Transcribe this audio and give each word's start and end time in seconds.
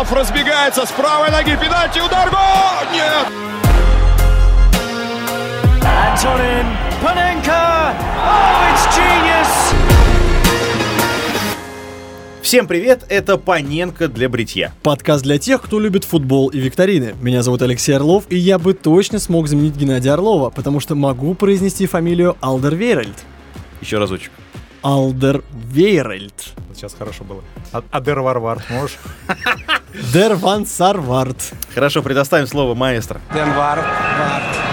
Орлов 0.00 0.12
разбегается 0.14 0.86
с 0.86 0.90
правой 0.92 1.30
ноги. 1.30 1.58
Пенальти, 1.60 1.98
удар, 1.98 2.30
гол! 2.30 2.38
Нет! 2.90 3.26
Antonin 5.82 6.64
Panenka. 7.02 7.94
Oh, 8.16 8.72
it's 8.72 8.96
genius. 8.96 9.74
Всем 12.40 12.66
привет, 12.66 13.04
это 13.10 13.36
Паненко 13.36 14.08
для 14.08 14.30
бритья. 14.30 14.72
Подкаст 14.82 15.22
для 15.22 15.38
тех, 15.38 15.60
кто 15.60 15.78
любит 15.78 16.04
футбол 16.04 16.48
и 16.48 16.58
викторины. 16.58 17.14
Меня 17.20 17.42
зовут 17.42 17.60
Алексей 17.60 17.92
Орлов, 17.92 18.24
и 18.30 18.36
я 18.36 18.58
бы 18.58 18.72
точно 18.72 19.18
смог 19.18 19.48
заменить 19.48 19.76
Геннадия 19.76 20.12
Орлова, 20.12 20.48
потому 20.48 20.80
что 20.80 20.94
могу 20.94 21.34
произнести 21.34 21.86
фамилию 21.86 22.38
Алдервейрельд. 22.40 23.18
Еще 23.82 23.98
разочек. 23.98 24.32
Алдервейрельд. 24.82 26.32
Вот 26.68 26.76
сейчас 26.76 26.94
хорошо 26.94 27.24
было. 27.24 27.42
А- 27.72 27.82
Адер 27.90 28.20
Варвар, 28.20 28.62
можешь? 28.70 28.98
Дер 30.12 30.34
Ван 30.36 30.66
Сарвард. 30.66 31.52
Хорошо, 31.74 32.02
предоставим 32.02 32.46
слово 32.46 32.74
маэстро. 32.74 33.20
Ден 33.34 33.52
Варт, 33.54 33.84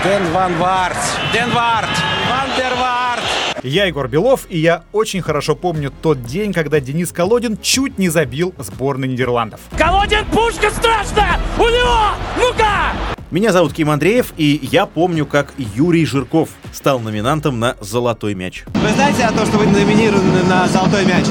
Ден 0.04 0.32
Ван 0.32 0.58
Варт, 0.58 0.98
Ден 1.34 1.50
Варт, 1.52 1.90
Ван 2.30 2.48
дер 2.58 2.74
Варт. 2.80 3.24
Я 3.64 3.86
Егор 3.86 4.08
Белов, 4.08 4.46
и 4.50 4.60
я 4.60 4.84
очень 4.92 5.22
хорошо 5.22 5.56
помню 5.56 5.92
тот 6.02 6.24
день, 6.24 6.54
когда 6.54 6.80
Денис 6.80 7.12
Колодин 7.12 7.58
чуть 7.58 7.98
не 7.98 8.10
забил 8.10 8.54
сборной 8.60 9.08
Нидерландов. 9.08 9.60
Колодин, 9.78 10.26
пушка 10.26 10.70
страшная! 10.70 11.40
У 11.58 11.64
него! 11.64 12.12
Ну-ка! 12.38 13.17
Меня 13.30 13.52
зовут 13.52 13.74
Ким 13.74 13.90
Андреев, 13.90 14.34
и 14.38 14.58
я 14.72 14.86
помню, 14.86 15.26
как 15.26 15.54
Юрий 15.76 16.06
Жирков 16.06 16.48
стал 16.72 17.02
номинантом 17.02 17.60
на 17.60 17.76
«Золотой 17.82 18.36
мяч». 18.36 18.64
Вы 18.68 18.90
знаете 18.92 19.26
о 19.26 19.34
том, 19.34 19.46
что 19.46 19.58
вы 19.58 19.66
номинированы 19.66 20.44
на 20.44 20.66
золотой 20.70 21.04
мяч? 21.04 21.26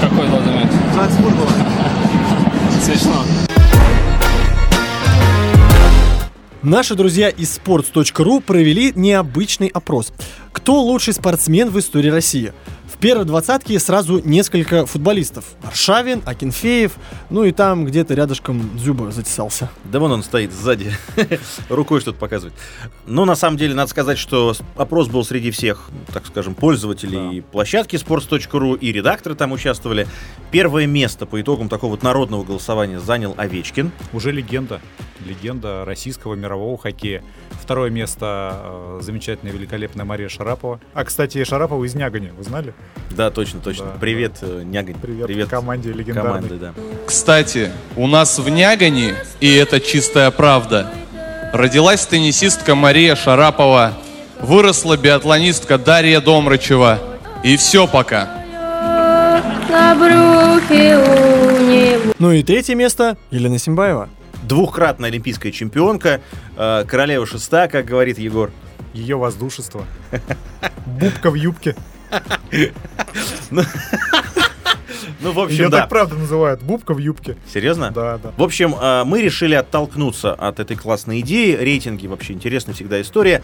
Какой 0.00 0.26
золотой 0.26 0.52
мяч? 0.52 0.68
Францбург 0.92 1.36
был. 1.36 1.46
Смешно. 2.82 3.22
Наши 6.64 6.96
друзья 6.96 7.28
из 7.28 7.56
sports.ru 7.56 8.40
провели 8.40 8.92
необычный 8.96 9.68
опрос. 9.68 10.12
Кто 10.50 10.82
лучший 10.82 11.14
спортсмен 11.14 11.70
в 11.70 11.78
истории 11.78 12.10
России? 12.10 12.52
В 12.98 13.00
первой 13.00 13.24
двадцатке 13.24 13.78
сразу 13.78 14.20
несколько 14.24 14.84
футболистов. 14.84 15.44
Аршавин, 15.62 16.20
Акинфеев, 16.26 16.96
ну 17.30 17.44
и 17.44 17.52
там 17.52 17.84
где-то 17.84 18.14
рядышком 18.14 18.76
Дзюба 18.76 19.12
затесался. 19.12 19.70
Да 19.84 20.00
вон 20.00 20.10
он 20.10 20.24
стоит 20.24 20.52
сзади, 20.52 20.92
рукой 21.68 22.00
что-то 22.00 22.18
показывает. 22.18 22.58
Но 23.06 23.24
на 23.24 23.36
самом 23.36 23.56
деле 23.56 23.72
надо 23.76 23.88
сказать, 23.88 24.18
что 24.18 24.52
опрос 24.74 25.06
был 25.06 25.24
среди 25.24 25.52
всех, 25.52 25.90
так 26.12 26.26
скажем, 26.26 26.56
пользователей 26.56 27.40
площадки 27.40 27.94
sports.ru 27.94 28.76
и 28.76 28.90
редакторы 28.90 29.36
там 29.36 29.52
участвовали. 29.52 30.08
Первое 30.50 30.88
место 30.88 31.24
по 31.24 31.40
итогам 31.40 31.68
такого 31.68 31.92
вот 31.92 32.02
народного 32.02 32.42
голосования 32.42 32.98
занял 32.98 33.32
Овечкин. 33.36 33.92
Уже 34.12 34.32
легенда. 34.32 34.80
Легенда 35.26 35.84
российского 35.84 36.34
мирового 36.34 36.78
хоккея. 36.78 37.22
Второе 37.60 37.90
место 37.90 38.52
э, 38.62 38.98
замечательная, 39.02 39.52
великолепная 39.52 40.04
Мария 40.04 40.28
Шарапова. 40.28 40.80
А, 40.94 41.04
кстати, 41.04 41.42
Шарапова 41.44 41.84
из 41.84 41.94
Нягани, 41.94 42.30
вы 42.36 42.44
знали? 42.44 42.72
Да, 43.10 43.30
точно, 43.30 43.60
точно. 43.60 43.86
Да, 43.86 43.98
Привет, 44.00 44.38
э, 44.42 44.62
Нягань. 44.64 44.96
Привет, 45.00 45.48
команде 45.48 45.92
легендарной. 45.92 46.48
команды, 46.48 46.54
да. 46.56 46.74
Кстати, 47.06 47.70
у 47.96 48.06
нас 48.06 48.38
в 48.38 48.48
Нягане, 48.48 49.14
и 49.40 49.54
это 49.54 49.80
чистая 49.80 50.30
правда, 50.30 50.90
родилась 51.52 52.06
теннисистка 52.06 52.74
Мария 52.74 53.14
Шарапова, 53.16 53.92
выросла 54.40 54.96
биатлонистка 54.96 55.78
Дарья 55.78 56.20
Домрачева. 56.20 56.98
И 57.44 57.56
все 57.56 57.86
пока. 57.86 58.28
Ну 62.18 62.32
и 62.32 62.42
третье 62.42 62.74
место 62.74 63.16
Елена 63.30 63.58
Симбаева. 63.58 64.08
Двухкратная 64.48 65.10
олимпийская 65.10 65.52
чемпионка, 65.52 66.22
э, 66.56 66.84
королева 66.88 67.26
шеста, 67.26 67.68
как 67.68 67.84
говорит 67.84 68.18
Егор. 68.18 68.50
Ее 68.94 69.16
воздушество. 69.16 69.84
Бубка 70.86 71.30
в 71.30 71.34
юбке. 71.34 71.76
Ну, 75.20 75.32
в 75.32 75.40
общем, 75.40 75.64
Ее 75.64 75.68
да. 75.68 75.80
так 75.80 75.88
правда 75.88 76.14
называют. 76.14 76.62
Бубка 76.62 76.94
в 76.94 76.98
юбке. 76.98 77.36
Серьезно? 77.52 77.90
Да, 77.90 78.18
да. 78.18 78.32
В 78.36 78.42
общем, 78.42 78.74
э, 78.80 79.04
мы 79.04 79.20
решили 79.20 79.54
оттолкнуться 79.54 80.32
от 80.32 80.60
этой 80.60 80.76
классной 80.76 81.20
идеи. 81.20 81.54
Рейтинги 81.54 82.06
вообще 82.06 82.32
интересная 82.32 82.74
всегда 82.74 83.00
история. 83.00 83.42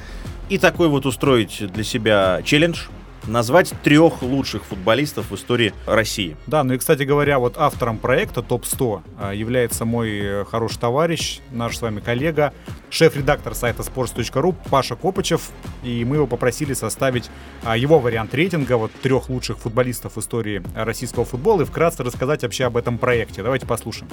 И 0.49 0.59
такой 0.59 0.89
вот 0.89 1.05
устроить 1.05 1.63
для 1.73 1.85
себя 1.85 2.41
челлендж. 2.45 2.85
Назвать 3.27 3.73
трех 3.83 4.23
лучших 4.23 4.65
футболистов 4.65 5.31
в 5.31 5.35
истории 5.35 5.73
России. 5.87 6.37
Да, 6.47 6.63
ну 6.63 6.75
и, 6.75 6.79
кстати 6.79 7.03
говоря, 7.05 7.39
вот 7.39 7.57
автором 7.57 7.99
проекта 7.99 8.43
ТОП-100 8.43 9.03
а, 9.19 9.33
является 9.33 9.85
мой 9.85 10.11
э, 10.11 10.45
хороший 10.45 10.79
товарищ, 10.79 11.41
наш 11.51 11.79
с 11.79 11.83
вами 11.83 12.01
коллега, 12.01 12.53
шеф-редактор 12.91 13.55
сайта 13.55 13.83
sports.ru 13.83 14.55
Паша 14.71 14.97
Копычев. 14.97 15.51
И 15.83 16.05
мы 16.05 16.17
его 16.17 16.27
попросили 16.27 16.75
составить 16.75 17.31
а, 17.63 17.77
его 17.77 17.99
вариант 17.99 18.35
рейтинга 18.35 18.77
вот 18.77 18.93
трех 19.03 19.29
лучших 19.29 19.59
футболистов 19.59 20.17
в 20.17 20.21
истории 20.21 20.63
российского 20.75 21.25
футбола 21.25 21.63
и 21.63 21.65
вкратце 21.65 22.03
рассказать 22.03 22.43
вообще 22.43 22.65
об 22.65 22.77
этом 22.77 22.99
проекте. 22.99 23.43
Давайте 23.43 23.67
послушаем. 23.67 24.11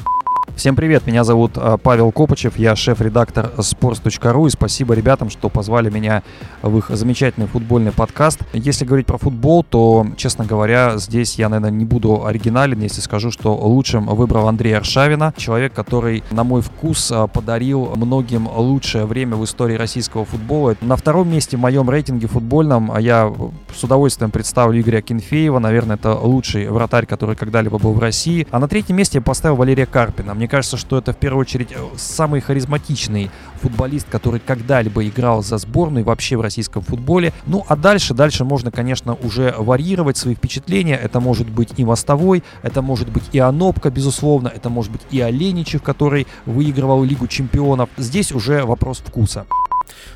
Всем 0.56 0.76
привет, 0.76 1.08
меня 1.08 1.24
зовут 1.24 1.54
а, 1.56 1.78
Павел 1.78 2.12
Копычев, 2.12 2.58
я 2.60 2.76
шеф-редактор 2.76 3.52
sports.ru 3.58 4.48
и 4.48 4.50
спасибо 4.50 4.94
ребятам, 4.94 5.30
что 5.30 5.50
позвали 5.50 5.90
меня 5.90 6.24
в 6.62 6.78
их 6.78 6.90
замечательный 6.90 7.48
футбольный 7.48 7.92
подкаст. 7.92 8.42
Если 8.54 8.86
говорить 8.86 9.08
про 9.08 9.18
футбол, 9.18 9.64
то, 9.64 10.06
честно 10.18 10.46
говоря, 10.46 10.98
здесь 10.98 11.36
я, 11.36 11.50
наверное, 11.50 11.72
не 11.72 11.86
буду 11.86 12.26
оригинален, 12.26 12.80
если 12.82 13.02
скажу, 13.02 13.32
что 13.32 13.56
лучшим 13.56 14.06
выбрал 14.08 14.48
Андрея 14.48 14.78
Аршавина, 14.78 15.34
человек, 15.38 15.74
который, 15.74 16.24
на 16.32 16.44
мой 16.44 16.62
вкус, 16.62 17.12
а, 17.12 17.28
подарил 17.28 17.94
многим 17.96 18.48
лучшее 18.48 19.06
время 19.06 19.38
в 19.38 19.46
истории 19.46 19.76
российского 19.76 20.26
футбола. 20.26 20.76
На 20.82 20.96
втором 20.96 21.32
месте 21.32 21.58
в 21.58 21.60
моем 21.62 21.90
рейтинге 21.90 22.28
футбольном 22.28 22.92
а 22.92 23.00
я 23.00 23.34
с 23.74 23.84
удовольствием 23.84 24.32
представлю 24.32 24.80
Игоря 24.82 25.02
Кенфеева, 25.02 25.60
наверное, 25.60 25.96
это 25.96 26.14
лучший 26.14 26.68
вратарь, 26.68 27.06
который 27.06 27.36
когда-либо 27.36 27.80
был 27.80 27.94
в 27.94 28.00
России. 28.00 28.48
А 28.52 28.60
на 28.60 28.68
третьем 28.68 28.98
месте 28.98 29.20
я 29.20 29.22
поставил 29.22 29.56
Валерия 29.56 29.86
Карпина. 29.86 30.34
Мне 30.42 30.48
кажется, 30.48 30.76
что 30.76 30.98
это 30.98 31.14
в 31.14 31.18
первую 31.18 31.42
очередь 31.42 31.72
э, 31.72 31.76
самый 31.98 32.42
харизматичный 32.42 33.30
футболист, 33.62 34.08
который 34.10 34.40
когда-либо 34.40 35.08
играл 35.08 35.44
за 35.44 35.60
сборную 35.60 36.04
вообще 36.04 36.36
в 36.36 36.42
российском 36.42 36.82
футболе. 36.82 37.32
Ну 37.46 37.64
а 37.68 37.76
дальше, 37.76 38.16
дальше 38.16 38.44
можно, 38.44 38.72
конечно, 38.72 39.14
уже 39.22 39.54
варьировать 39.56 40.18
свои 40.18 40.34
впечатления. 40.34 40.96
Это 40.96 41.20
может 41.20 41.48
быть 41.48 41.74
и 41.78 41.86
Мостовой, 41.86 42.44
это 42.64 42.82
может 42.82 43.12
быть 43.12 43.26
и 43.34 43.38
Анопка, 43.38 43.92
безусловно, 43.92 44.48
это 44.48 44.72
может 44.72 44.92
быть 44.92 45.02
и 45.12 45.22
Оленичев, 45.22 45.84
который 45.84 46.26
выигрывал 46.48 47.04
Лигу 47.04 47.28
чемпионов. 47.28 47.92
Здесь 47.98 48.32
уже 48.32 48.66
вопрос 48.66 48.98
вкуса. 48.98 49.46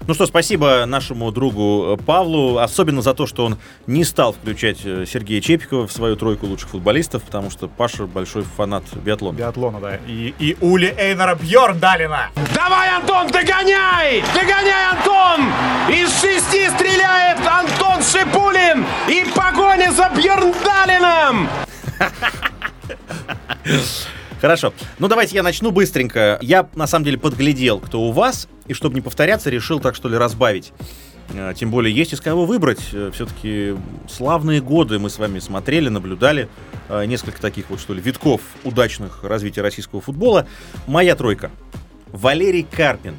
Ну 0.07 0.13
что, 0.13 0.27
спасибо 0.27 0.85
нашему 0.85 1.31
другу 1.31 1.97
э, 1.99 2.03
Павлу, 2.03 2.59
особенно 2.59 3.01
за 3.01 3.13
то, 3.13 3.25
что 3.25 3.45
он 3.45 3.57
не 3.87 4.03
стал 4.03 4.33
включать 4.33 4.77
э, 4.83 5.05
Сергея 5.07 5.41
Чепикова 5.41 5.87
в 5.87 5.91
свою 5.91 6.15
тройку 6.15 6.45
лучших 6.45 6.69
футболистов, 6.69 7.23
потому 7.23 7.49
что 7.49 7.67
Паша 7.67 8.05
большой 8.05 8.43
фанат 8.43 8.83
биатлона. 8.93 9.35
Биатлона, 9.35 9.79
да. 9.79 9.95
И, 10.07 10.33
и 10.37 10.57
Ули 10.61 10.93
Эйнера 10.97 11.35
Бьорндалина. 11.35 12.29
Давай, 12.53 12.89
Антон, 12.95 13.27
догоняй! 13.27 14.23
Догоняй, 14.33 14.91
Антон! 14.91 15.47
Из 15.89 16.09
шести 16.21 16.69
стреляет 16.69 17.39
Антон 17.39 18.03
Шипулин! 18.03 18.85
И 19.09 19.25
погоня 19.33 19.91
за 19.91 20.11
Бьерндалином! 20.15 21.49
Хорошо. 24.41 24.73
Ну 24.99 25.07
давайте 25.07 25.35
я 25.35 25.43
начну 25.43 25.71
быстренько. 25.71 26.37
Я 26.41 26.67
на 26.75 26.87
самом 26.87 27.05
деле 27.05 27.17
подглядел, 27.17 27.79
кто 27.79 28.01
у 28.01 28.11
вас, 28.11 28.47
и 28.67 28.73
чтобы 28.73 28.95
не 28.95 29.01
повторяться, 29.01 29.49
решил 29.49 29.79
так 29.79 29.95
что 29.95 30.09
ли 30.09 30.17
разбавить. 30.17 30.73
Э, 31.33 31.53
Тем 31.55 31.71
более 31.71 31.93
есть 31.95 32.13
из 32.13 32.21
кого 32.21 32.45
выбрать. 32.45 32.79
Все-таки 33.13 33.75
славные 34.09 34.61
годы 34.61 34.99
мы 34.99 35.09
с 35.09 35.17
вами 35.17 35.39
смотрели, 35.39 35.89
наблюдали. 35.89 36.49
Э, 36.89 37.05
Несколько 37.05 37.41
таких 37.41 37.69
вот, 37.69 37.79
что 37.79 37.93
ли, 37.93 38.01
витков 38.01 38.41
удачных 38.63 39.23
развития 39.23 39.61
российского 39.61 40.01
футбола. 40.01 40.47
Моя 40.87 41.15
тройка. 41.15 41.51
Валерий 42.11 42.65
Карпин. 42.69 43.15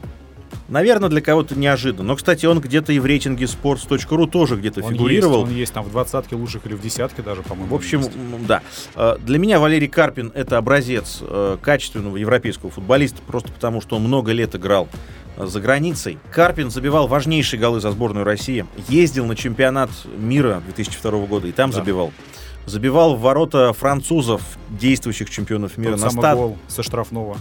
Наверное, 0.69 1.09
для 1.09 1.21
кого-то 1.21 1.57
неожиданно. 1.57 2.09
Но, 2.09 2.17
кстати, 2.17 2.45
он 2.47 2.61
где-то 2.61 2.93
и 2.93 2.99
в 2.99 3.07
рейтинге 3.07 3.45
sports.ru 3.45 4.27
тоже 4.29 4.57
где-то 4.57 4.83
Он 4.83 4.93
фигурировал. 4.93 5.41
есть, 5.43 5.51
он 5.53 5.57
есть 5.57 5.73
там 5.73 5.85
в 5.85 5.91
двадцатке 5.91 6.35
лучших 6.37 6.67
или 6.67 6.75
в 6.75 6.81
десятке 6.81 7.23
даже, 7.23 7.43
по-моему. 7.43 7.71
В 7.73 7.75
общем, 7.75 8.01
есть. 8.01 8.13
да. 8.47 8.63
Э, 8.97 9.17
Для 9.21 9.39
меня 9.39 9.61
Валерий 9.61 9.89
Карпин 9.89 10.33
это 10.35 10.59
образец 10.59 11.19
э, 11.23 11.57
качественного 11.63 12.17
европейского 12.17 12.71
футболиста, 12.71 13.23
просто 13.27 13.53
потому 13.53 13.81
что 13.81 13.97
он 13.97 14.03
много 14.03 14.33
лет 14.33 14.55
играл 14.57 14.89
э, 15.37 15.47
за 15.47 15.61
границей. 15.61 16.19
Карпин 16.33 16.71
забивал 16.71 17.07
важнейшие 17.07 17.61
голы 17.61 17.81
за 17.81 17.93
сборную 17.93 18.25
России. 18.25 18.67
Ездил 18.89 19.27
на 19.27 19.37
чемпионат 19.37 19.91
мира 20.17 20.63
2002 20.67 21.27
года 21.27 21.47
и 21.47 21.53
там 21.53 21.71
Да. 21.71 21.77
забивал. 21.77 22.13
Забивал 22.67 23.15
в 23.15 23.21
ворота 23.21 23.73
французов, 23.73 24.43
действующих 24.69 25.31
чемпионов 25.31 25.79
мира 25.79 25.93
Тот 25.93 26.01
на 26.01 26.11
самый 26.11 26.23
ста- 26.23 26.35
гол 26.35 26.59
со 26.67 26.83
штрафного. 26.83 27.37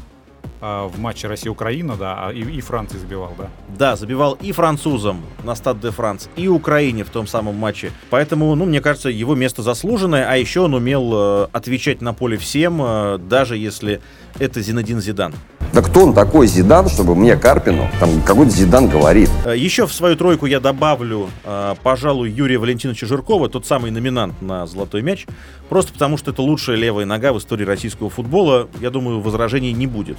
А, 0.61 0.87
в 0.87 0.99
матче 0.99 1.27
Россия-Украина, 1.27 1.95
да, 1.95 2.27
а 2.27 2.31
и, 2.31 2.41
и 2.41 2.61
Франции 2.61 2.97
забивал, 2.97 3.33
да. 3.37 3.49
Да, 3.77 3.95
забивал 3.95 4.37
и 4.41 4.51
французам 4.51 5.23
на 5.43 5.55
Стад 5.55 5.79
де 5.79 5.91
Франс, 5.91 6.29
и 6.35 6.47
Украине 6.47 7.03
в 7.03 7.09
том 7.09 7.27
самом 7.27 7.55
матче. 7.55 7.91
Поэтому, 8.09 8.53
ну, 8.55 8.65
мне 8.65 8.81
кажется, 8.81 9.09
его 9.09 9.35
место 9.35 9.61
заслуженное, 9.61 10.29
а 10.29 10.35
еще 10.35 10.61
он 10.61 10.73
умел 10.73 11.11
э, 11.13 11.47
отвечать 11.51 12.01
на 12.01 12.13
поле 12.13 12.37
всем, 12.37 12.81
э, 12.81 13.17
даже 13.17 13.57
если 13.57 14.01
это 14.39 14.61
Зинедин 14.61 15.01
Зидан. 15.01 15.33
Да 15.75 15.81
кто 15.81 16.05
он 16.05 16.13
такой 16.13 16.47
Зидан, 16.47 16.87
чтобы 16.87 17.15
мне 17.15 17.35
Карпину 17.35 17.89
там 17.99 18.21
какой-то 18.21 18.49
Зидан 18.49 18.87
говорит? 18.87 19.29
Э, 19.43 19.57
Еще 19.57 19.85
в 19.85 19.93
свою 19.93 20.15
тройку 20.15 20.45
я 20.45 20.61
добавлю, 20.61 21.27
э, 21.43 21.75
пожалуй, 21.83 22.31
Юрия 22.31 22.59
Валентиновича 22.59 23.05
Жиркова, 23.05 23.49
тот 23.49 23.65
самый 23.65 23.91
номинант 23.91 24.41
на 24.41 24.65
«Золотой 24.67 25.01
мяч», 25.01 25.25
просто 25.67 25.91
потому 25.91 26.15
что 26.15 26.31
это 26.31 26.41
лучшая 26.41 26.77
левая 26.77 27.05
нога 27.05 27.33
в 27.33 27.39
истории 27.39 27.65
российского 27.65 28.09
футбола. 28.09 28.69
Я 28.79 28.89
думаю, 28.89 29.19
возражений 29.19 29.73
не 29.73 29.85
будет. 29.85 30.17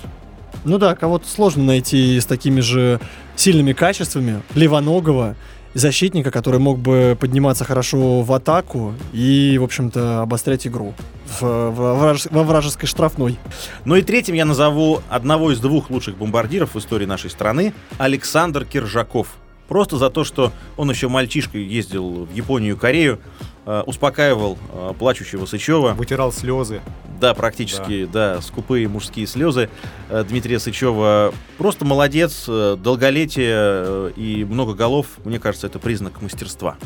Ну 0.66 0.76
да, 0.76 0.94
кого-то 0.94 1.26
сложно 1.26 1.64
найти 1.64 2.20
с 2.20 2.26
такими 2.26 2.60
же 2.60 3.00
сильными 3.34 3.72
качествами. 3.72 4.42
Левоногого, 4.54 5.36
защитника, 5.76 6.30
который 6.30 6.58
мог 6.60 6.78
бы 6.78 7.16
подниматься 7.20 7.64
хорошо 7.64 8.22
в 8.22 8.32
атаку 8.32 8.94
и, 9.12 9.56
в 9.60 9.64
общем-то, 9.64 10.22
обострять 10.22 10.66
игру 10.66 10.94
в- 11.40 11.70
в- 11.70 12.16
во 12.30 12.42
вражеской 12.44 12.88
штрафной. 12.88 13.38
Ну 13.84 13.96
и 13.96 14.02
третьим 14.02 14.34
я 14.34 14.44
назову 14.44 15.00
одного 15.08 15.52
из 15.52 15.60
двух 15.60 15.90
лучших 15.90 16.16
бомбардиров 16.16 16.74
в 16.74 16.78
истории 16.78 17.06
нашей 17.06 17.30
страны, 17.30 17.74
Александр 17.98 18.64
Киржаков. 18.64 19.28
Просто 19.68 19.96
за 19.96 20.10
то, 20.10 20.24
что 20.24 20.52
он 20.76 20.90
еще 20.90 21.08
мальчишкой 21.08 21.64
ездил 21.64 22.26
в 22.26 22.34
Японию 22.34 22.76
и 22.76 22.78
Корею, 22.78 23.18
э, 23.64 23.82
успокаивал 23.86 24.58
э, 24.72 24.92
плачущего 24.98 25.46
Сычева. 25.46 25.92
Вытирал 25.92 26.32
слезы. 26.32 26.80
Да, 27.20 27.34
практически, 27.34 28.04
да, 28.04 28.40
скупые 28.42 28.88
мужские 28.88 29.26
слезы 29.26 29.70
э, 30.08 30.24
Дмитрия 30.28 30.58
Сычева. 30.60 31.32
Просто 31.58 31.84
молодец, 31.84 32.44
э, 32.48 32.76
долголетие 32.78 33.54
э, 33.54 34.10
и 34.16 34.44
много 34.44 34.74
голов. 34.74 35.06
Мне 35.24 35.38
кажется, 35.38 35.66
это 35.66 35.78
признак 35.78 36.20
мастерства. 36.20 36.76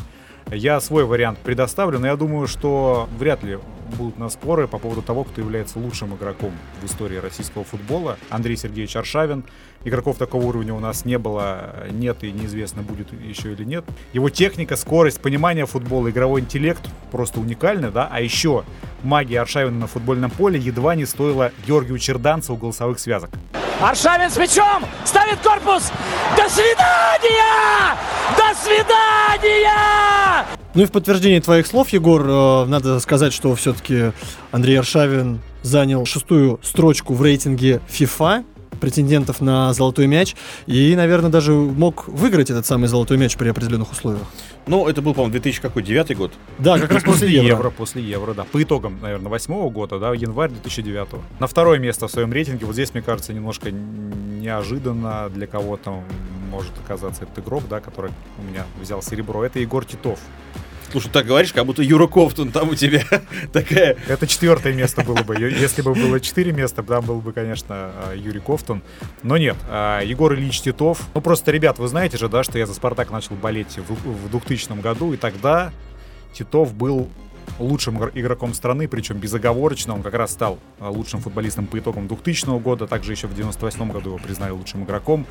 Я 0.49 0.79
свой 0.81 1.05
вариант 1.05 1.39
предоставлю, 1.39 1.99
но 1.99 2.07
я 2.07 2.15
думаю, 2.15 2.47
что 2.47 3.07
вряд 3.17 3.43
ли 3.43 3.59
будут 3.91 4.17
на 4.17 4.29
споры 4.29 4.67
по 4.67 4.77
поводу 4.77 5.01
того, 5.01 5.23
кто 5.23 5.41
является 5.41 5.79
лучшим 5.79 6.15
игроком 6.15 6.51
в 6.81 6.85
истории 6.85 7.17
российского 7.17 7.63
футбола. 7.63 8.17
Андрей 8.29 8.57
Сергеевич 8.57 8.95
Аршавин. 8.95 9.43
Игроков 9.83 10.17
такого 10.17 10.45
уровня 10.45 10.73
у 10.73 10.79
нас 10.79 11.05
не 11.05 11.17
было, 11.17 11.87
нет 11.89 12.23
и 12.23 12.31
неизвестно, 12.31 12.83
будет 12.83 13.11
еще 13.13 13.53
или 13.53 13.63
нет. 13.63 13.83
Его 14.13 14.29
техника, 14.29 14.75
скорость, 14.75 15.21
понимание 15.21 15.65
футбола, 15.65 16.09
игровой 16.09 16.41
интеллект 16.41 16.81
просто 17.11 17.39
уникальны, 17.39 17.89
да. 17.89 18.07
А 18.11 18.21
еще 18.21 18.63
магия 19.03 19.41
Аршавина 19.41 19.79
на 19.79 19.87
футбольном 19.87 20.29
поле 20.29 20.59
едва 20.59 20.95
не 20.95 21.05
стоила 21.05 21.51
Георгию 21.65 21.97
Черданцеву 21.97 22.57
голосовых 22.57 22.99
связок. 22.99 23.31
Аршавин 23.81 24.29
с 24.29 24.37
мячом, 24.37 24.85
ставит 25.05 25.39
корпус. 25.39 25.91
До 26.37 26.47
свидания! 26.47 27.97
До 28.37 28.55
свидания! 28.55 30.45
Ну 30.75 30.83
и 30.83 30.85
в 30.85 30.91
подтверждение 30.91 31.41
твоих 31.41 31.65
слов, 31.65 31.89
Егор, 31.89 32.21
э, 32.23 32.65
надо 32.65 32.99
сказать, 32.99 33.33
что 33.33 33.55
все-таки 33.55 34.11
Андрей 34.51 34.77
Аршавин 34.77 35.41
занял 35.63 36.05
шестую 36.05 36.59
строчку 36.61 37.15
в 37.15 37.23
рейтинге 37.23 37.81
FIFA 37.89 38.45
претендентов 38.79 39.41
на 39.41 39.73
золотой 39.73 40.05
мяч 40.05 40.35
и, 40.67 40.95
наверное, 40.95 41.31
даже 41.31 41.51
мог 41.53 42.07
выиграть 42.07 42.51
этот 42.51 42.67
самый 42.67 42.87
золотой 42.87 43.17
мяч 43.17 43.35
при 43.35 43.49
определенных 43.49 43.91
условиях. 43.91 44.27
Ну, 44.67 44.87
это 44.87 45.01
был, 45.01 45.13
по-моему, 45.13 45.31
2009 45.31 46.17
год. 46.17 46.33
Да, 46.59 46.79
как 46.79 46.91
раз 46.91 47.03
после 47.03 47.29
Евро. 47.31 47.69
После 47.71 48.01
Евро, 48.03 48.33
да. 48.33 48.43
По 48.43 48.61
итогам, 48.61 48.99
наверное, 49.01 49.29
восьмого 49.29 49.69
года, 49.69 49.99
да, 49.99 50.13
январь 50.13 50.51
2009. 50.51 51.07
На 51.39 51.47
второе 51.47 51.79
место 51.79 52.07
в 52.07 52.11
своем 52.11 52.31
рейтинге, 52.31 52.65
вот 52.65 52.73
здесь, 52.73 52.93
мне 52.93 53.01
кажется, 53.01 53.33
немножко 53.33 53.71
неожиданно 53.71 55.29
для 55.29 55.47
кого-то 55.47 56.03
может 56.49 56.71
оказаться 56.83 57.23
этот 57.23 57.39
игрок, 57.39 57.63
да, 57.69 57.79
который 57.79 58.11
у 58.37 58.43
меня 58.43 58.65
взял 58.79 59.01
серебро. 59.01 59.43
Это 59.43 59.59
Егор 59.59 59.85
Титов. 59.85 60.19
Слушай, 60.91 61.09
так 61.09 61.25
говоришь, 61.25 61.53
как 61.53 61.65
будто 61.65 61.81
Юра 61.81 62.05
Ковтун 62.05 62.51
там 62.51 62.69
у 62.69 62.75
тебя 62.75 63.03
такая... 63.53 63.95
Это 64.07 64.27
четвертое 64.27 64.73
место 64.73 65.03
было 65.03 65.23
бы. 65.23 65.35
Если 65.35 65.81
бы 65.81 65.93
было 65.93 66.19
четыре 66.19 66.51
места, 66.51 66.83
там 66.83 67.05
был 67.05 67.21
бы, 67.21 67.31
конечно, 67.31 67.65
а, 67.69 68.13
Юрий 68.13 68.41
Ковтун. 68.41 68.81
Но 69.23 69.37
нет, 69.37 69.55
а, 69.69 70.01
Егор 70.01 70.33
Ильич 70.33 70.59
Титов. 70.59 71.07
Ну, 71.13 71.21
просто, 71.21 71.51
ребят, 71.51 71.79
вы 71.79 71.87
знаете 71.87 72.17
же, 72.17 72.27
да, 72.27 72.43
что 72.43 72.59
я 72.59 72.65
за 72.65 72.73
«Спартак» 72.73 73.09
начал 73.09 73.35
болеть 73.35 73.77
в 73.77 74.29
2000 74.29 74.81
году, 74.81 75.13
и 75.13 75.17
тогда 75.17 75.71
Титов 76.33 76.73
был 76.73 77.09
лучшим 77.59 77.97
игр- 77.97 78.11
игроком 78.13 78.53
страны, 78.53 78.87
причем 78.87 79.17
безоговорочно. 79.17 79.93
Он 79.93 80.03
как 80.03 80.13
раз 80.13 80.31
стал 80.31 80.59
а, 80.79 80.89
лучшим 80.89 81.21
футболистом 81.21 81.67
по 81.67 81.79
итогам 81.79 82.07
2000 82.07 82.59
года, 82.59 82.87
также 82.87 83.11
еще 83.11 83.27
в 83.27 83.35
98 83.35 83.91
году 83.91 84.09
его 84.11 84.17
признали 84.17 84.51
лучшим 84.51 84.83
игроком. 84.83 85.25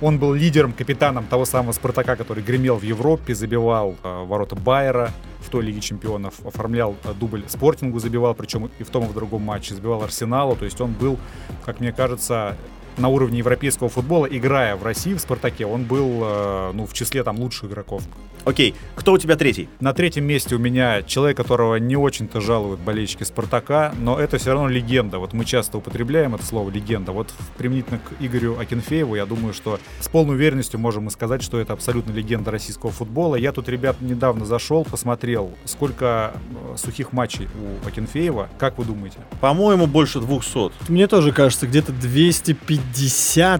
Он 0.00 0.18
был 0.18 0.32
лидером, 0.32 0.72
капитаном 0.72 1.26
того 1.26 1.44
самого 1.44 1.72
«Спартака», 1.72 2.14
который 2.14 2.42
гремел 2.42 2.76
в 2.76 2.82
Европе, 2.82 3.34
забивал 3.34 3.96
а, 4.02 4.24
ворота 4.24 4.54
Байера 4.56 5.10
в 5.40 5.50
той 5.50 5.64
Лиге 5.64 5.80
Чемпионов, 5.80 6.34
оформлял 6.46 6.96
а, 7.04 7.14
дубль 7.14 7.44
Спортингу, 7.48 7.98
забивал, 7.98 8.34
причем 8.34 8.70
и 8.78 8.84
в 8.84 8.90
том, 8.90 9.04
и 9.04 9.08
в 9.08 9.14
другом 9.14 9.42
матче, 9.42 9.74
забивал 9.74 10.02
Арсеналу. 10.02 10.56
То 10.56 10.64
есть 10.64 10.80
он 10.80 10.92
был, 10.92 11.18
как 11.64 11.80
мне 11.80 11.92
кажется, 11.92 12.56
на 12.98 13.08
уровне 13.08 13.38
европейского 13.38 13.88
футбола, 13.88 14.26
играя 14.26 14.76
в 14.76 14.82
России 14.82 15.14
в 15.14 15.20
«Спартаке», 15.20 15.66
он 15.66 15.84
был 15.84 16.22
э, 16.22 16.70
ну, 16.74 16.86
в 16.86 16.92
числе 16.92 17.22
там 17.22 17.38
лучших 17.38 17.70
игроков. 17.70 18.02
Окей, 18.44 18.74
кто 18.94 19.12
у 19.12 19.18
тебя 19.18 19.36
третий? 19.36 19.68
На 19.80 19.92
третьем 19.92 20.24
месте 20.24 20.54
у 20.54 20.58
меня 20.58 21.02
человек, 21.02 21.36
которого 21.36 21.76
не 21.76 21.96
очень-то 21.96 22.40
жалуют 22.40 22.80
болельщики 22.80 23.24
«Спартака», 23.24 23.92
но 23.98 24.18
это 24.18 24.38
все 24.38 24.52
равно 24.52 24.68
легенда. 24.68 25.18
Вот 25.18 25.34
мы 25.34 25.44
часто 25.44 25.78
употребляем 25.78 26.34
это 26.34 26.44
слово 26.44 26.70
«легенда». 26.70 27.12
Вот 27.12 27.32
применительно 27.56 27.98
к 27.98 28.22
Игорю 28.22 28.58
Акинфееву, 28.58 29.16
я 29.16 29.26
думаю, 29.26 29.52
что 29.52 29.78
с 30.00 30.08
полной 30.08 30.36
уверенностью 30.36 30.80
можем 30.80 31.08
и 31.08 31.10
сказать, 31.10 31.42
что 31.42 31.60
это 31.60 31.74
абсолютно 31.74 32.12
легенда 32.12 32.50
российского 32.50 32.90
футбола. 32.90 33.34
Я 33.36 33.52
тут, 33.52 33.68
ребят, 33.68 34.00
недавно 34.00 34.46
зашел, 34.46 34.84
посмотрел, 34.84 35.52
сколько 35.66 36.32
э, 36.72 36.76
сухих 36.78 37.12
матчей 37.12 37.48
у 37.54 37.86
Акинфеева. 37.86 38.48
Как 38.58 38.78
вы 38.78 38.84
думаете? 38.84 39.18
По-моему, 39.40 39.86
больше 39.86 40.20
200. 40.20 40.90
Мне 40.90 41.06
тоже 41.06 41.32
кажется, 41.32 41.66
где-то 41.66 41.92
250, 41.92 42.87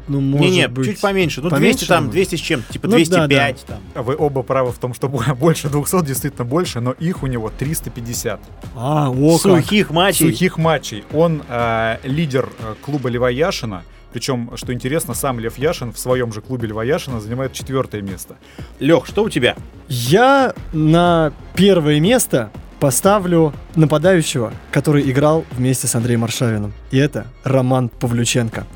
ну, 0.08 0.20
может 0.20 0.46
Не-не, 0.46 0.68
быть. 0.68 0.86
чуть 0.86 1.00
поменьше. 1.00 1.40
Ну, 1.40 1.50
Поменьше, 1.50 1.78
200 1.78 1.88
там, 1.88 2.04
ну. 2.06 2.10
200 2.10 2.36
с 2.36 2.40
чем-то, 2.40 2.72
типа 2.72 2.86
Ну, 2.86 2.92
да, 2.92 3.26
205 3.26 3.64
там. 3.66 4.04
Вы 4.04 4.16
оба 4.16 4.42
правы 4.42 4.72
в 4.72 4.78
том, 4.78 4.94
что 4.94 5.08
больше 5.40 5.68
200, 5.68 6.04
действительно 6.04 6.44
больше, 6.44 6.80
но 6.80 6.92
их 6.92 7.22
у 7.22 7.26
него 7.26 7.50
350. 7.56 8.40
А, 8.76 9.10
о, 9.10 9.38
как. 9.38 9.64
Сухих 9.64 9.90
матчей. 9.90 10.30
Сухих 10.30 10.58
матчей. 10.58 11.04
Он 11.12 11.42
э, 11.48 11.98
лидер 12.04 12.48
э, 12.60 12.74
клуба 12.82 13.08
Льва 13.08 13.30
Яшина. 13.30 13.82
Причем, 14.12 14.50
что 14.56 14.72
интересно, 14.72 15.12
сам 15.14 15.38
Лев 15.38 15.58
Яшин 15.58 15.92
в 15.92 15.98
своем 15.98 16.32
же 16.32 16.40
клубе 16.40 16.68
Льва 16.68 16.82
Яшина 16.82 17.20
занимает 17.20 17.52
четвертое 17.52 18.00
место. 18.00 18.36
Лех, 18.80 19.06
что 19.06 19.24
у 19.24 19.28
тебя? 19.28 19.56
Я 19.88 20.54
на 20.72 21.32
первое 21.54 22.00
место 22.00 22.50
поставлю 22.80 23.52
нападающего, 23.74 24.52
который 24.70 25.10
играл 25.10 25.44
вместе 25.50 25.86
с 25.86 25.94
Андреем 25.94 26.24
Аршавиным. 26.24 26.72
И 26.90 26.98
это 26.98 27.26
Роман 27.44 27.88
Павлюченко. 27.88 28.66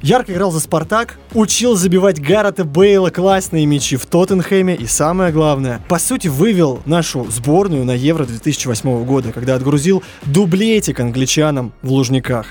Ярко 0.00 0.32
играл 0.32 0.52
за 0.52 0.60
«Спартак», 0.60 1.18
учил 1.34 1.74
забивать 1.74 2.20
Гаррета 2.20 2.64
Бейла 2.64 3.10
классные 3.10 3.66
мячи 3.66 3.96
в 3.96 4.06
Тоттенхэме 4.06 4.76
и, 4.76 4.86
самое 4.86 5.32
главное, 5.32 5.80
по 5.88 5.98
сути, 5.98 6.28
вывел 6.28 6.80
нашу 6.86 7.26
сборную 7.30 7.84
на 7.84 7.92
Евро 7.92 8.24
2008 8.24 9.04
года, 9.04 9.32
когда 9.32 9.56
отгрузил 9.56 10.04
дублетик 10.24 11.00
англичанам 11.00 11.72
в 11.82 11.90
Лужниках. 11.90 12.46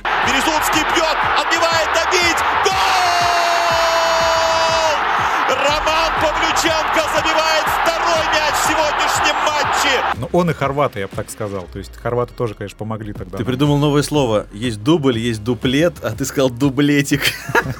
Он 10.32 10.50
и 10.50 10.54
хорваты, 10.54 11.00
я 11.00 11.08
бы 11.08 11.16
так 11.16 11.30
сказал. 11.30 11.66
То 11.72 11.80
есть 11.80 11.96
хорваты 11.96 12.34
тоже, 12.34 12.54
конечно, 12.54 12.78
помогли 12.78 13.14
тогда. 13.14 13.38
Ты 13.38 13.46
придумал 13.46 13.78
новое 13.78 14.02
слово. 14.04 14.48
Есть 14.54 14.84
дубль, 14.84 15.18
есть 15.18 15.44
дуплет, 15.44 15.94
а 16.04 16.12
ты 16.12 16.26
сказал 16.26 16.50
дублетик. 16.50 17.22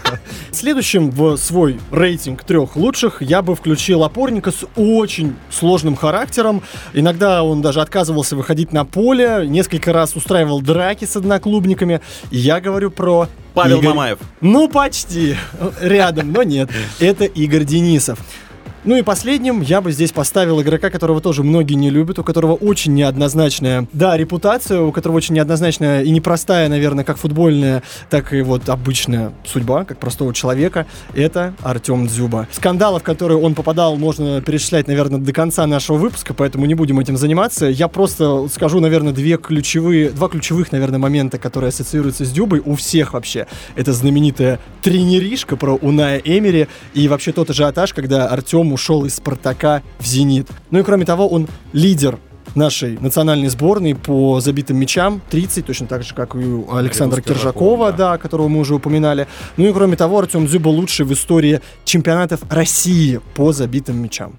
Следующим 0.52 1.12
в 1.12 1.38
свой 1.38 1.80
рейтинг 1.92 2.44
трех 2.44 2.76
лучших 2.76 3.22
я 3.22 3.42
бы 3.42 3.56
включил 3.56 4.04
опорника 4.04 4.52
с 4.52 4.66
очень 4.76 5.36
сложным 5.50 5.96
характером. 5.96 6.62
Иногда 6.94 7.44
он 7.44 7.62
даже 7.62 7.82
отказывался 7.82 8.36
выходить 8.36 8.72
на 8.74 8.86
поле, 8.86 9.46
несколько 9.48 9.94
раз 9.94 10.16
устраивал 10.16 10.62
драки 10.62 11.06
с 11.06 11.16
одноклубниками. 11.16 12.02
И 12.32 12.38
я 12.38 12.60
говорю 12.60 12.92
про... 12.92 13.28
Павел 13.54 13.80
Игорь- 13.80 13.90
Мамаев. 13.90 14.20
Ну, 14.40 14.70
почти. 14.70 15.36
Рядом, 15.82 16.32
но 16.32 16.44
нет. 16.44 16.70
Это 17.00 17.26
Игорь 17.26 17.64
Денисов. 17.64 18.20
Ну 18.88 18.96
и 18.96 19.02
последним 19.02 19.60
я 19.60 19.82
бы 19.82 19.92
здесь 19.92 20.14
поставил 20.14 20.62
игрока, 20.62 20.90
которого 20.90 21.20
тоже 21.20 21.44
многие 21.44 21.74
не 21.74 21.90
любят, 21.90 22.20
у 22.20 22.24
которого 22.24 22.54
очень 22.54 22.94
неоднозначная, 22.94 23.86
да, 23.92 24.16
репутация, 24.16 24.80
у 24.80 24.94
которого 24.94 25.18
очень 25.18 25.36
неоднозначная 25.36 26.04
и 26.04 26.10
непростая, 26.10 26.70
наверное, 26.70 27.04
как 27.04 27.18
футбольная, 27.18 27.84
так 28.10 28.32
и 28.32 28.42
вот 28.42 28.70
обычная 28.70 29.34
судьба, 29.44 29.84
как 29.84 30.00
простого 30.00 30.34
человека. 30.34 30.86
Это 31.14 31.54
Артем 31.64 32.08
Дзюба. 32.08 32.48
Скандалов, 32.54 33.02
в 33.02 33.04
которые 33.04 33.38
он 33.38 33.56
попадал, 33.56 33.98
можно 33.98 34.42
перечислять, 34.42 34.88
наверное, 34.88 35.20
до 35.20 35.34
конца 35.34 35.68
нашего 35.68 35.98
выпуска, 35.98 36.34
поэтому 36.34 36.66
не 36.66 36.74
будем 36.74 36.98
этим 36.98 37.18
заниматься. 37.18 37.66
Я 37.66 37.90
просто 37.90 38.48
скажу, 38.48 38.80
наверное, 38.80 39.12
две 39.12 39.36
ключевые, 39.36 40.12
два 40.12 40.30
ключевых, 40.30 40.72
наверное, 40.72 40.98
момента, 40.98 41.38
которые 41.38 41.70
ассоциируются 41.70 42.24
с 42.24 42.32
Дюбой 42.32 42.62
у 42.64 42.76
всех 42.76 43.12
вообще. 43.12 43.48
Это 43.76 43.92
знаменитая 43.92 44.62
тренеришка 44.82 45.58
про 45.58 45.76
Уная 45.76 46.20
Эмери 46.20 46.70
и 46.94 47.10
вообще 47.10 47.34
тот 47.34 47.50
ажиотаж, 47.50 47.94
когда 47.94 48.28
Артем 48.28 48.77
ушел 48.78 49.06
из 49.06 49.16
Спартака 49.16 49.82
в 49.98 50.06
Зенит. 50.06 50.48
Ну 50.70 50.80
и 50.80 50.84
кроме 50.84 51.04
того, 51.04 51.28
он 51.28 51.48
лидер 51.74 52.20
нашей 52.54 53.00
национальной 53.00 53.48
сборной 53.50 53.96
по 53.96 54.40
забитым 54.40 54.78
мячам 54.78 55.20
30, 55.32 55.66
точно 55.66 55.88
так 55.88 56.04
же, 56.04 56.14
как 56.14 56.36
и 56.36 56.38
у 56.38 56.76
Александра 56.76 57.22
Киржакова, 57.22 57.92
да. 57.92 58.20
которого 58.20 58.48
мы 58.48 58.60
уже 58.60 58.76
упоминали. 58.76 59.28
Ну 59.58 59.68
и 59.68 59.74
кроме 59.74 59.96
того, 59.96 60.20
Артем 60.20 60.46
Дзюба 60.46 60.70
лучший 60.70 61.08
в 61.08 61.12
истории 61.12 61.62
чемпионатов 61.86 62.42
России 62.50 63.20
по 63.34 63.52
забитым 63.52 64.00
мячам. 64.02 64.36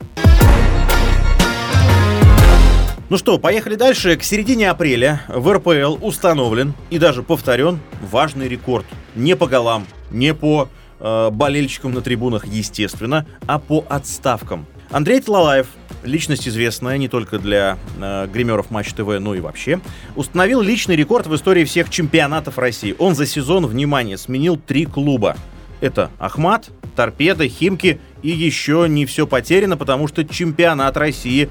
Ну 3.10 3.16
что, 3.16 3.38
поехали 3.38 3.74
дальше. 3.74 4.16
К 4.16 4.22
середине 4.22 4.70
апреля 4.70 5.22
в 5.28 5.52
РПЛ 5.52 5.96
установлен 6.00 6.74
и 6.90 6.98
даже 6.98 7.24
повторен 7.24 7.80
важный 8.12 8.46
рекорд. 8.46 8.86
Не 9.16 9.34
по 9.34 9.48
голам, 9.48 9.84
не 10.12 10.32
по 10.32 10.68
э, 11.00 11.30
болельщикам 11.30 11.92
на 11.92 12.00
трибунах, 12.00 12.46
естественно, 12.46 13.26
а 13.46 13.58
по 13.58 13.84
отставкам. 13.88 14.66
Андрей 14.90 15.20
Тлалаев, 15.20 15.66
личность 16.02 16.48
известная 16.48 16.96
не 16.96 17.08
только 17.08 17.38
для 17.38 17.76
э, 18.00 18.26
гримеров 18.32 18.70
Матч 18.70 18.92
ТВ, 18.94 19.18
но 19.20 19.34
и 19.34 19.40
вообще, 19.40 19.80
установил 20.16 20.62
личный 20.62 20.96
рекорд 20.96 21.26
в 21.26 21.34
истории 21.34 21.64
всех 21.64 21.90
чемпионатов 21.90 22.56
России. 22.56 22.94
Он 22.98 23.14
за 23.14 23.26
сезон, 23.26 23.66
внимание, 23.66 24.16
сменил 24.16 24.56
три 24.56 24.86
клуба. 24.86 25.36
Это 25.80 26.10
Ахмат, 26.18 26.70
Торпеда, 26.96 27.46
Химки 27.46 28.00
и 28.22 28.30
еще 28.30 28.86
не 28.88 29.06
все 29.06 29.26
потеряно, 29.26 29.76
потому 29.76 30.08
что 30.08 30.24
чемпионат 30.24 30.96
России 30.96 31.48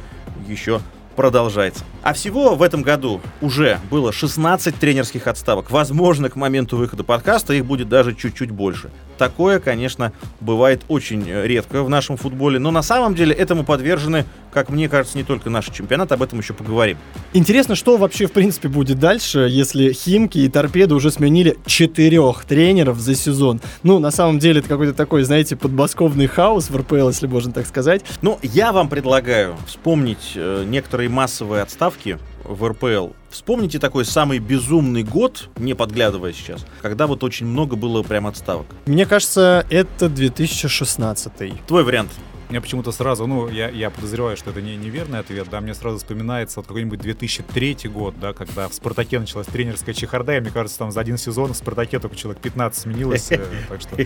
еще 0.48 0.82
продолжается. 1.16 1.84
А 2.04 2.13
всего 2.13 2.56
в 2.56 2.63
этом 2.63 2.82
году 2.82 3.22
уже 3.42 3.80
было 3.89 4.12
16 4.12 4.75
тренерских 4.75 5.27
отставок. 5.27 5.72
Возможно, 5.72 6.30
к 6.30 6.36
моменту 6.36 6.77
выхода 6.77 7.04
подкаста 7.04 7.54
их 7.54 7.66
будет 7.66 7.89
даже 7.89 8.16
чуть-чуть 8.16 8.51
больше. 8.51 8.92
Такое, 9.18 9.60
конечно, 9.60 10.14
бывает 10.40 10.84
очень 10.88 11.26
редко 11.28 11.84
в 11.84 11.90
нашем 11.90 12.18
футболе, 12.18 12.60
но 12.60 12.72
на 12.72 12.82
самом 12.82 13.16
деле 13.16 13.34
этому 13.34 13.64
подвержены, 13.64 14.26
как 14.52 14.70
мне 14.70 14.88
кажется, 14.90 15.18
не 15.18 15.24
только 15.24 15.50
наши 15.50 15.74
чемпионаты, 15.74 16.14
об 16.14 16.24
этом 16.24 16.40
еще 16.40 16.54
поговорим. 16.54 16.98
Интересно, 17.34 17.76
что 17.76 17.98
вообще 17.98 18.28
в 18.28 18.32
принципе 18.32 18.68
будет 18.68 19.00
дальше, 19.00 19.48
если 19.50 19.92
Химки 19.92 20.40
и 20.40 20.50
Торпеды 20.50 20.96
уже 20.96 21.12
сменили 21.12 21.58
четырех 21.66 22.46
тренеров 22.46 23.00
за 23.00 23.16
сезон. 23.16 23.62
Ну, 23.84 24.00
на 24.00 24.12
самом 24.12 24.40
деле, 24.40 24.60
это 24.60 24.70
какой-то 24.70 24.94
такой, 24.94 25.24
знаете, 25.24 25.56
подмосковный 25.56 26.28
хаос 26.28 26.70
в 26.70 26.78
РПЛ, 26.78 27.08
если 27.08 27.28
можно 27.28 27.52
так 27.52 27.66
сказать. 27.68 28.04
Ну, 28.22 28.40
я 28.42 28.72
вам 28.72 28.90
предлагаю 28.90 29.56
вспомнить 29.66 30.34
э, 30.36 30.64
некоторые 30.68 31.10
массовые 31.10 31.62
отставки 31.62 32.18
в 32.48 32.68
РПЛ. 32.68 33.10
Вспомните 33.30 33.80
такой 33.80 34.06
самый 34.06 34.39
безумный 34.39 35.04
год, 35.04 35.50
не 35.58 35.74
подглядывая 35.74 36.34
сейчас, 36.34 36.66
когда 36.82 37.08
вот 37.08 37.24
очень 37.24 37.46
много 37.46 37.75
было 37.75 38.04
прям 38.04 38.27
отставок. 38.27 38.66
Мне 38.86 39.06
кажется, 39.06 39.66
это 39.70 40.10
2016. 40.10 41.66
Твой 41.68 41.84
вариант. 41.84 42.12
Мне 42.50 42.62
почему-то 42.62 42.94
сразу, 42.94 43.27
ну, 43.27 43.50
я, 43.50 43.70
я 43.70 43.89
подозреваю, 43.89 44.38
что 44.38 44.51
это 44.51 44.62
не 44.62 44.77
неверный 44.77 45.20
ответ, 45.20 45.50
да, 45.51 45.60
мне 45.60 45.74
сразу 45.74 45.98
вспоминается 45.98 46.62
вот 46.62 46.68
какой-нибудь 46.68 47.01
2003 47.01 47.77
год, 47.89 48.16
да, 48.22 48.32
когда 48.32 48.70
в 48.70 48.74
«Спартаке» 48.74 49.20
началась 49.20 49.48
тренерская 49.48 49.94
чехарда, 49.94 50.38
и 50.38 50.39
мне 50.39 50.51
кажется, 50.51 50.80
там 50.80 50.92
за 50.92 51.01
один 51.01 51.18
сезон 51.18 51.51
в 51.51 51.58
«Спартаке» 51.58 52.00
только 52.00 52.16
человек 52.16 52.42
15 52.42 52.82
сменилось, 52.82 53.34
э, 53.34 53.46
так 53.70 53.82
что... 53.82 53.98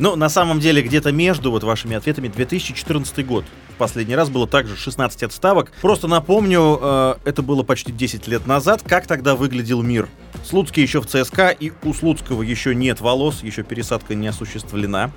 Ну, 0.00 0.16
на 0.16 0.28
самом 0.28 0.58
деле, 0.58 0.82
где-то 0.82 1.12
между 1.12 1.52
вот 1.52 1.62
вашими 1.62 1.94
ответами 1.94 2.26
2014 2.26 3.24
год. 3.24 3.44
В 3.74 3.76
последний 3.76 4.16
раз 4.16 4.28
было 4.28 4.48
также 4.48 4.76
16 4.76 5.22
отставок. 5.22 5.70
Просто 5.80 6.08
напомню, 6.08 6.78
э, 6.82 7.14
это 7.24 7.42
было 7.42 7.62
почти 7.62 7.92
10 7.92 8.26
лет 8.26 8.44
назад, 8.48 8.82
как 8.84 9.06
тогда 9.06 9.36
выглядел 9.36 9.82
мир. 9.82 10.08
Слуцкий 10.44 10.82
еще 10.82 11.00
в 11.00 11.06
ЦСКА, 11.06 11.50
и 11.50 11.70
у 11.84 11.94
Слуцкого 11.94 12.42
еще 12.42 12.74
нет 12.74 13.00
волос, 13.00 13.44
еще 13.44 13.62
пересадка 13.62 14.16
не 14.16 14.26
осуществлена. 14.26 15.12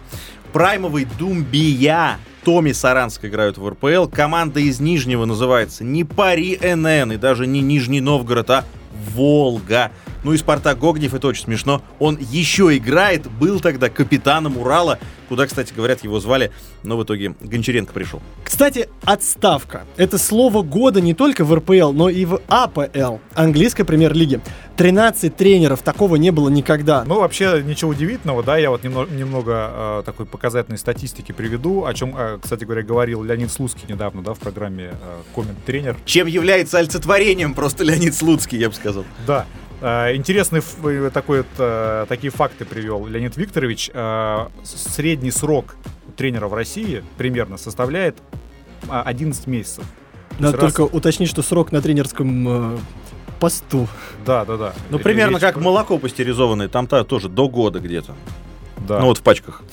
Праймовый 0.54 1.08
Думбия 1.18 2.20
Томи 2.48 2.72
Саранск 2.72 3.26
играют 3.26 3.58
в 3.58 3.68
РПЛ. 3.68 4.08
Команда 4.08 4.62
из 4.62 4.80
Нижнего 4.80 5.26
называется 5.26 5.84
не 5.84 6.06
Пари 6.06 6.58
НН 6.58 7.12
и 7.12 7.18
даже 7.18 7.46
не 7.46 7.60
Нижний 7.60 8.00
Новгород, 8.00 8.50
а 8.50 8.64
Волга. 9.14 9.92
Ну 10.28 10.34
и 10.34 10.38
Спартак 10.38 10.78
Гогнев, 10.80 11.14
это 11.14 11.26
очень 11.26 11.44
смешно. 11.44 11.82
Он 12.00 12.18
еще 12.20 12.76
играет, 12.76 13.32
был 13.32 13.62
тогда 13.62 13.88
капитаном 13.88 14.58
Урала, 14.58 15.00
куда, 15.30 15.48
кстати, 15.48 15.74
говорят, 15.74 16.04
его 16.04 16.20
звали, 16.20 16.52
но 16.84 16.98
в 16.98 17.04
итоге 17.06 17.34
Гончаренко 17.40 17.94
пришел. 17.94 18.22
Кстати, 18.44 18.90
отставка. 19.06 19.86
Это 19.96 20.18
слово 20.18 20.64
года 20.64 21.00
не 21.00 21.14
только 21.14 21.46
в 21.46 21.56
РПЛ, 21.56 21.94
но 21.94 22.10
и 22.10 22.26
в 22.26 22.42
АПЛ, 22.50 23.20
английской 23.36 23.86
премьер-лиги. 23.86 24.42
13 24.76 25.34
тренеров, 25.34 25.82
такого 25.82 26.18
не 26.18 26.32
было 26.32 26.50
никогда. 26.50 27.06
Ну, 27.06 27.22
вообще, 27.22 27.64
ничего 27.66 27.92
удивительного, 27.92 28.44
да, 28.44 28.58
я 28.58 28.70
вот 28.70 28.84
немного, 28.84 29.10
немного 29.10 29.72
э, 29.74 30.04
такой 30.06 30.26
показательной 30.26 30.78
статистики 30.78 31.32
приведу, 31.32 31.86
о 31.86 31.94
чем, 31.94 32.14
э, 32.18 32.38
кстати 32.44 32.66
говоря, 32.66 32.84
говорил 32.84 33.24
Леонид 33.24 33.50
Слуцкий 33.50 33.86
недавно, 33.88 34.22
да, 34.24 34.34
в 34.34 34.40
программе 34.40 34.92
э, 34.92 35.22
«Коммент-тренер». 35.34 35.96
Чем 36.04 36.28
является 36.28 36.80
олицетворением 36.80 37.54
просто 37.54 37.86
Леонид 37.86 38.14
Слуцкий, 38.14 38.60
я 38.60 38.68
бы 38.68 38.76
сказал. 38.76 39.06
Да. 39.26 39.46
Uh, 39.80 40.16
интересный 40.16 40.60
ф- 40.60 41.12
такой 41.14 41.40
вот, 41.40 41.48
uh, 41.60 42.06
такие 42.08 42.32
факты 42.32 42.66
привел 42.66 43.06
Леонид 43.06 43.38
Викторович. 43.38 43.92
Средний 44.64 45.32
срок 45.32 45.76
тренера 46.16 46.48
в 46.48 46.54
России 46.54 47.04
примерно 47.18 47.58
составляет 47.58 48.18
11 48.90 49.48
месяцев. 49.48 49.86
Надо 50.40 50.58
только 50.58 50.84
раз... 50.84 50.94
уточнить, 50.94 51.30
что 51.30 51.42
срок 51.42 51.72
на 51.72 51.82
тренерском 51.82 52.76
э, 52.76 52.78
посту. 53.40 53.88
Да, 54.26 54.46
да, 54.46 54.58
да. 54.58 54.74
Ну, 54.90 55.00
примерно 55.00 55.40
как 55.40 55.58
молоко 55.58 55.98
пастеризованное, 55.98 56.68
там-то 56.68 57.04
тоже 57.04 57.30
до 57.30 57.50
года 57.50 57.80
где-то. 57.80 58.14
Да. 58.88 59.00
Ну, 59.00 59.08
вот 59.08 59.20
в 59.20 59.22
пачках. 59.22 59.64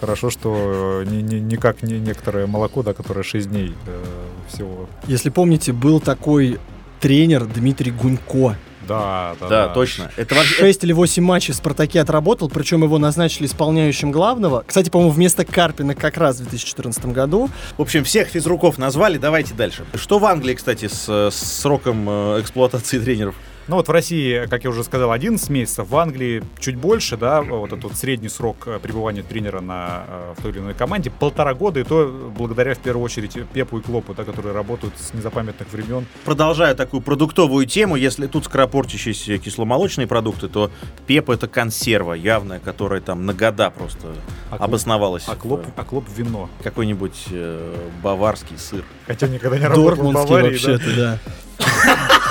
Хорошо, 0.00 0.30
что 0.30 1.02
не, 1.06 1.22
не, 1.22 1.40
не 1.40 1.56
как 1.56 1.82
не 1.82 1.98
некоторое 1.98 2.46
молоко, 2.46 2.82
да, 2.82 2.94
которое 2.94 3.22
6 3.22 3.50
дней 3.50 3.74
э, 3.86 4.04
всего. 4.48 4.88
Если 5.06 5.30
помните, 5.30 5.72
был 5.72 6.00
такой 6.00 6.58
тренер 7.00 7.44
Дмитрий 7.44 7.90
Гунько. 7.90 8.56
Да, 8.86 9.36
да, 9.40 9.48
да, 9.48 9.66
да. 9.66 9.74
точно. 9.74 10.10
Это 10.16 10.34
6 10.42 10.84
или 10.84 10.92
8 10.92 11.22
матчей 11.22 11.52
в 11.52 11.56
«Спартаке» 11.56 12.00
отработал, 12.00 12.48
причем 12.48 12.82
его 12.82 12.98
назначили 12.98 13.46
исполняющим 13.46 14.10
главного. 14.10 14.64
Кстати, 14.66 14.90
по-моему, 14.90 15.12
вместо 15.12 15.44
Карпина 15.44 15.94
как 15.94 16.16
раз 16.16 16.36
в 16.36 16.42
2014 16.42 17.06
году. 17.06 17.50
В 17.76 17.82
общем, 17.82 18.04
всех 18.04 18.28
физруков 18.28 18.78
назвали, 18.78 19.18
давайте 19.18 19.54
дальше. 19.54 19.84
Что 19.94 20.18
в 20.18 20.24
Англии, 20.24 20.54
кстати, 20.54 20.88
с, 20.88 21.08
с 21.08 21.60
сроком 21.60 22.08
э, 22.08 22.40
эксплуатации 22.40 22.98
тренеров? 22.98 23.34
Ну 23.70 23.76
вот 23.76 23.86
в 23.86 23.92
России, 23.92 24.46
как 24.46 24.64
я 24.64 24.70
уже 24.70 24.82
сказал, 24.82 25.12
11 25.12 25.48
месяцев, 25.48 25.88
в 25.88 25.96
Англии 25.96 26.42
чуть 26.58 26.74
больше, 26.74 27.16
да, 27.16 27.40
вот 27.40 27.68
этот 27.68 27.84
вот 27.84 27.94
средний 27.94 28.28
срок 28.28 28.66
э, 28.66 28.80
пребывания 28.80 29.22
тренера 29.22 29.60
на, 29.60 30.06
э, 30.08 30.34
в 30.36 30.42
той 30.42 30.50
или 30.50 30.58
иной 30.58 30.74
команде, 30.74 31.12
полтора 31.12 31.54
года, 31.54 31.78
и 31.78 31.84
то 31.84 32.32
благодаря 32.36 32.74
в 32.74 32.80
первую 32.80 33.04
очередь 33.04 33.38
Пепу 33.52 33.78
и 33.78 33.80
Клопу, 33.80 34.12
да, 34.12 34.24
которые 34.24 34.56
работают 34.56 34.94
с 34.98 35.14
незапамятных 35.14 35.72
времен. 35.72 36.04
Продолжая 36.24 36.74
такую 36.74 37.00
продуктовую 37.00 37.64
тему, 37.64 37.94
если 37.94 38.26
тут 38.26 38.46
скоропортящиеся 38.46 39.38
кисломолочные 39.38 40.08
продукты, 40.08 40.48
то 40.48 40.72
Пеп 41.06 41.30
это 41.30 41.46
консерва 41.46 42.14
явная, 42.14 42.58
которая 42.58 43.00
там 43.00 43.24
на 43.24 43.34
года 43.34 43.70
просто 43.70 44.08
а 44.50 44.56
обосновалась. 44.56 45.26
А 45.28 45.36
Клоп, 45.36 45.64
а 45.76 45.84
Клоп 45.84 46.06
вино. 46.16 46.50
Какой-нибудь 46.64 47.26
э, 47.30 47.76
баварский 48.02 48.58
сыр. 48.58 48.82
Хотя 49.06 49.28
никогда 49.28 49.58
не 49.58 49.66
работал 49.66 50.10
в 50.10 50.12
Баварии, 50.12 50.50
вообще-то, 50.50 50.96
да. 50.96 51.18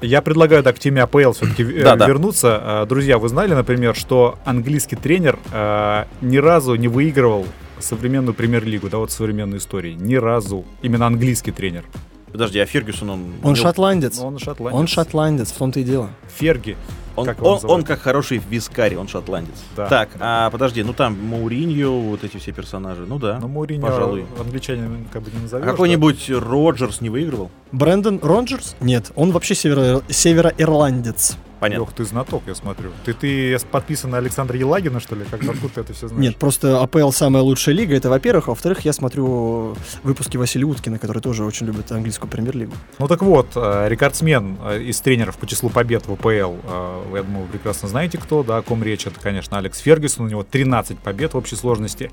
Я 0.00 0.22
предлагаю 0.22 0.62
так 0.62 0.76
к 0.76 0.78
теме 0.78 1.02
АПЛ 1.02 1.32
все-таки 1.32 1.64
э, 1.64 1.82
да, 1.82 2.06
вернуться. 2.06 2.62
Да. 2.64 2.84
Друзья, 2.86 3.18
вы 3.18 3.28
знали, 3.28 3.54
например, 3.54 3.96
что 3.96 4.38
английский 4.44 4.94
тренер 4.96 5.38
э, 5.52 6.04
ни 6.20 6.36
разу 6.36 6.76
не 6.76 6.86
выигрывал 6.86 7.46
современную 7.80 8.34
премьер-лигу, 8.34 8.88
да, 8.88 8.98
вот 8.98 9.10
современной 9.10 9.58
истории. 9.58 9.94
Ни 9.94 10.14
разу. 10.14 10.64
Именно 10.82 11.06
английский 11.06 11.50
тренер. 11.50 11.84
Подожди, 12.30 12.58
а 12.58 12.66
Фергюсон 12.66 13.10
он... 13.10 13.24
Он 13.42 13.56
шотландец. 13.56 14.18
Он 14.20 14.38
шотландец. 14.38 14.78
Он 14.78 14.86
шотландец, 14.86 15.50
в 15.50 15.56
том-то 15.56 15.80
и 15.80 15.82
дело. 15.82 16.10
Ферги. 16.36 16.76
Он 17.16 17.26
как, 17.26 17.42
он, 17.42 17.58
он 17.64 17.82
как 17.82 18.00
хороший 18.00 18.40
вискарь, 18.48 18.94
он 18.94 19.08
шотландец. 19.08 19.56
Да. 19.76 19.88
Так, 19.88 20.10
а 20.20 20.50
подожди, 20.50 20.84
ну 20.84 20.92
там 20.92 21.18
Мауриньо, 21.20 21.90
вот 21.90 22.22
эти 22.22 22.36
все 22.36 22.52
персонажи, 22.52 23.06
ну 23.06 23.18
да. 23.18 23.38
Ну 23.40 23.48
Мауриньо, 23.48 23.84
пожалуй. 23.84 24.24
англичанин 24.38 25.06
как 25.12 25.22
бы 25.22 25.32
не 25.32 25.42
назовешь. 25.42 25.66
А 25.66 25.70
какой-нибудь 25.70 26.26
да? 26.28 26.38
Роджерс 26.38 27.00
не 27.00 27.10
выигрывал? 27.10 27.50
Брэндон 27.72 28.20
Роджерс? 28.22 28.76
Нет, 28.80 29.10
он 29.14 29.32
вообще 29.32 29.54
северо- 29.54 30.02
североирландец. 30.08 31.36
Понятно. 31.60 31.82
Лех, 31.82 31.92
ты 31.92 32.04
знаток, 32.04 32.44
я 32.46 32.54
смотрю. 32.54 32.90
Ты, 33.04 33.14
ты 33.14 33.58
подписан 33.70 34.10
на 34.10 34.18
Александра 34.18 34.56
Елагина, 34.56 35.00
что 35.00 35.16
ли? 35.16 35.24
Как 35.28 35.42
откуда 35.42 35.68
ты 35.74 35.80
это 35.80 35.92
все 35.92 36.06
знаешь? 36.06 36.22
Нет, 36.22 36.36
просто 36.36 36.80
АПЛ 36.80 37.10
самая 37.10 37.42
лучшая 37.42 37.74
лига, 37.74 37.96
это 37.96 38.08
во-первых. 38.08 38.46
А 38.46 38.50
во-вторых, 38.52 38.84
я 38.84 38.92
смотрю 38.92 39.76
выпуски 40.04 40.36
Василия 40.36 40.66
Уткина, 40.66 41.00
который 41.00 41.20
тоже 41.20 41.44
очень 41.44 41.66
любит 41.66 41.90
английскую 41.90 42.30
премьер-лигу. 42.30 42.74
Ну 43.00 43.08
так 43.08 43.22
вот, 43.22 43.48
э, 43.56 43.88
рекордсмен 43.88 44.56
э, 44.68 44.82
из 44.82 45.00
тренеров 45.00 45.36
по 45.36 45.48
числу 45.48 45.68
побед 45.68 46.06
в 46.06 46.12
АПЛ, 46.12 46.28
э, 46.28 47.02
я 47.16 47.22
думаю, 47.24 47.46
вы 47.46 47.52
прекрасно 47.52 47.88
знаете 47.88 48.18
кто, 48.18 48.44
да, 48.44 48.58
о 48.58 48.62
ком 48.62 48.84
речь. 48.84 49.06
Это, 49.06 49.18
конечно, 49.18 49.58
Алекс 49.58 49.78
Фергюсон, 49.80 50.26
у 50.26 50.28
него 50.28 50.44
13 50.44 50.98
побед 51.00 51.34
в 51.34 51.36
общей 51.36 51.56
сложности. 51.56 52.12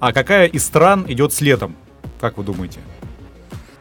А 0.00 0.14
какая 0.14 0.46
из 0.46 0.64
стран 0.64 1.04
идет 1.06 1.34
следом? 1.34 1.76
Как 2.18 2.38
вы 2.38 2.44
думаете? 2.44 2.80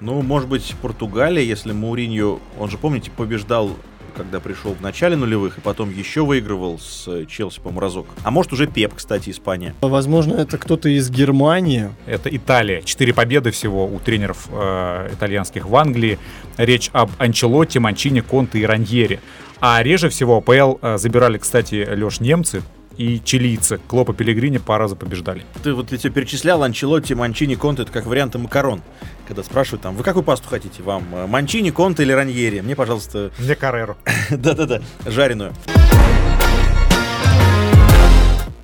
Ну, 0.02 0.22
может 0.22 0.50
быть, 0.50 0.76
Португалия, 0.82 1.44
если 1.44 1.72
Мауриньо, 1.72 2.40
он 2.60 2.70
же, 2.70 2.78
помните, 2.78 3.12
побеждал 3.16 3.72
когда 4.16 4.40
пришел 4.40 4.74
в 4.74 4.82
начале 4.82 5.16
нулевых, 5.16 5.58
и 5.58 5.62
потом 5.62 5.92
еще 5.92 6.26
выигрывал 6.26 6.80
с 6.80 7.08
э, 7.08 7.26
Челси, 7.26 7.60
по 7.60 7.80
разок. 7.80 8.08
А 8.24 8.32
может 8.32 8.54
уже 8.54 8.66
Пеп, 8.66 8.94
кстати, 8.96 9.30
Испания. 9.30 9.76
Возможно, 9.82 10.36
это 10.36 10.58
кто-то 10.58 10.90
из 10.90 11.10
Германии. 11.10 11.90
Это 12.06 12.34
Италия. 12.34 12.82
Четыре 12.82 13.14
победы 13.14 13.52
всего 13.52 13.86
у 13.86 14.00
тренеров 14.00 14.48
э, 14.52 15.10
итальянских 15.14 15.66
в 15.66 15.76
Англии. 15.76 16.18
Речь 16.58 16.90
об 16.94 17.12
Анчелотте, 17.18 17.80
Манчине, 17.80 18.22
Конте 18.22 18.60
и 18.60 18.66
Раньере. 18.66 19.20
А 19.60 19.84
реже 19.84 20.10
всего 20.10 20.38
АПЛ 20.38 20.78
э, 20.82 20.98
забирали, 20.98 21.38
кстати, 21.38 21.86
Леш, 21.86 22.20
немцы, 22.20 22.64
и 22.98 23.22
чилийцы. 23.24 23.80
Клопа 23.88 24.14
Пелегрини 24.14 24.58
по 24.58 24.78
разу 24.78 24.96
побеждали. 24.96 25.44
Ты 25.64 25.74
вот 25.74 25.92
я 25.92 25.98
тебе 25.98 26.14
перечислял 26.14 26.64
Анчелотти, 26.64 27.14
Манчини, 27.14 27.56
Конте, 27.56 27.84
это 27.84 27.92
как 27.92 28.06
варианты 28.06 28.38
макарон. 28.38 28.82
Когда 29.28 29.42
спрашивают 29.44 29.82
там, 29.82 29.96
вы 29.96 30.04
какую 30.04 30.24
пасту 30.24 30.48
хотите? 30.48 30.84
Вам 30.84 31.04
э, 31.14 31.26
Манчини, 31.26 31.72
Конте 31.72 32.04
или 32.04 32.12
Раньери? 32.12 32.62
Мне, 32.62 32.76
пожалуйста... 32.76 33.32
Мне 33.40 33.56
Карреру. 33.56 33.98
Да-да-да, 34.30 34.82
жареную. 35.06 35.54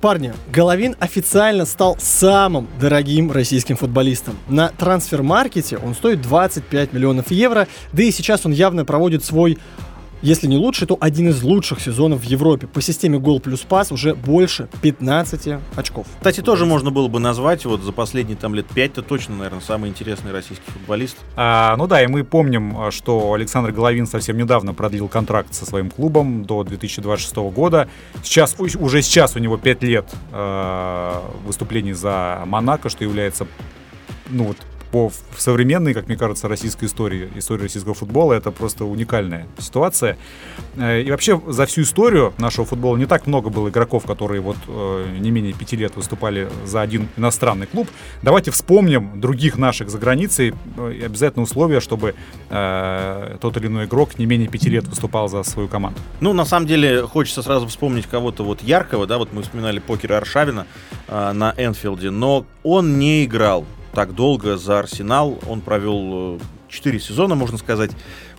Парни, 0.00 0.32
Головин 0.52 0.96
официально 0.98 1.64
стал 1.64 1.96
самым 2.00 2.68
дорогим 2.80 3.30
российским 3.30 3.76
футболистом. 3.76 4.36
На 4.48 4.68
трансфер-маркете 4.68 5.78
он 5.78 5.94
стоит 5.94 6.20
25 6.22 6.92
миллионов 6.92 7.30
евро, 7.30 7.68
да 7.92 8.02
и 8.02 8.10
сейчас 8.10 8.44
он 8.44 8.50
явно 8.50 8.84
проводит 8.84 9.24
свой 9.24 9.58
если 10.22 10.46
не 10.46 10.56
лучший, 10.56 10.86
то 10.86 10.96
один 11.00 11.28
из 11.28 11.42
лучших 11.42 11.80
сезонов 11.80 12.20
в 12.20 12.24
Европе. 12.24 12.66
По 12.66 12.80
системе 12.80 13.18
гол 13.18 13.40
плюс 13.40 13.60
пас 13.60 13.92
уже 13.92 14.14
больше 14.14 14.68
15 14.80 15.58
очков. 15.76 16.06
Кстати, 16.18 16.40
тоже 16.40 16.64
можно 16.64 16.90
было 16.90 17.08
бы 17.08 17.18
назвать, 17.18 17.64
вот 17.64 17.82
за 17.82 17.92
последние 17.92 18.36
там 18.36 18.54
лет 18.54 18.66
5 18.66 18.92
то 18.94 19.02
точно, 19.02 19.36
наверное, 19.36 19.60
самый 19.60 19.90
интересный 19.90 20.32
российский 20.32 20.70
футболист. 20.70 21.16
А, 21.36 21.76
ну 21.76 21.86
да, 21.86 22.02
и 22.02 22.06
мы 22.06 22.24
помним, 22.24 22.90
что 22.90 23.32
Александр 23.32 23.72
Головин 23.72 24.06
совсем 24.06 24.36
недавно 24.36 24.74
продлил 24.74 25.08
контракт 25.08 25.52
со 25.54 25.66
своим 25.66 25.90
клубом 25.90 26.44
до 26.44 26.62
2026 26.62 27.36
года. 27.36 27.88
Сейчас, 28.22 28.54
уже 28.58 29.02
сейчас 29.02 29.36
у 29.36 29.38
него 29.38 29.56
5 29.56 29.82
лет 29.82 30.06
э, 30.32 31.20
выступлений 31.44 31.92
за 31.92 32.42
Монако, 32.46 32.88
что 32.88 33.04
является 33.04 33.46
ну 34.32 34.44
вот 34.44 34.56
по 34.92 35.10
современной, 35.38 35.94
как 35.94 36.06
мне 36.06 36.16
кажется, 36.16 36.48
российской 36.48 36.84
истории, 36.84 37.30
истории 37.34 37.62
российского 37.62 37.94
футбола, 37.94 38.34
это 38.34 38.50
просто 38.50 38.84
уникальная 38.84 39.46
ситуация. 39.58 40.18
Э, 40.76 41.00
и 41.00 41.10
вообще 41.10 41.40
за 41.48 41.64
всю 41.64 41.82
историю 41.82 42.34
нашего 42.36 42.66
футбола 42.66 42.98
не 42.98 43.06
так 43.06 43.26
много 43.26 43.48
было 43.48 43.70
игроков, 43.70 44.04
которые 44.04 44.42
вот 44.42 44.58
э, 44.68 45.16
не 45.18 45.30
менее 45.30 45.54
пяти 45.54 45.76
лет 45.76 45.96
выступали 45.96 46.48
за 46.66 46.82
один 46.82 47.08
иностранный 47.16 47.66
клуб. 47.66 47.88
Давайте 48.22 48.50
вспомним 48.50 49.18
других 49.18 49.56
наших 49.56 49.88
за 49.88 49.98
границей. 49.98 50.52
Э, 50.76 50.92
и 50.92 51.02
обязательно 51.02 51.44
условие, 51.44 51.80
чтобы 51.80 52.14
тот 52.50 53.56
или 53.56 53.66
иной 53.66 53.86
игрок 53.86 54.18
не 54.18 54.26
менее 54.26 54.48
пяти 54.48 54.68
лет 54.68 54.86
выступал 54.86 55.28
за 55.28 55.42
свою 55.42 55.68
команду. 55.68 55.98
Ну, 56.20 56.34
на 56.34 56.44
самом 56.44 56.66
деле, 56.66 57.06
хочется 57.06 57.42
сразу 57.42 57.66
вспомнить 57.66 58.06
кого-то 58.06 58.44
вот 58.44 58.62
яркого, 58.62 59.06
да, 59.06 59.16
вот 59.16 59.32
мы 59.32 59.42
вспоминали 59.42 59.78
покера 59.78 60.18
Аршавина 60.18 60.66
на 61.08 61.54
Энфилде, 61.56 62.10
но 62.10 62.44
он 62.62 62.98
не 62.98 63.24
играл 63.24 63.64
так 63.94 64.14
долго 64.14 64.56
за 64.56 64.80
Арсенал. 64.80 65.38
Он 65.48 65.60
провел 65.60 66.40
4 66.68 66.96
э, 66.96 67.00
сезона, 67.00 67.34
можно 67.34 67.58
сказать. 67.58 67.90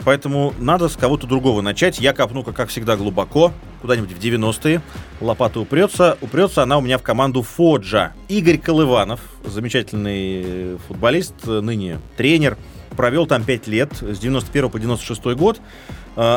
Поэтому 0.03 0.53
надо 0.60 0.89
с 0.89 0.95
кого-то 0.95 1.27
другого 1.27 1.62
начать. 1.62 2.00
Я 2.00 2.13
копну, 2.13 2.43
как 2.43 2.69
всегда, 2.69 2.95
глубоко, 2.95 3.53
куда-нибудь 3.81 4.12
в 4.12 4.19
90-е. 4.19 4.81
Лопата 5.22 5.60
упрется. 5.60 6.17
Упрется 6.22 6.63
она 6.63 6.77
у 6.77 6.81
меня 6.81 6.98
в 6.98 7.03
команду 7.03 7.43
Фоджа. 7.43 8.13
Игорь 8.27 8.57
Колыванов, 8.57 9.22
замечательный 9.45 10.77
футболист, 10.88 11.45
ныне 11.45 12.00
тренер. 12.17 12.57
Провел 12.98 13.25
там 13.25 13.43
5 13.43 13.67
лет, 13.67 13.91
с 14.01 14.19
91 14.19 14.69
по 14.69 14.79
96 14.79 15.24
год. 15.36 15.60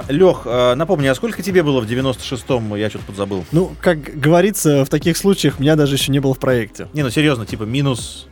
Лех, 0.09 0.47
напомни, 0.47 1.07
а 1.07 1.15
сколько 1.15 1.43
тебе 1.43 1.63
было 1.63 1.83
в 1.83 1.85
96-м? 1.85 2.77
Я 2.77 2.89
что-то 2.89 3.05
подзабыл. 3.05 3.45
Ну, 3.53 3.73
как 3.79 3.99
говорится, 4.01 4.83
в 4.87 4.89
таких 4.89 5.19
случаях 5.19 5.59
меня 5.59 5.77
даже 5.77 5.97
еще 5.97 6.11
не 6.13 6.19
было 6.19 6.33
в 6.33 6.39
проекте. 6.39 6.89
Не, 6.95 7.03
ну 7.03 7.11
серьезно, 7.11 7.45
типа 7.45 7.65
минус 7.65 8.27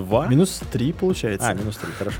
2? 0.00 0.26
Минус 0.28 0.60
3 0.72 0.92
получается. 0.92 1.48
А, 1.48 1.54
минус 1.54 1.76
3, 1.76 1.92
хорошо. 1.98 2.18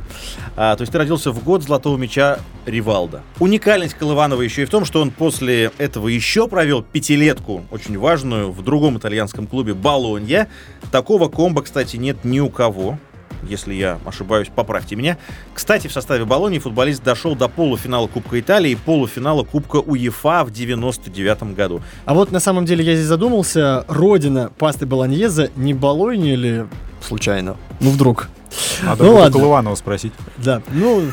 А, 0.56 0.76
то 0.76 0.82
есть 0.82 0.92
ты 0.92 0.98
родился 0.98 1.32
в 1.32 1.42
год 1.42 1.62
золотого 1.62 1.96
мяча 1.96 2.38
Ривалда. 2.66 3.22
Уникальность 3.38 3.94
Колыванова 3.94 4.42
еще 4.42 4.62
и 4.62 4.64
в 4.64 4.70
том, 4.70 4.84
что 4.84 5.00
он 5.00 5.10
после 5.10 5.72
этого 5.78 6.08
еще 6.08 6.48
провел 6.48 6.82
пятилетку, 6.82 7.64
очень 7.70 7.98
важную, 7.98 8.50
в 8.50 8.62
другом 8.62 8.98
итальянском 8.98 9.46
клубе 9.46 9.74
Болонья. 9.74 10.48
Такого 10.90 11.28
комбо, 11.28 11.62
кстати, 11.62 11.96
нет 11.96 12.24
ни 12.24 12.40
у 12.40 12.50
кого 12.50 12.98
если 13.48 13.74
я 13.74 13.98
ошибаюсь, 14.04 14.48
поправьте 14.54 14.96
меня. 14.96 15.18
Кстати, 15.54 15.86
в 15.86 15.92
составе 15.92 16.24
Болонии 16.24 16.58
футболист 16.58 17.02
дошел 17.02 17.34
до 17.34 17.48
полуфинала 17.48 18.06
Кубка 18.06 18.40
Италии 18.40 18.72
и 18.72 18.74
полуфинала 18.74 19.44
Кубка 19.44 19.76
УЕФА 19.76 20.44
в 20.44 20.50
99 20.50 21.54
году. 21.54 21.82
А 22.04 22.14
вот 22.14 22.32
на 22.32 22.40
самом 22.40 22.64
деле 22.64 22.84
я 22.84 22.94
здесь 22.94 23.06
задумался, 23.06 23.84
родина 23.88 24.50
пасты 24.58 24.86
Болоньеза 24.86 25.50
не 25.56 25.74
Болонья 25.74 26.34
или 26.34 26.66
случайно? 27.00 27.56
Ну 27.80 27.90
вдруг. 27.90 28.28
Надо 28.82 29.04
ну, 29.04 29.14
ладно. 29.14 29.38
Колыванова 29.38 29.74
спросить. 29.74 30.12
Да, 30.38 30.62
ну, 30.72 31.04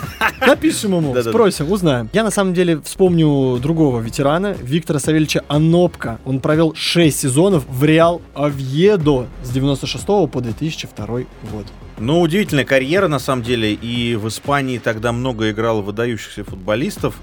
напишем 0.41 0.95
ему, 0.95 1.15
спросим, 1.21 1.71
узнаем. 1.71 2.09
Я, 2.13 2.23
на 2.23 2.31
самом 2.31 2.53
деле, 2.53 2.81
вспомню 2.81 3.57
другого 3.59 3.99
ветерана, 3.99 4.55
Виктора 4.59 4.99
Савельевича 4.99 5.43
Анопка. 5.47 6.19
Он 6.25 6.39
провел 6.39 6.73
6 6.73 7.17
сезонов 7.17 7.65
в 7.67 7.83
Реал 7.83 8.21
Авьедо 8.33 9.27
с 9.43 9.49
96 9.49 10.05
по 10.05 10.41
2002 10.41 11.05
год. 11.51 11.65
Ну, 11.99 12.21
удивительная 12.21 12.65
карьера, 12.65 13.07
на 13.07 13.19
самом 13.19 13.43
деле, 13.43 13.73
и 13.73 14.15
в 14.15 14.27
Испании 14.27 14.77
тогда 14.77 15.11
много 15.11 15.49
играло 15.49 15.81
выдающихся 15.81 16.43
футболистов, 16.43 17.15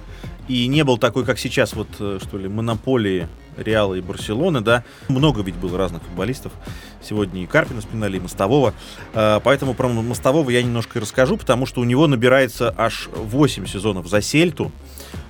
и 0.48 0.66
не 0.66 0.84
был 0.84 0.98
такой, 0.98 1.24
как 1.24 1.38
сейчас, 1.38 1.74
вот, 1.74 1.88
э, 2.00 2.18
что 2.22 2.38
ли, 2.38 2.48
монополии 2.48 3.28
Реала 3.56 3.94
и 3.94 4.00
Барселоны, 4.00 4.60
да. 4.60 4.84
Много 5.08 5.42
ведь 5.42 5.56
было 5.56 5.78
разных 5.78 6.02
футболистов. 6.02 6.52
Сегодня 7.02 7.42
и 7.42 7.46
Карпина 7.46 7.80
вспоминали, 7.80 8.16
и 8.16 8.20
Мостового. 8.20 8.74
Э, 9.12 9.40
поэтому 9.42 9.74
про 9.74 9.88
Мостового 9.88 10.50
я 10.50 10.62
немножко 10.62 10.98
и 10.98 11.02
расскажу, 11.02 11.36
потому 11.36 11.66
что 11.66 11.80
у 11.80 11.84
него 11.84 12.06
набирается 12.06 12.74
аж 12.76 13.08
8 13.14 13.66
сезонов 13.66 14.08
за 14.08 14.20
Сельту. 14.20 14.72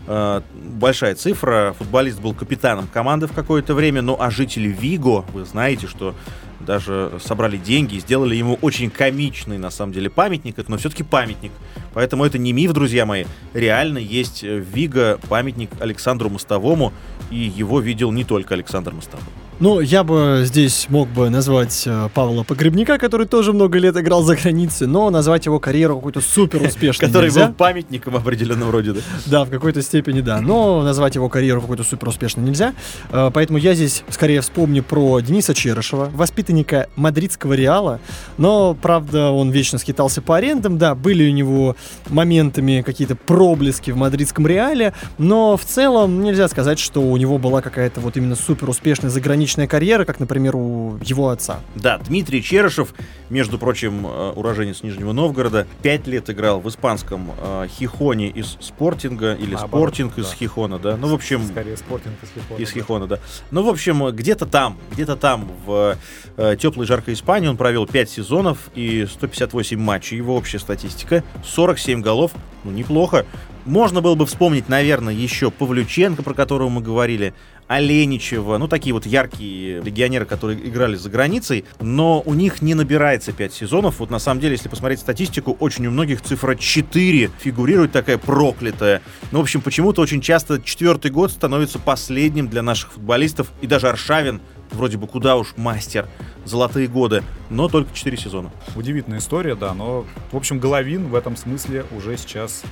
Э, 0.07 0.43
большая 0.55 1.15
цифра. 1.15 1.75
Футболист 1.79 2.21
был 2.21 2.35
капитаном 2.35 2.87
команды 2.87 3.27
в 3.27 3.33
какое-то 3.33 3.75
время, 3.75 4.03
ну 4.03 4.17
а 4.19 4.31
жители 4.31 4.69
Виго, 4.69 5.25
вы 5.33 5.45
знаете, 5.45 5.87
что 5.87 6.15
даже 6.61 7.13
собрали 7.23 7.57
деньги 7.57 7.97
и 7.97 8.01
сделали 8.01 8.35
ему 8.37 8.59
очень 8.63 8.91
комичный, 8.91 9.59
на 9.59 9.71
самом 9.71 9.93
деле, 9.93 10.09
памятник, 10.11 10.57
но 10.69 10.77
все-таки 10.79 11.03
памятник. 11.03 11.53
Поэтому 11.93 12.25
это 12.25 12.39
не 12.39 12.53
миф, 12.53 12.73
друзья 12.73 13.07
мои. 13.07 13.25
Реально 13.53 13.99
есть 13.99 14.43
в 14.43 14.61
Виго 14.61 15.19
памятник 15.29 15.71
Александру 15.81 16.31
Мостовому, 16.31 16.93
и 17.31 17.37
его 17.37 17.81
видел 17.81 18.13
не 18.13 18.25
только 18.25 18.55
Александр 18.55 18.93
Мостовой. 18.93 19.25
Ну, 19.61 19.79
я 19.79 20.03
бы 20.03 20.43
здесь 20.45 20.87
мог 20.89 21.09
бы 21.09 21.31
назвать 21.31 21.85
э, 21.87 22.09
Павла 22.13 22.43
Погребника, 22.43 22.99
который 22.99 23.29
тоже 23.29 23.53
много 23.53 23.79
лет 23.79 23.97
играл 23.97 24.25
за 24.25 24.35
границей, 24.35 24.89
но 24.89 25.11
назвать 25.11 25.47
его 25.47 25.61
карьеру 25.61 25.95
какой-то 25.97 26.21
супер 26.21 26.61
успешной 26.63 27.07
Который 27.09 27.31
был 27.31 27.53
памятником 27.53 28.17
определенном 28.17 28.71
роде, 28.71 28.95
да? 28.95 29.01
Да, 29.27 29.45
в 29.45 29.51
какой-то 29.51 29.81
степени, 29.83 30.23
да. 30.23 30.41
Но 30.41 30.83
назвать 30.83 31.15
его 31.15 31.29
карьеру 31.29 31.61
какой-то 31.61 31.85
супер 31.85 32.09
успешной 32.09 32.45
нельзя. 32.45 32.75
Э, 33.11 33.31
поэтому 33.33 33.59
я 33.59 33.75
здесь 33.75 34.03
скорее 34.09 34.41
вспомню 34.41 34.83
про 34.83 35.21
Дениса 35.21 35.55
Черышева, 35.55 36.11
воспитанника 36.13 36.89
мадридского 36.97 37.53
Реала. 37.53 38.01
Но, 38.39 38.75
правда, 38.75 39.31
он 39.31 39.51
вечно 39.51 39.79
скитался 39.79 40.21
по 40.21 40.37
арендам. 40.37 40.79
Да, 40.79 40.97
были 40.97 41.31
у 41.31 41.33
него 41.33 41.77
моментами 42.09 42.83
какие-то 42.85 43.15
проблески 43.15 43.93
в 43.93 43.97
мадридском 43.97 44.49
Реале. 44.49 44.95
Но 45.19 45.57
в 45.57 45.65
целом 45.65 46.25
нельзя 46.25 46.49
сказать, 46.49 46.81
что 46.81 47.01
у 47.01 47.17
него 47.17 47.39
была 47.39 47.63
какая-то 47.63 48.01
вот 48.01 48.17
именно 48.17 48.35
супер 48.35 48.69
успешная 48.69 49.11
заграничная 49.11 49.44
заграничная 49.45 49.67
карьера, 49.67 50.05
как, 50.05 50.21
например, 50.21 50.57
у 50.57 50.99
его 51.03 51.29
отца. 51.29 51.61
Да, 51.75 51.99
Дмитрий 51.99 52.43
Черышев, 52.43 52.95
между 53.29 53.59
прочим, 53.59 54.07
э, 54.07 54.33
уроженец 54.35 54.83
Нижнего 54.83 55.13
Новгорода, 55.13 55.67
пять 55.83 56.07
лет 56.07 56.31
играл 56.31 56.61
в 56.61 56.69
испанском 56.69 57.31
э, 57.39 57.67
Хихоне 57.69 58.29
из 58.29 58.57
Спортинга, 58.61 59.35
или 59.35 59.55
а, 59.55 59.59
Спортинг 59.59 60.19
из 60.19 60.31
да. 60.31 60.37
Хихона, 60.37 60.79
да. 60.79 60.97
Ну, 60.97 61.09
в 61.09 61.15
общем... 61.15 61.45
Скорее, 61.47 61.77
Спортинг 61.77 62.15
из 62.23 62.29
Хихона. 62.31 62.59
Из 62.63 62.69
да. 62.69 62.75
Хихона, 62.75 63.07
да. 63.07 63.19
Ну, 63.51 63.63
в 63.63 63.69
общем, 63.69 64.07
где-то 64.11 64.47
там, 64.47 64.79
где-то 64.93 65.17
там, 65.17 65.51
в 65.67 65.99
э, 66.39 66.57
теплой 66.59 66.87
жаркой 66.87 67.15
Испании 67.15 67.49
он 67.49 67.59
провел 67.59 67.87
5 67.87 68.09
сезонов 68.09 68.71
и 68.75 69.07
158 69.07 69.79
матчей. 69.79 70.17
Его 70.17 70.37
общая 70.37 70.59
статистика 70.59 71.23
47 71.45 72.01
голов, 72.01 72.33
ну, 72.65 72.71
неплохо. 72.71 73.27
Можно 73.65 74.03
было 74.03 74.15
бы 74.15 74.27
вспомнить, 74.27 74.69
наверное, 74.69 75.15
еще 75.15 75.51
Павлюченко, 75.51 76.23
про 76.23 76.35
которого 76.35 76.69
мы 76.69 76.83
говорили, 76.83 77.33
Оленичева, 77.67 78.59
ну 78.59 78.69
такие 78.69 78.93
вот 78.93 79.07
яркие 79.07 79.81
легионеры, 79.81 80.27
которые 80.27 80.69
играли 80.69 80.97
за 80.97 81.09
границей, 81.09 81.65
но 81.81 82.21
у 82.21 82.35
них 82.35 82.61
не 82.61 82.75
набирается 82.75 83.33
5 83.33 83.55
сезонов. 83.55 84.01
Вот 84.01 84.11
на 84.11 84.19
самом 84.19 84.41
деле, 84.41 84.53
если 84.53 84.69
посмотреть 84.69 85.01
статистику, 85.01 85.57
очень 85.61 85.87
у 85.87 85.91
многих 85.91 86.21
цифра 86.21 86.57
4 86.57 87.31
фигурирует 87.39 87.93
такая 87.93 88.19
проклятая. 88.19 89.01
Ну, 89.33 89.39
в 89.39 89.43
общем, 89.43 89.63
почему-то 89.63 90.03
очень 90.03 90.21
часто 90.21 90.61
четвертый 90.61 91.11
год 91.11 91.31
становится 91.31 91.79
последним 91.79 92.49
для 92.49 92.63
наших 92.63 92.93
футболистов, 92.93 93.51
и 93.63 93.67
даже 93.67 93.89
Аршавин 93.89 94.43
вроде 94.71 94.99
бы 94.99 95.07
куда 95.07 95.37
уж 95.37 95.55
мастер, 95.57 96.07
золотые 96.45 96.87
годы, 96.87 97.23
но 97.49 97.69
только 97.69 97.95
4 97.95 98.15
сезона. 98.19 98.53
Удивительная 98.77 99.21
история, 99.21 99.55
да, 99.55 99.73
но, 99.73 100.05
в 100.33 100.37
общем, 100.37 100.59
Головин 100.59 101.09
в 101.09 101.15
этом 101.15 101.35
смысле 101.35 101.87
уже 101.97 102.19
сейчас 102.19 102.63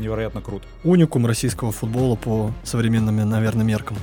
невероятно 0.00 0.40
крут. 0.40 0.62
Уникум 0.84 1.26
российского 1.26 1.72
футбола 1.72 2.16
по 2.16 2.52
современным, 2.64 3.16
наверное, 3.28 3.64
меркам. 3.64 3.96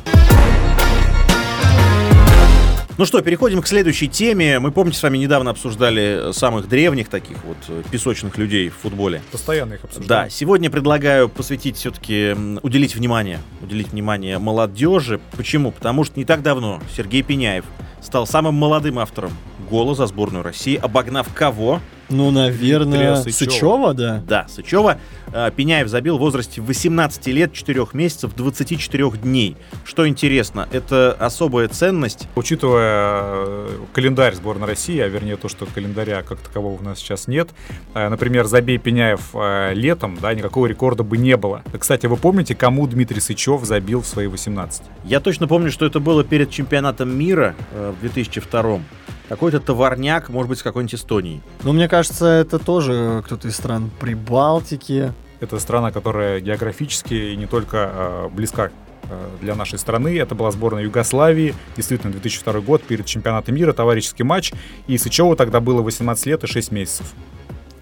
Ну 2.95 3.07
что, 3.07 3.21
переходим 3.21 3.59
к 3.63 3.67
следующей 3.67 4.07
теме. 4.07 4.59
Мы, 4.59 4.71
помните, 4.71 4.99
с 4.99 5.03
вами 5.03 5.17
недавно 5.17 5.49
обсуждали 5.49 6.31
самых 6.31 6.67
древних 6.69 7.09
таких 7.09 7.43
вот 7.43 7.57
э, 7.67 7.81
песочных 7.89 8.37
людей 8.37 8.69
в 8.69 8.75
футболе. 8.75 9.23
Постоянно 9.31 9.73
их 9.73 9.83
обсуждаем. 9.83 10.25
Да, 10.25 10.29
сегодня 10.29 10.69
предлагаю 10.69 11.27
посвятить 11.27 11.77
все-таки, 11.77 12.35
уделить 12.61 12.95
внимание, 12.95 13.39
уделить 13.61 13.89
внимание 13.89 14.37
молодежи. 14.37 15.19
Почему? 15.35 15.71
Потому 15.71 16.03
что 16.03 16.19
не 16.19 16.25
так 16.25 16.43
давно 16.43 16.81
Сергей 16.95 17.23
Пеняев 17.23 17.65
стал 17.99 18.27
самым 18.27 18.53
молодым 18.53 18.99
автором 18.99 19.31
гола 19.71 19.95
за 19.95 20.05
сборную 20.05 20.43
России, 20.43 20.75
обогнав 20.75 21.33
кого? 21.33 21.79
Ну, 22.13 22.29
наверное, 22.29 23.15
Сычева. 23.15 23.51
Сычева, 23.51 23.93
да. 23.93 24.23
Да, 24.27 24.47
Сычева. 24.47 24.99
Э, 25.33 25.49
Пеняев 25.55 25.87
забил 25.87 26.17
в 26.17 26.19
возрасте 26.19 26.61
18 26.61 27.27
лет, 27.27 27.53
4 27.53 27.87
месяцев, 27.93 28.35
24 28.35 29.09
дней. 29.17 29.57
Что 29.83 30.07
интересно, 30.07 30.69
это 30.71 31.11
особая 31.19 31.67
ценность. 31.69 32.27
Учитывая 32.35 33.21
э, 33.23 33.69
календарь 33.93 34.35
сборной 34.35 34.67
России, 34.67 34.99
а 34.99 35.07
вернее 35.07 35.37
то, 35.37 35.49
что 35.49 35.65
календаря 35.65 36.21
как 36.21 36.39
такового 36.39 36.79
у 36.79 36.83
нас 36.83 36.99
сейчас 36.99 37.27
нет, 37.27 37.49
э, 37.95 38.07
например, 38.09 38.45
забей 38.45 38.77
Пеняев 38.77 39.31
э, 39.33 39.73
летом, 39.73 40.17
да, 40.21 40.35
никакого 40.35 40.67
рекорда 40.67 41.03
бы 41.03 41.17
не 41.17 41.35
было. 41.35 41.63
Кстати, 41.77 42.05
вы 42.05 42.17
помните, 42.17 42.53
кому 42.53 42.85
Дмитрий 42.85 43.19
Сычев 43.19 43.63
забил 43.65 44.01
в 44.01 44.05
свои 44.05 44.27
18? 44.27 44.83
Я 45.05 45.19
точно 45.19 45.47
помню, 45.47 45.71
что 45.71 45.87
это 45.87 45.99
было 45.99 46.23
перед 46.23 46.51
чемпионатом 46.51 47.09
мира 47.09 47.55
в 47.73 47.99
2002 48.01 48.81
какой-то 49.29 49.59
товарняк, 49.59 50.29
может 50.29 50.49
быть, 50.49 50.59
с 50.59 50.63
какой-нибудь 50.63 50.95
Эстонии. 50.95 51.41
Но 51.63 51.73
мне 51.73 51.87
кажется, 51.87 52.02
это 52.11 52.59
тоже 52.59 53.21
кто-то 53.25 53.47
из 53.47 53.55
стран 53.55 53.89
Прибалтики. 53.99 55.13
Это 55.39 55.59
страна, 55.59 55.91
которая 55.91 56.39
географически 56.39 57.13
и 57.13 57.35
не 57.35 57.45
только 57.45 57.91
э, 57.93 58.29
близка 58.31 58.71
э, 59.09 59.27
для 59.41 59.55
нашей 59.55 59.77
страны. 59.77 60.17
Это 60.17 60.35
была 60.35 60.51
сборная 60.51 60.83
Югославии. 60.83 61.53
Действительно, 61.75 62.13
2002 62.13 62.61
год 62.61 62.83
перед 62.83 63.05
чемпионатом 63.05 63.55
мира, 63.55 63.73
товарищеский 63.73 64.23
матч. 64.23 64.53
И 64.87 64.97
Сычеву 64.97 65.35
тогда 65.35 65.59
было 65.59 65.81
18 65.81 66.25
лет 66.27 66.43
и 66.43 66.47
6 66.47 66.71
месяцев. 66.71 67.13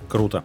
Круто. 0.10 0.44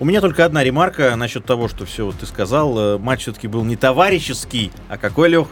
У 0.00 0.04
меня 0.04 0.20
только 0.20 0.44
одна 0.44 0.62
ремарка 0.62 1.16
насчет 1.16 1.44
того, 1.44 1.66
что 1.66 1.84
все 1.84 2.06
вот 2.06 2.16
ты 2.18 2.26
сказал. 2.26 2.78
Э, 2.78 2.98
Матч 2.98 3.22
все-таки 3.22 3.48
был 3.48 3.64
не 3.64 3.76
товарищеский, 3.76 4.72
а 4.88 4.96
какой, 4.96 5.28
Лех? 5.28 5.48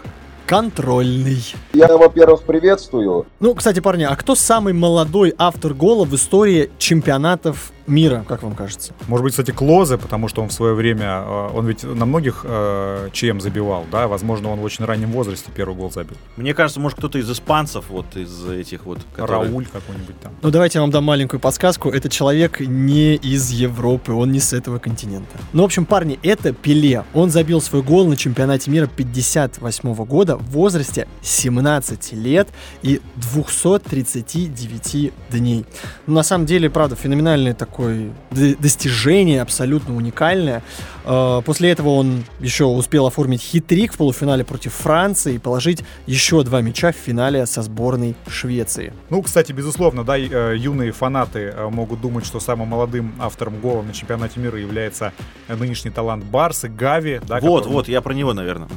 Контрольный. 0.46 1.42
Я, 1.72 1.88
во-первых, 1.96 2.44
приветствую. 2.44 3.26
Ну, 3.40 3.54
кстати, 3.54 3.80
парни, 3.80 4.04
а 4.04 4.14
кто 4.14 4.36
самый 4.36 4.72
молодой 4.72 5.34
автор 5.36 5.74
гола 5.74 6.04
в 6.04 6.14
истории 6.14 6.70
чемпионатов 6.78 7.72
мира, 7.86 8.24
как 8.26 8.42
вам 8.42 8.54
кажется? 8.54 8.92
Может 9.08 9.24
быть, 9.24 9.32
кстати, 9.32 9.50
Клозе, 9.50 9.98
потому 9.98 10.28
что 10.28 10.42
он 10.42 10.48
в 10.48 10.52
свое 10.52 10.74
время, 10.74 11.22
э, 11.24 11.50
он 11.54 11.66
ведь 11.66 11.84
на 11.84 12.06
многих 12.06 12.40
э, 12.44 13.08
ЧМ 13.12 13.40
забивал, 13.40 13.84
да, 13.90 14.08
возможно, 14.08 14.50
он 14.50 14.60
в 14.60 14.64
очень 14.64 14.84
раннем 14.84 15.10
возрасте 15.12 15.50
первый 15.54 15.76
гол 15.76 15.90
забил. 15.90 16.16
Мне 16.36 16.54
кажется, 16.54 16.80
может, 16.80 16.98
кто-то 16.98 17.18
из 17.18 17.30
испанцев, 17.30 17.84
вот 17.88 18.16
из 18.16 18.46
этих 18.48 18.86
вот... 18.86 18.98
которые- 19.14 19.50
Рауль 19.50 19.66
какой-нибудь 19.66 20.20
там. 20.20 20.32
Ну, 20.42 20.50
давайте 20.50 20.78
я 20.78 20.82
вам 20.82 20.90
дам 20.90 21.04
маленькую 21.04 21.40
подсказку. 21.40 21.90
Это 21.90 22.08
человек 22.08 22.60
не 22.60 23.14
из 23.16 23.50
Европы, 23.50 24.12
он 24.12 24.32
не 24.32 24.40
с 24.40 24.52
этого 24.52 24.78
континента. 24.78 25.36
Ну, 25.52 25.62
в 25.62 25.66
общем, 25.66 25.86
парни, 25.86 26.18
это 26.22 26.52
Пеле. 26.52 27.04
Он 27.14 27.30
забил 27.30 27.60
свой 27.60 27.82
гол 27.82 28.06
на 28.06 28.16
чемпионате 28.16 28.70
мира 28.70 28.86
58 28.86 29.94
года 30.04 30.36
в 30.36 30.50
возрасте 30.50 31.06
17 31.22 32.12
лет 32.12 32.48
и 32.82 33.00
239 33.16 35.12
дней. 35.30 35.64
Ну, 36.06 36.14
на 36.14 36.22
самом 36.22 36.46
деле, 36.46 36.70
правда, 36.70 36.96
феноменальное 36.96 37.54
такое 37.76 38.10
достижение, 38.58 39.42
абсолютно 39.42 39.94
уникальное. 39.96 40.62
Э, 41.04 41.42
После 41.44 41.70
этого 41.70 41.90
он 41.90 42.24
еще 42.40 42.64
успел 42.64 43.06
оформить 43.06 43.42
хитрик 43.42 43.92
в 43.92 43.98
полуфинале 43.98 44.44
против 44.44 44.72
Франции 44.72 45.34
и 45.34 45.38
положить 45.38 45.84
еще 46.06 46.42
два 46.42 46.62
мяча 46.62 46.92
в 46.92 46.96
финале 46.96 47.44
со 47.46 47.62
сборной 47.62 48.14
Швеции. 48.28 48.92
Ну, 49.10 49.20
кстати, 49.22 49.52
безусловно, 49.52 50.04
да, 50.04 50.16
э, 50.18 50.54
юные 50.56 50.92
фанаты 50.92 51.52
э, 51.54 51.68
могут 51.68 52.00
думать, 52.00 52.24
что 52.24 52.40
самым 52.40 52.68
молодым 52.68 53.14
автором 53.20 53.60
гола 53.60 53.82
на 53.82 53.92
чемпионате 53.92 54.40
мира 54.40 54.58
является 54.58 55.12
э, 55.48 55.54
нынешний 55.54 55.90
талант 55.90 56.24
Барсы, 56.24 56.68
Гави. 56.68 57.20
Да, 57.26 57.40
Вот, 57.40 57.64
который- 57.64 57.72
вот, 57.74 57.88
я 57.88 58.00
про 58.00 58.14
него, 58.14 58.32
наверное. 58.32 58.68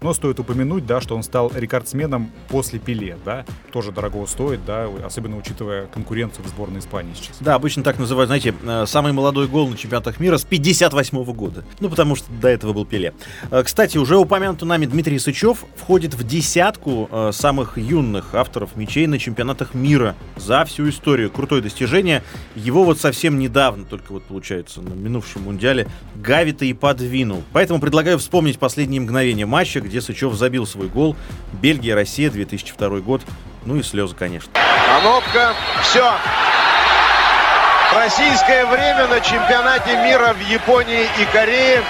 Но 0.00 0.14
стоит 0.14 0.38
упомянуть, 0.38 0.86
да, 0.86 1.00
что 1.00 1.16
он 1.16 1.22
стал 1.24 1.50
рекордсменом 1.54 2.30
после 2.48 2.78
Пеле, 2.78 3.16
да, 3.24 3.44
тоже 3.72 3.90
дорого 3.90 4.24
стоит, 4.26 4.64
да, 4.64 4.86
особенно 5.04 5.36
учитывая 5.36 5.86
конкуренцию 5.86 6.44
в 6.44 6.48
сборной 6.48 6.78
Испании 6.80 7.14
сейчас. 7.14 7.36
Да, 7.40 7.54
обычно 7.56 7.82
так 7.82 7.98
называют, 7.98 8.28
знаете, 8.28 8.47
э, 8.62 8.84
самый 8.86 9.12
молодой 9.12 9.48
гол 9.48 9.68
на 9.68 9.76
чемпионатах 9.76 10.20
мира 10.20 10.38
с 10.38 10.44
58 10.44 11.24
года. 11.32 11.64
Ну, 11.80 11.88
потому 11.88 12.16
что 12.16 12.30
до 12.32 12.48
этого 12.48 12.72
был 12.72 12.84
Пеле. 12.84 13.14
Э, 13.50 13.62
Кстати, 13.62 13.98
уже 13.98 14.16
упомянутый 14.16 14.68
нами 14.68 14.86
Дмитрий 14.86 15.18
Сычев 15.18 15.64
входит 15.76 16.14
в 16.14 16.24
десятку 16.26 17.08
э, 17.10 17.30
самых 17.32 17.78
юных 17.78 18.34
авторов 18.34 18.76
мячей 18.76 19.06
на 19.06 19.18
чемпионатах 19.18 19.74
мира 19.74 20.16
за 20.36 20.64
всю 20.64 20.88
историю. 20.88 21.30
Крутое 21.30 21.62
достижение. 21.62 22.22
Его 22.54 22.84
вот 22.84 23.00
совсем 23.00 23.38
недавно, 23.38 23.84
только 23.84 24.12
вот 24.12 24.24
получается, 24.24 24.80
на 24.80 24.94
минувшем 24.94 25.42
мундиале, 25.42 25.86
Гави-то 26.16 26.64
и 26.64 26.72
подвинул. 26.72 27.42
Поэтому 27.52 27.80
предлагаю 27.80 28.18
вспомнить 28.18 28.58
последние 28.58 29.00
мгновения 29.00 29.46
матча, 29.46 29.80
где 29.80 30.00
Сычев 30.00 30.34
забил 30.34 30.66
свой 30.66 30.88
гол. 30.88 31.16
Бельгия, 31.60 31.94
Россия, 31.94 32.30
2002 32.30 33.00
год. 33.00 33.22
Ну 33.64 33.76
и 33.76 33.82
слезы, 33.82 34.14
конечно. 34.14 34.50
Конопка. 34.86 35.54
Все. 35.82 36.12
Российское 37.98 38.64
время 38.66 39.08
на 39.08 39.20
чемпионате 39.20 39.96
мира 39.96 40.32
в 40.32 40.40
Японии 40.48 41.02
и 41.20 41.24
Корее 41.32 41.82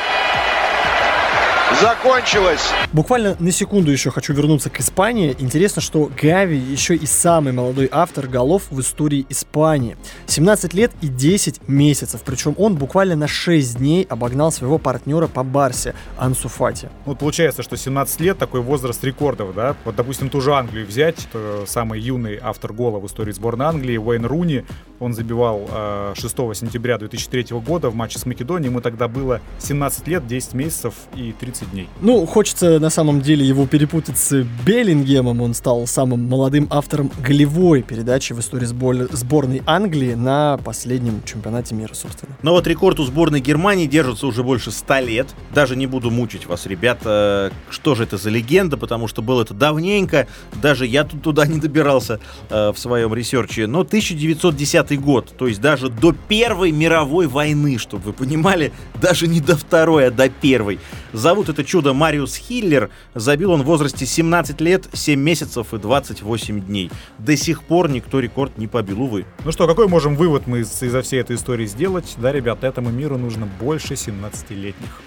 закончилось. 1.83 2.71
Буквально 2.93 3.37
на 3.39 3.53
секунду 3.53 3.91
еще 3.91 4.11
хочу 4.11 4.33
вернуться 4.33 4.71
к 4.71 4.81
Испании. 4.81 5.37
Интересно, 5.39 5.83
что 5.83 6.11
Гави 6.21 6.57
еще 6.57 6.97
и 6.97 7.05
самый 7.05 7.53
молодой 7.53 7.89
автор 7.93 8.27
голов 8.27 8.65
в 8.71 8.81
истории 8.81 9.27
Испании. 9.29 9.97
17 10.27 10.73
лет 10.75 10.93
и 11.03 11.09
10 11.09 11.69
месяцев. 11.69 12.23
Причем 12.25 12.55
он 12.57 12.77
буквально 12.77 13.15
на 13.15 13.29
6 13.29 13.77
дней 13.77 14.07
обогнал 14.09 14.51
своего 14.51 14.79
партнера 14.79 15.27
по 15.27 15.45
Барсе 15.45 15.95
Ансу 16.17 16.49
Фати. 16.49 16.89
Ну, 17.05 17.13
Вот 17.13 17.19
получается, 17.19 17.63
что 17.63 17.77
17 17.77 18.21
лет 18.21 18.39
такой 18.39 18.61
возраст 18.61 19.05
рекордов, 19.05 19.55
да. 19.55 19.77
Вот, 19.85 19.95
допустим, 19.95 20.31
ту 20.31 20.41
же 20.41 20.55
Англию 20.55 20.87
взять, 20.87 21.27
это 21.27 21.65
самый 21.67 22.01
юный 22.01 22.39
автор 22.43 22.73
гола 22.73 22.99
в 22.99 23.07
истории 23.07 23.33
сборной 23.33 23.67
Англии, 23.67 23.99
Уэйн 23.99 24.25
Руни, 24.25 24.65
он 25.01 25.15
забивал 25.15 25.69
э, 25.71 26.15
6 26.17 26.37
сентября 26.55 26.99
2003 26.99 27.47
года 27.61 27.91
в 27.91 27.95
матче 27.95 28.19
с 28.19 28.27
Македонией, 28.27 28.71
ему 28.71 28.81
тогда 28.81 29.09
было 29.09 29.41
17 29.61 30.09
лет, 30.09 30.27
10 30.27 30.55
месяцев 30.55 30.95
и 31.15 31.33
30 31.33 31.71
дней. 31.71 31.89
Ну, 32.01 32.27
хочется 32.27 32.79
на 32.79 32.91
самом 32.91 33.21
деле 33.21 33.47
его 33.47 33.67
перепутать 33.67 34.19
с 34.19 34.45
Беллингемом. 34.67 35.41
Он 35.41 35.55
стал 35.55 35.87
самым 35.87 36.29
молодым 36.29 36.67
автором 36.71 37.11
голевой 37.25 37.83
передачи 37.83 38.33
в 38.33 38.41
истории 38.41 38.67
сбор- 38.67 39.09
сборной 39.15 39.63
Англии 39.67 40.15
на 40.15 40.59
последнем 40.65 41.23
чемпионате 41.25 41.75
мира, 41.75 41.95
собственно. 41.95 42.37
Но 42.43 42.53
вот 42.53 42.67
рекорд 42.67 43.01
у 43.01 43.05
сборной 43.05 43.41
Германии 43.41 43.87
держится 43.87 44.27
уже 44.27 44.43
больше 44.43 44.71
100 44.71 44.99
лет. 45.01 45.29
Даже 45.55 45.77
не 45.77 45.87
буду 45.87 46.11
мучить 46.11 46.47
вас, 46.47 46.67
ребята, 46.67 47.53
что 47.71 47.95
же 47.95 48.05
это 48.05 48.17
за 48.17 48.31
легенда, 48.31 48.77
потому 48.77 49.09
что 49.09 49.23
было 49.23 49.43
это 49.43 49.55
давненько. 49.55 50.27
Даже 50.61 50.87
я 50.87 51.05
тут 51.05 51.23
туда 51.23 51.47
не 51.47 51.59
добирался 51.59 52.21
э, 52.51 52.73
в 52.73 52.79
своем 52.79 53.15
research 53.15 53.57
е. 53.57 53.67
Но 53.67 53.81
1910 53.81 54.88
год, 54.97 55.33
то 55.37 55.47
есть 55.47 55.61
даже 55.61 55.89
до 55.89 56.13
Первой 56.13 56.73
мировой 56.73 57.27
войны, 57.27 57.79
чтобы 57.79 58.05
вы 58.07 58.13
понимали, 58.13 58.73
даже 59.01 59.27
не 59.27 59.41
до 59.41 59.57
Второй, 59.57 60.07
а 60.07 60.11
до 60.11 60.29
Первой. 60.29 60.79
Зовут 61.13 61.49
это 61.49 61.65
чудо 61.65 61.93
Мариус 61.95 62.37
Хиллер. 62.37 62.91
Забил 63.15 63.53
он 63.53 63.63
в 63.63 63.67
возрасте 63.67 64.07
17 64.07 64.61
лет, 64.61 64.89
7 64.93 65.19
месяцев 65.21 65.73
и 65.75 65.79
28 65.79 66.61
дней. 66.61 66.91
До 67.19 67.37
сих 67.37 67.63
пор 67.63 67.91
никто 67.91 68.21
рекорд 68.21 68.59
не 68.59 68.67
побил, 68.67 69.03
увы. 69.03 69.25
Ну 69.45 69.53
что, 69.53 69.67
какой 69.67 69.89
можем 69.89 70.17
вывод 70.17 70.47
мы 70.47 70.61
из- 70.61 70.83
из-за 70.83 71.03
всей 71.03 71.21
этой 71.21 71.37
истории 71.37 71.67
сделать? 71.67 72.15
Да, 72.19 72.33
ребят, 72.33 72.65
этому 72.65 72.91
миру 72.91 73.19
нужно 73.19 73.47
больше 73.61 73.95
17-летних. 73.95 75.01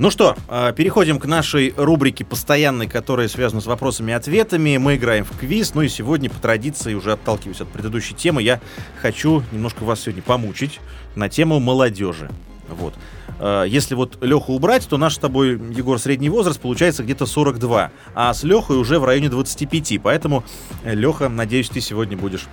Ну 0.00 0.10
что, 0.10 0.34
э, 0.48 0.72
переходим 0.74 1.18
к 1.18 1.26
нашей 1.26 1.74
рубрике 1.76 2.24
постоянной, 2.24 2.86
которая 2.86 3.28
связана 3.28 3.60
с 3.60 3.66
вопросами 3.66 4.12
и 4.12 4.14
ответами. 4.14 4.78
Мы 4.78 4.96
играем 4.96 5.26
в 5.26 5.38
квиз, 5.38 5.74
ну 5.74 5.82
и 5.82 5.90
сегодня, 5.90 6.30
по 6.30 6.38
традиции, 6.38 6.94
уже 6.94 7.12
отталкиваясь 7.12 7.60
от 7.60 7.68
предыдущей 7.68 8.14
темы, 8.14 8.42
я 8.42 8.62
хочу 9.02 9.42
немножко 9.52 9.84
вас 9.84 10.00
сегодня 10.00 10.22
помучить 10.22 10.80
на 11.16 11.28
тему 11.28 11.60
молодежи. 11.60 12.30
Вот. 12.70 12.94
Э, 13.40 13.66
Если 13.68 13.94
вот 13.94 14.16
Леху 14.24 14.54
убрать, 14.54 14.88
то 14.88 14.96
наш 14.96 15.16
с 15.16 15.18
тобой, 15.18 15.60
Егор, 15.70 15.98
средний 15.98 16.30
возраст 16.30 16.58
получается 16.58 17.02
где-то 17.02 17.26
42, 17.26 17.90
а 18.14 18.32
с 18.32 18.42
Лехой 18.42 18.78
уже 18.78 18.98
в 18.98 19.04
районе 19.04 19.28
25. 19.28 20.00
Поэтому, 20.02 20.44
Леха, 20.82 21.28
надеюсь, 21.28 21.68
ты 21.68 21.82
сегодня 21.82 22.16
будешь 22.16 22.46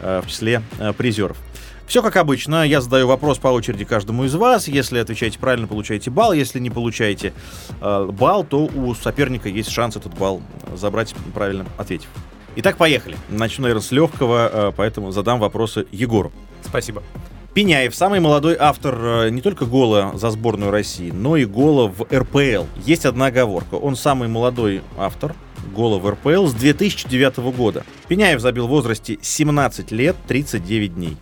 э, 0.00 0.22
в 0.24 0.26
числе 0.26 0.62
призеров. 0.96 1.36
Все 1.86 2.02
как 2.02 2.16
обычно, 2.16 2.66
я 2.66 2.80
задаю 2.80 3.06
вопрос 3.06 3.38
по 3.38 3.48
очереди 3.48 3.84
каждому 3.84 4.24
из 4.24 4.34
вас. 4.34 4.68
Если 4.68 4.98
отвечаете 4.98 5.38
правильно, 5.38 5.66
получаете 5.66 6.10
балл. 6.10 6.32
Если 6.32 6.58
не 6.58 6.70
получаете 6.70 7.34
э, 7.80 8.10
балл, 8.10 8.44
то 8.44 8.64
у 8.64 8.94
соперника 8.94 9.48
есть 9.48 9.70
шанс 9.70 9.96
этот 9.96 10.14
балл 10.14 10.40
забрать, 10.74 11.14
правильно 11.34 11.66
ответив. 11.76 12.08
Итак, 12.56 12.76
поехали. 12.76 13.16
Начну, 13.28 13.62
наверное, 13.62 13.82
с 13.82 13.92
легкого, 13.92 14.50
э, 14.52 14.72
поэтому 14.76 15.10
задам 15.10 15.40
вопросы 15.40 15.86
Егору. 15.92 16.32
Спасибо. 16.64 17.02
Пеняев, 17.52 17.94
самый 17.94 18.18
молодой 18.18 18.56
автор 18.58 18.98
э, 18.98 19.30
не 19.30 19.42
только 19.42 19.66
гола 19.66 20.12
за 20.14 20.30
сборную 20.30 20.70
России, 20.70 21.10
но 21.10 21.36
и 21.36 21.44
гола 21.44 21.86
в 21.88 22.02
РПЛ. 22.12 22.64
Есть 22.84 23.04
одна 23.04 23.26
оговорка. 23.26 23.74
Он 23.74 23.94
самый 23.94 24.28
молодой 24.28 24.82
автор 24.96 25.34
гола 25.74 25.98
в 25.98 26.10
РПЛ 26.10 26.46
с 26.46 26.54
2009 26.54 27.36
года. 27.54 27.84
Пеняев 28.08 28.40
забил 28.40 28.66
в 28.66 28.70
возрасте 28.70 29.18
17 29.20 29.92
лет 29.92 30.16
39 30.26 30.94
дней. 30.94 31.16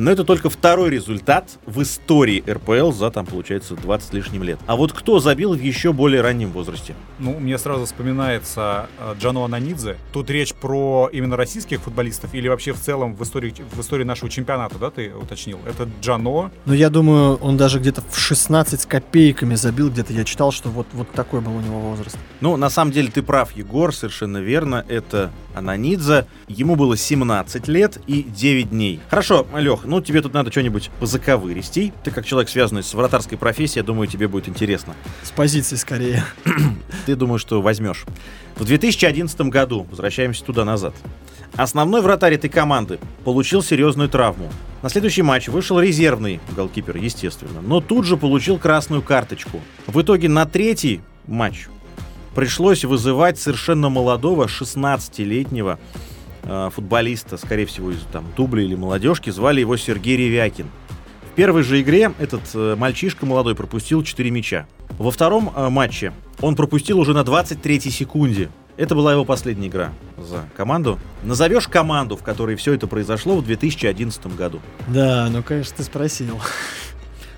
Но 0.00 0.10
это 0.10 0.24
только 0.24 0.48
второй 0.48 0.88
результат 0.88 1.58
в 1.66 1.82
истории 1.82 2.42
РПЛ 2.48 2.90
за, 2.90 3.10
там, 3.10 3.26
получается, 3.26 3.76
20 3.76 4.08
с 4.08 4.12
лишним 4.14 4.42
лет. 4.42 4.58
А 4.66 4.74
вот 4.74 4.94
кто 4.94 5.20
забил 5.20 5.52
в 5.52 5.60
еще 5.60 5.92
более 5.92 6.22
раннем 6.22 6.52
возрасте? 6.52 6.94
Ну, 7.18 7.38
мне 7.38 7.58
сразу 7.58 7.84
вспоминается 7.84 8.86
э, 8.98 9.14
Джано 9.20 9.44
Ананидзе. 9.44 9.98
Тут 10.14 10.30
речь 10.30 10.54
про 10.54 11.10
именно 11.12 11.36
российских 11.36 11.82
футболистов 11.82 12.32
или 12.32 12.48
вообще 12.48 12.72
в 12.72 12.80
целом 12.80 13.14
в 13.14 13.22
истории, 13.22 13.54
в 13.74 13.78
истории 13.78 14.04
нашего 14.04 14.30
чемпионата, 14.30 14.76
да, 14.78 14.90
ты 14.90 15.12
уточнил? 15.14 15.58
Это 15.66 15.86
Джано. 16.00 16.50
Но 16.64 16.72
я 16.72 16.88
думаю, 16.88 17.34
он 17.36 17.58
даже 17.58 17.78
где-то 17.78 18.00
в 18.00 18.18
16 18.18 18.80
с 18.80 18.86
копейками 18.86 19.54
забил, 19.54 19.90
где-то 19.90 20.14
я 20.14 20.24
читал, 20.24 20.50
что 20.50 20.70
вот, 20.70 20.86
вот 20.94 21.10
такой 21.10 21.42
был 21.42 21.54
у 21.54 21.60
него 21.60 21.78
возраст. 21.78 22.16
Ну, 22.40 22.56
на 22.56 22.70
самом 22.70 22.92
деле, 22.92 23.10
ты 23.10 23.22
прав, 23.22 23.52
Егор, 23.52 23.94
совершенно 23.94 24.38
верно. 24.38 24.82
Это 24.88 25.30
Ананидзе. 25.54 26.26
Ему 26.48 26.76
было 26.76 26.96
17 26.96 27.68
лет 27.68 27.98
и 28.06 28.22
9 28.22 28.70
дней. 28.70 29.00
Хорошо, 29.10 29.46
Лех, 29.54 29.84
ну 29.90 30.00
тебе 30.00 30.22
тут 30.22 30.32
надо 30.32 30.52
что-нибудь 30.52 30.88
позаковыристей. 31.00 31.92
Ты 32.04 32.12
как 32.12 32.24
человек, 32.24 32.48
связанный 32.48 32.84
с 32.84 32.94
вратарской 32.94 33.36
профессией, 33.36 33.80
я 33.80 33.82
думаю, 33.82 34.06
тебе 34.06 34.28
будет 34.28 34.48
интересно. 34.48 34.94
С 35.24 35.32
позиции 35.32 35.74
скорее. 35.74 36.24
Ты 37.06 37.16
думаешь, 37.16 37.40
что 37.40 37.60
возьмешь. 37.60 38.04
В 38.54 38.64
2011 38.64 39.40
году, 39.42 39.88
возвращаемся 39.90 40.44
туда 40.44 40.64
назад, 40.64 40.94
основной 41.56 42.02
вратарь 42.02 42.34
этой 42.34 42.48
команды 42.48 43.00
получил 43.24 43.64
серьезную 43.64 44.08
травму. 44.08 44.48
На 44.82 44.90
следующий 44.90 45.22
матч 45.22 45.48
вышел 45.48 45.80
резервный 45.80 46.38
голкипер, 46.54 46.96
естественно, 46.96 47.60
но 47.60 47.80
тут 47.80 48.06
же 48.06 48.16
получил 48.16 48.58
красную 48.58 49.02
карточку. 49.02 49.60
В 49.88 50.00
итоге 50.00 50.28
на 50.28 50.46
третий 50.46 51.00
матч 51.26 51.66
пришлось 52.36 52.84
вызывать 52.84 53.40
совершенно 53.40 53.88
молодого 53.88 54.46
16-летнего 54.46 55.80
э, 55.94 56.09
футболиста, 56.42 57.36
скорее 57.36 57.66
всего, 57.66 57.90
из 57.90 58.00
там 58.12 58.24
дубля 58.36 58.62
или 58.62 58.74
молодежки, 58.74 59.30
звали 59.30 59.60
его 59.60 59.76
Сергей 59.76 60.16
Ревякин. 60.16 60.66
В 61.30 61.34
первой 61.36 61.62
же 61.62 61.80
игре 61.80 62.12
этот 62.18 62.42
э, 62.54 62.74
мальчишка 62.76 63.24
молодой 63.24 63.54
пропустил 63.54 64.02
4 64.02 64.30
мяча. 64.30 64.66
Во 64.98 65.12
втором 65.12 65.52
э, 65.54 65.68
матче 65.68 66.12
он 66.40 66.56
пропустил 66.56 66.98
уже 66.98 67.14
на 67.14 67.20
23-й 67.20 67.90
секунде. 67.90 68.50
Это 68.76 68.94
была 68.94 69.12
его 69.12 69.24
последняя 69.24 69.68
игра 69.68 69.92
за 70.18 70.48
команду. 70.56 70.98
Назовешь 71.22 71.68
команду, 71.68 72.16
в 72.16 72.22
которой 72.22 72.56
все 72.56 72.72
это 72.72 72.86
произошло 72.86 73.36
в 73.36 73.44
2011 73.44 74.34
году. 74.34 74.60
Да, 74.88 75.28
ну, 75.30 75.42
конечно, 75.42 75.76
ты 75.76 75.82
спросил. 75.84 76.40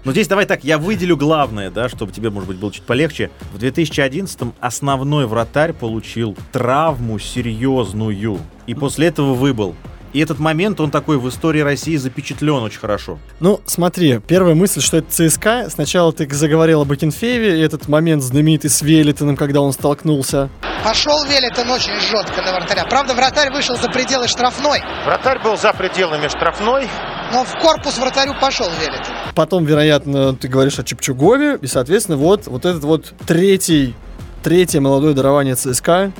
Но 0.04 0.10
здесь 0.10 0.26
давай 0.26 0.46
так, 0.46 0.64
я 0.64 0.78
выделю 0.78 1.16
главное, 1.16 1.70
да, 1.70 1.88
чтобы 1.88 2.12
тебе, 2.12 2.30
может 2.30 2.48
быть, 2.48 2.58
было 2.58 2.72
чуть 2.72 2.82
полегче. 2.82 3.30
В 3.52 3.58
2011-м 3.62 4.52
основной 4.58 5.26
вратарь 5.26 5.72
получил 5.72 6.36
травму 6.50 7.20
серьезную. 7.20 8.40
И 8.66 8.74
после 8.74 9.08
этого 9.08 9.34
выбыл. 9.34 9.76
И 10.12 10.20
этот 10.20 10.38
момент, 10.38 10.80
он 10.80 10.90
такой 10.90 11.18
в 11.18 11.28
истории 11.28 11.60
России 11.60 11.96
запечатлен 11.96 12.62
очень 12.62 12.80
хорошо. 12.80 13.18
Ну, 13.40 13.60
смотри, 13.64 14.20
первая 14.26 14.54
мысль, 14.54 14.80
что 14.80 14.98
это 14.98 15.10
ЦСКА. 15.10 15.68
Сначала 15.70 16.12
ты 16.12 16.28
заговорил 16.32 16.82
об 16.82 16.92
Акинфееве, 16.92 17.58
и 17.58 17.62
этот 17.62 17.88
момент 17.88 18.22
знаменитый 18.22 18.68
с 18.68 18.82
Велитоном, 18.82 19.36
когда 19.36 19.60
он 19.62 19.72
столкнулся. 19.72 20.50
Пошел 20.84 21.24
Велитон 21.24 21.70
очень 21.70 21.98
жестко 22.00 22.42
на 22.42 22.52
вратаря. 22.52 22.84
Правда, 22.84 23.14
вратарь 23.14 23.52
вышел 23.52 23.76
за 23.76 23.88
пределы 23.88 24.28
штрафной. 24.28 24.80
Вратарь 25.06 25.38
был 25.42 25.56
за 25.56 25.72
пределами 25.72 26.28
штрафной. 26.28 26.88
Но 27.32 27.44
в 27.44 27.58
корпус 27.60 27.96
вратарю 27.98 28.34
пошел 28.38 28.66
Велитон. 28.80 29.14
Потом, 29.34 29.64
вероятно, 29.64 30.34
ты 30.34 30.48
говоришь 30.48 30.78
о 30.78 30.82
Чепчугове, 30.82 31.58
и, 31.62 31.66
соответственно, 31.66 32.18
вот, 32.18 32.46
вот 32.48 32.66
этот 32.66 32.84
вот 32.84 33.14
третий, 33.26 33.94
третье 34.42 34.80
молодое 34.80 35.14
дарование 35.14 35.54
ЦСКА, 35.54 36.12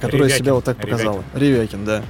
которое 0.00 0.24
Ревякин. 0.24 0.44
себя 0.44 0.54
вот 0.54 0.64
так 0.64 0.76
показало. 0.76 1.24
Ревякин, 1.34 1.84
да. 1.84 2.02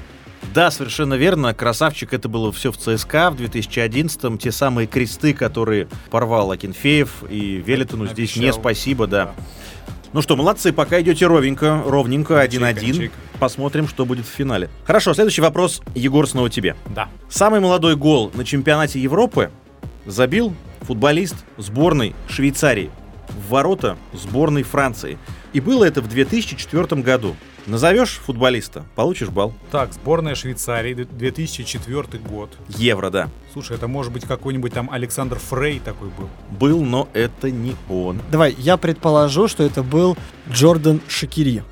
Да, 0.53 0.71
совершенно 0.71 1.15
верно. 1.15 1.55
Красавчик, 1.55 2.13
это 2.13 2.29
было 2.29 2.51
все 2.51 2.73
в 2.73 2.77
ЦСКА 2.77 3.31
в 3.31 3.37
2011-м. 3.41 4.39
Те 4.39 4.51
самые 4.51 4.87
кресты, 4.87 5.33
которые 5.33 5.89
порвал 6.11 6.51
Акинфеев 6.51 7.25
и 7.29 7.63
Велитону 7.65 8.07
здесь 8.07 8.37
не 8.37 8.47
Обещал. 8.47 8.61
спасибо, 8.61 9.07
да. 9.07 9.35
Ну 10.13 10.23
что, 10.23 10.35
молодцы, 10.35 10.73
пока 10.73 11.01
идете 11.01 11.27
ровненько, 11.27 11.85
ровненько, 11.87 12.45
1-1. 12.45 12.85
ячейка. 12.85 13.15
Посмотрим, 13.39 13.87
что 13.87 14.05
будет 14.05 14.27
в 14.27 14.29
финале. 14.29 14.69
Хорошо, 14.85 15.15
следующий 15.15 15.41
вопрос, 15.41 15.83
Егор, 15.95 16.29
снова 16.29 16.51
тебе. 16.51 16.75
Да. 16.95 17.09
Самый 17.29 17.61
молодой 17.61 17.95
гол 17.95 18.33
на 18.35 18.45
чемпионате 18.45 19.01
Европы 19.01 19.51
забил 20.07 20.53
футболист 20.81 21.37
сборной 21.59 22.17
Швейцарии 22.29 22.91
в 23.31 23.51
ворота 23.51 23.97
сборной 24.13 24.63
Франции. 24.63 25.19
И 25.53 25.61
было 25.61 25.85
это 25.85 26.01
в 26.03 26.09
2004 26.09 27.03
году. 27.03 27.37
Назовешь 27.67 28.21
футболиста, 28.25 28.85
получишь 28.97 29.29
балл. 29.29 29.53
Так, 29.71 29.93
сборная 29.93 30.35
Швейцарии, 30.35 30.95
д- 30.95 31.05
2004 31.05 32.19
год. 32.23 32.57
Евро, 32.69 33.11
да. 33.11 33.29
Слушай, 33.53 33.77
это 33.77 33.87
может 33.87 34.13
быть 34.13 34.25
какой-нибудь 34.25 34.73
там 34.73 34.91
Александр 34.91 35.39
Фрей 35.39 35.79
такой 35.79 36.09
был. 36.09 36.29
Был, 36.59 36.83
но 36.85 37.09
это 37.13 37.51
не 37.51 37.77
он. 37.89 38.21
Давай, 38.31 38.55
я 38.59 38.77
предположу, 38.77 39.47
что 39.47 39.63
это 39.63 39.83
был 39.83 40.17
Джордан 40.51 41.01
Шакири. 41.09 41.63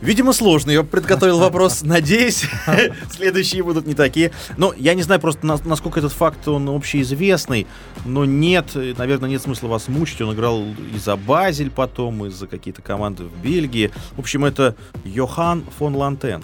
Видимо, 0.00 0.32
сложно. 0.32 0.70
Я 0.70 0.82
подготовил 0.82 1.38
вопрос. 1.38 1.82
Надеюсь, 1.82 2.44
следующие 3.10 3.62
будут 3.62 3.86
не 3.86 3.94
такие. 3.94 4.30
Но 4.56 4.74
я 4.76 4.94
не 4.94 5.02
знаю 5.02 5.20
просто, 5.20 5.46
на- 5.46 5.58
насколько 5.64 5.98
этот 6.00 6.12
факт, 6.12 6.46
он 6.48 6.68
общеизвестный. 6.68 7.66
Но 8.04 8.24
нет, 8.24 8.66
э, 8.74 8.94
наверное, 8.96 9.30
нет 9.30 9.42
смысла 9.42 9.68
вас 9.68 9.88
мучить. 9.88 10.20
Он 10.20 10.34
играл 10.34 10.62
и 10.94 10.98
за 10.98 11.16
Базель 11.16 11.70
потом, 11.70 12.26
и 12.26 12.30
за 12.30 12.46
какие-то 12.46 12.82
команды 12.82 13.24
в 13.24 13.42
Бельгии. 13.42 13.90
В 14.16 14.20
общем, 14.20 14.44
это 14.44 14.76
Йохан 15.04 15.64
фон 15.78 15.96
Лантен. 15.96 16.42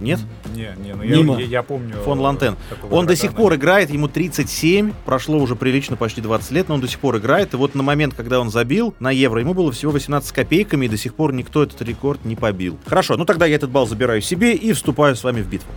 Нет? 0.00 0.20
Не, 0.54 0.74
не, 0.82 0.94
ну 0.94 1.02
Мимо. 1.02 1.34
я, 1.34 1.40
я, 1.40 1.46
я 1.46 1.62
помню. 1.62 1.96
Фон 2.04 2.20
Лантен. 2.20 2.56
Он 2.90 3.06
до 3.06 3.16
сих 3.16 3.34
пор 3.34 3.54
играет, 3.54 3.90
ему 3.90 4.08
37, 4.08 4.92
прошло 5.04 5.38
уже 5.38 5.56
прилично 5.56 5.96
почти 5.96 6.20
20 6.20 6.50
лет, 6.52 6.68
но 6.68 6.74
он 6.74 6.80
до 6.80 6.88
сих 6.88 6.98
пор 6.98 7.18
играет. 7.18 7.54
И 7.54 7.56
вот 7.56 7.74
на 7.74 7.82
момент, 7.82 8.14
когда 8.14 8.40
он 8.40 8.50
забил 8.50 8.94
на 9.00 9.10
Евро, 9.10 9.40
ему 9.40 9.54
было 9.54 9.72
всего 9.72 9.92
18 9.92 10.28
с 10.28 10.32
копейками, 10.32 10.86
и 10.86 10.88
до 10.88 10.96
сих 10.96 11.14
пор 11.14 11.32
никто 11.32 11.62
этот 11.62 11.80
рекорд 11.82 12.24
не 12.24 12.36
побил. 12.36 12.78
Хорошо, 12.86 13.16
ну 13.16 13.24
тогда 13.24 13.46
я 13.46 13.56
этот 13.56 13.70
балл 13.70 13.86
забираю 13.86 14.20
себе 14.20 14.54
и 14.54 14.72
вступаю 14.72 15.16
с 15.16 15.24
вами 15.24 15.42
в 15.42 15.48
битву. 15.48 15.70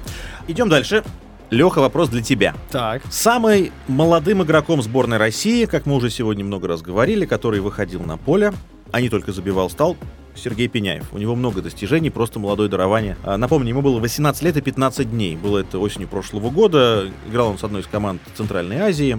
Идем 0.47 0.69
дальше. 0.69 1.03
Леха, 1.49 1.81
вопрос 1.81 2.07
для 2.07 2.21
тебя. 2.21 2.55
Так. 2.69 3.01
Самый 3.11 3.73
молодым 3.89 4.41
игроком 4.41 4.81
сборной 4.81 5.17
России, 5.17 5.65
как 5.65 5.85
мы 5.85 5.95
уже 5.95 6.09
сегодня 6.09 6.45
много 6.45 6.69
раз 6.69 6.81
говорили, 6.81 7.25
который 7.25 7.59
выходил 7.59 8.01
на 8.03 8.15
поле, 8.15 8.53
а 8.91 9.01
не 9.01 9.09
только 9.09 9.33
забивал, 9.33 9.69
стал 9.69 9.97
Сергей 10.35 10.67
Пеняев. 10.67 11.13
У 11.13 11.17
него 11.17 11.35
много 11.35 11.61
достижений, 11.61 12.09
просто 12.09 12.39
молодое 12.39 12.69
дарование. 12.69 13.17
А, 13.23 13.37
Напомню, 13.37 13.69
ему 13.69 13.81
было 13.81 13.99
18 13.99 14.41
лет 14.43 14.57
и 14.57 14.61
15 14.61 15.09
дней. 15.11 15.35
Было 15.35 15.59
это 15.59 15.79
осенью 15.79 16.07
прошлого 16.07 16.49
года. 16.49 17.09
Играл 17.29 17.49
он 17.49 17.57
с 17.57 17.63
одной 17.63 17.81
из 17.81 17.87
команд 17.87 18.21
Центральной 18.35 18.77
Азии. 18.77 19.17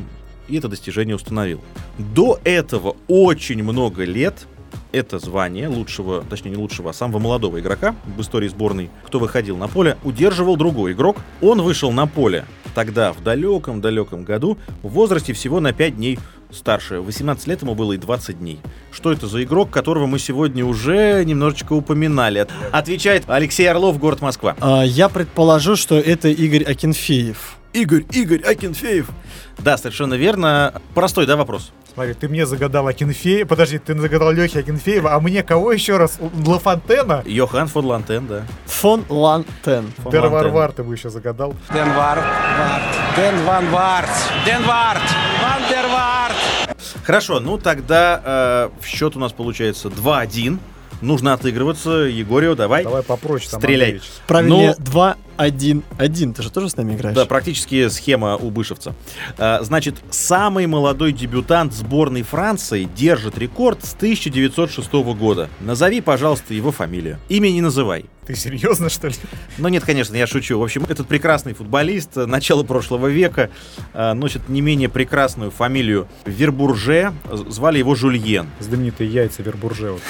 И 0.48 0.56
это 0.56 0.68
достижение 0.68 1.14
установил. 1.14 1.60
До 1.98 2.38
этого 2.44 2.96
очень 3.08 3.62
много 3.62 4.04
лет 4.04 4.46
это 4.92 5.18
звание 5.18 5.68
лучшего, 5.68 6.22
точнее 6.28 6.52
не 6.52 6.56
лучшего, 6.56 6.90
а 6.90 6.92
самого 6.92 7.18
молодого 7.18 7.58
игрока 7.60 7.94
в 8.16 8.20
истории 8.20 8.48
сборной, 8.48 8.90
кто 9.04 9.18
выходил 9.18 9.56
на 9.56 9.68
поле, 9.68 9.96
удерживал 10.04 10.56
другой 10.56 10.92
игрок. 10.92 11.16
Он 11.40 11.60
вышел 11.62 11.90
на 11.92 12.06
поле 12.06 12.44
тогда, 12.74 13.12
в 13.12 13.22
далеком-далеком 13.22 14.24
году, 14.24 14.58
в 14.82 14.88
возрасте 14.88 15.32
всего 15.32 15.60
на 15.60 15.72
5 15.72 15.96
дней 15.96 16.18
старше. 16.50 17.00
18 17.00 17.46
лет 17.46 17.62
ему 17.62 17.74
было 17.74 17.92
и 17.94 17.96
20 17.96 18.38
дней. 18.38 18.60
Что 18.90 19.12
это 19.12 19.26
за 19.26 19.42
игрок, 19.42 19.70
которого 19.70 20.06
мы 20.06 20.18
сегодня 20.18 20.64
уже 20.64 21.24
немножечко 21.24 21.72
упоминали? 21.72 22.38
От- 22.40 22.50
Отвечает 22.72 23.24
Алексей 23.28 23.66
Орлов, 23.70 23.98
город 23.98 24.20
Москва. 24.20 24.54
А, 24.60 24.82
я 24.82 25.08
предположу, 25.08 25.76
что 25.76 25.96
это 25.98 26.28
Игорь 26.28 26.64
Акинфеев. 26.64 27.56
Игорь, 27.72 28.04
Игорь 28.12 28.42
Акинфеев. 28.42 29.08
Да, 29.58 29.78
совершенно 29.78 30.14
верно. 30.14 30.74
Простой, 30.94 31.24
да, 31.26 31.36
вопрос? 31.36 31.72
Смотри, 31.94 32.14
ты 32.14 32.28
мне 32.28 32.46
загадал 32.46 32.86
Акинфеева. 32.86 33.46
Подожди, 33.46 33.78
ты 33.78 33.94
загадал 33.98 34.32
Лехи 34.32 34.58
Акинфеева, 34.58 35.14
а 35.14 35.20
мне 35.20 35.42
кого 35.42 35.72
еще 35.72 35.98
раз? 35.98 36.18
Лафонтена? 36.46 37.22
Йохан 37.26 37.68
фон 37.68 37.84
Лантен, 37.84 38.26
да. 38.26 38.42
Фон 38.66 39.04
Лантен. 39.10 39.92
Дер 40.10 40.28
Варвар 40.28 40.72
ты 40.72 40.82
бы 40.82 40.94
еще 40.94 41.10
загадал. 41.10 41.54
Ден 41.72 41.88
Ден 43.16 43.44
Ван 43.44 43.68
Варт. 43.70 44.08
Ден 44.46 44.62
Варт. 44.64 45.02
Ван 45.42 45.62
Дер 45.68 45.86
Варт. 45.88 46.36
Хорошо, 47.04 47.40
ну 47.40 47.58
тогда 47.58 48.22
э, 48.24 48.70
счет 48.86 49.16
у 49.16 49.18
нас 49.18 49.32
получается 49.32 49.88
2-1. 49.88 50.58
Нужно 51.02 51.34
отыгрываться. 51.34 51.90
Егорио, 51.90 52.54
давай. 52.54 52.84
Давай 52.84 53.02
попроще. 53.02 53.50
Там, 53.50 53.60
Стреляй. 53.60 54.00
Правильно, 54.26 54.56
ну, 54.56 54.74
два. 54.78 55.16
1-1. 55.38 56.34
Ты 56.34 56.42
же 56.42 56.50
тоже 56.50 56.70
с 56.70 56.76
нами 56.76 56.94
играешь? 56.94 57.16
Да, 57.16 57.26
практически 57.26 57.88
схема 57.88 58.36
у 58.36 58.50
Бышевца. 58.50 58.94
А, 59.38 59.60
значит, 59.62 59.96
самый 60.10 60.66
молодой 60.66 61.12
дебютант 61.12 61.72
сборной 61.72 62.22
Франции 62.22 62.88
держит 62.96 63.38
рекорд 63.38 63.84
с 63.84 63.94
1906 63.94 64.92
года. 64.92 65.48
Назови, 65.60 66.00
пожалуйста, 66.00 66.54
его 66.54 66.72
фамилию. 66.72 67.18
Имя 67.28 67.48
не 67.50 67.60
называй. 67.60 68.06
Ты 68.26 68.36
серьезно, 68.36 68.88
что 68.88 69.08
ли? 69.08 69.14
Ну 69.58 69.66
нет, 69.66 69.84
конечно, 69.84 70.14
я 70.14 70.28
шучу. 70.28 70.56
В 70.56 70.62
общем, 70.62 70.84
этот 70.88 71.08
прекрасный 71.08 71.54
футболист 71.54 72.16
э, 72.16 72.26
начала 72.26 72.62
прошлого 72.62 73.08
века 73.08 73.50
э, 73.94 74.12
носит 74.12 74.48
не 74.48 74.60
менее 74.60 74.88
прекрасную 74.88 75.50
фамилию 75.50 76.06
Вербурже. 76.24 77.12
Звали 77.48 77.78
его 77.78 77.96
Жульен. 77.96 78.48
Знаменитые 78.60 79.10
яйца 79.10 79.42
Вербурже. 79.42 79.92
Вот 79.92 80.02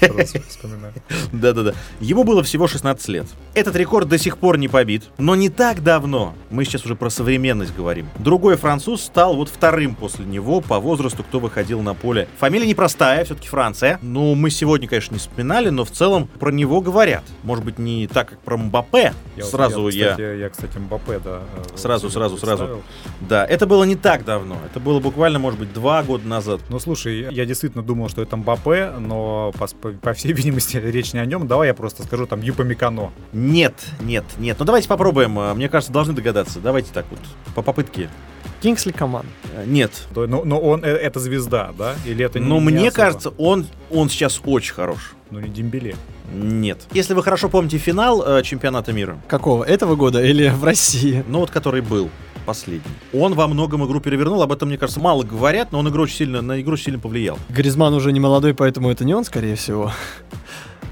я 0.00 0.08
Да-да-да. 1.32 1.74
Ему 2.00 2.24
было 2.24 2.42
всего 2.42 2.66
16 2.66 3.06
лет. 3.08 3.26
Этот 3.54 3.76
рекорд 3.76 4.08
до 4.08 4.18
сих 4.18 4.38
пор 4.38 4.58
не 4.58 4.66
побит, 4.70 5.04
но 5.18 5.34
не 5.34 5.48
так 5.48 5.82
давно, 5.82 6.34
мы 6.50 6.64
сейчас 6.64 6.84
уже 6.84 6.94
про 6.96 7.10
современность 7.10 7.74
говорим, 7.74 8.08
другой 8.18 8.56
француз 8.56 9.02
стал 9.02 9.36
вот 9.36 9.48
вторым 9.48 9.94
после 9.94 10.24
него 10.24 10.60
по 10.60 10.78
возрасту, 10.80 11.22
кто 11.22 11.40
выходил 11.40 11.80
на 11.82 11.94
поле. 11.94 12.28
Фамилия 12.38 12.66
непростая, 12.66 13.24
все-таки 13.24 13.48
Франция. 13.48 13.98
Ну, 14.02 14.34
мы 14.34 14.50
сегодня, 14.50 14.88
конечно, 14.88 15.14
не 15.14 15.18
вспоминали, 15.18 15.68
но 15.70 15.84
в 15.84 15.90
целом 15.90 16.28
про 16.38 16.50
него 16.50 16.80
говорят. 16.80 17.22
Может 17.42 17.64
быть, 17.64 17.78
не 17.78 18.06
так, 18.06 18.30
как 18.30 18.38
про 18.40 18.56
Мбаппе. 18.56 19.12
Я 19.36 19.44
Сразу 19.44 19.88
я... 19.88 20.10
Кстати, 20.10 20.38
я, 20.38 20.48
кстати, 20.48 20.78
Мбаппе, 20.78 21.18
да. 21.24 21.40
э, 21.56 21.76
Сразу, 21.76 22.10
сразу, 22.10 22.36
сразу. 22.36 22.82
Да, 23.20 23.44
это 23.46 23.66
было 23.66 23.84
не 23.84 23.96
так 23.96 24.24
давно. 24.24 24.56
Это 24.70 24.80
было 24.80 25.00
буквально, 25.00 25.38
может 25.38 25.58
быть, 25.58 25.72
два 25.72 26.02
года 26.02 26.26
назад. 26.26 26.60
Ну, 26.68 26.78
слушай, 26.78 27.26
я 27.32 27.44
действительно 27.44 27.82
думал, 27.82 28.08
что 28.08 28.22
это 28.22 28.36
Мбаппе, 28.36 28.92
но, 28.98 29.52
по, 29.58 29.66
по- 29.66 29.90
по 29.92 30.12
всей 30.12 30.32
видимости, 30.32 30.76
речь 30.76 31.12
не 31.12 31.18
о 31.20 31.24
нем. 31.26 31.46
Давай 31.46 31.68
я 31.68 31.74
просто 31.74 32.02
скажу, 32.02 32.26
там, 32.26 32.40
Юпамикано. 32.42 33.10
Нет, 33.32 33.74
нет, 34.00 34.24
нет. 34.38 34.59
Ну 34.60 34.66
давайте 34.66 34.88
попробуем. 34.88 35.38
А, 35.38 35.54
Мне 35.54 35.70
кажется, 35.70 35.90
должны 35.90 36.12
догадаться. 36.12 36.60
Давайте 36.60 36.90
так 36.92 37.06
вот, 37.10 37.18
по 37.54 37.62
попытке. 37.62 38.10
Кингсли 38.60 38.92
Коман. 38.92 39.24
Э, 39.56 39.64
Нет. 39.66 40.06
Но, 40.14 40.44
но 40.44 40.60
он, 40.60 40.84
э, 40.84 40.88
это 40.88 41.18
звезда, 41.18 41.70
да? 41.78 41.94
Или 42.04 42.26
это 42.26 42.38
не 42.38 42.46
Но 42.46 42.56
не 42.60 42.66
мне 42.66 42.88
особо? 42.88 42.94
кажется, 42.94 43.30
он, 43.38 43.66
он 43.90 44.10
сейчас 44.10 44.38
очень 44.44 44.74
хорош. 44.74 45.14
Ну, 45.30 45.40
не 45.40 45.48
Дембеле. 45.48 45.96
Нет. 46.34 46.80
Если 46.92 47.14
вы 47.14 47.22
хорошо 47.22 47.48
помните 47.48 47.78
финал 47.78 48.22
э, 48.22 48.42
чемпионата 48.42 48.92
мира, 48.92 49.18
Какого? 49.28 49.64
Этого 49.64 49.96
года 49.96 50.22
или 50.22 50.48
в 50.50 50.62
России? 50.62 51.24
ну 51.26 51.38
вот 51.40 51.50
который 51.50 51.80
был 51.80 52.10
последний, 52.44 52.82
он 53.14 53.32
во 53.32 53.48
многом 53.48 53.86
игру 53.86 53.98
перевернул. 54.00 54.42
Об 54.42 54.52
этом, 54.52 54.68
мне 54.68 54.76
кажется, 54.76 55.00
мало 55.00 55.22
говорят, 55.22 55.72
но 55.72 55.78
он 55.78 55.88
игру 55.88 56.02
очень 56.02 56.16
сильно, 56.16 56.42
на 56.42 56.60
игру 56.60 56.76
сильно 56.76 56.98
повлиял. 56.98 57.38
Гризман 57.48 57.94
уже 57.94 58.12
не 58.12 58.20
молодой, 58.20 58.52
поэтому 58.52 58.90
это 58.90 59.06
не 59.06 59.14
он, 59.14 59.24
скорее 59.24 59.54
всего. 59.54 59.90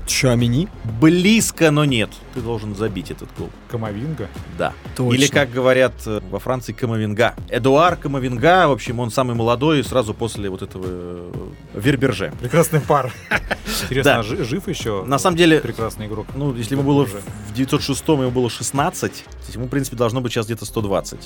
Чуамини? 0.09 0.69
Близко, 1.01 1.71
но 1.71 1.85
нет. 1.85 2.11
Ты 2.35 2.41
должен 2.41 2.75
забить 2.75 3.11
этот 3.11 3.29
гол. 3.39 3.51
Камовинга. 3.71 4.29
Да. 4.59 4.73
Точно. 4.97 5.15
Или, 5.15 5.27
как 5.29 5.51
говорят 5.51 5.93
э, 6.07 6.21
во 6.31 6.39
Франции, 6.39 6.73
Камовинга. 6.73 7.35
Эдуар 7.49 7.97
Камовинга, 7.97 8.67
в 8.69 8.73
общем, 8.73 9.01
он 9.01 9.11
самый 9.11 9.35
молодой, 9.37 9.85
сразу 9.85 10.15
после 10.15 10.49
вот 10.51 10.63
этого 10.63 10.85
э, 10.87 11.33
Верберже. 11.75 12.33
Прекрасный 12.41 12.81
пар. 12.81 13.13
Интересно, 13.83 14.13
Да. 14.15 14.19
а 14.21 14.23
жи- 14.23 14.45
жив 14.45 14.67
еще? 14.69 15.05
На 15.05 15.19
самом 15.19 15.37
деле, 15.37 15.61
Прекрасный 15.61 16.07
игрок. 16.07 16.27
Ну, 16.35 16.55
если 16.55 16.75
ему 16.75 16.83
было 16.83 17.05
в 17.05 17.09
Верберже. 17.09 17.27
в 17.51 17.55
906 17.55 18.09
ему 18.09 18.31
было 18.31 18.51
16, 18.51 19.13
то 19.13 19.31
есть 19.45 19.55
ему, 19.55 19.67
в 19.67 19.69
принципе, 19.69 19.97
должно 19.97 20.21
быть 20.21 20.33
сейчас 20.33 20.47
где-то 20.47 20.65
120. 20.65 21.19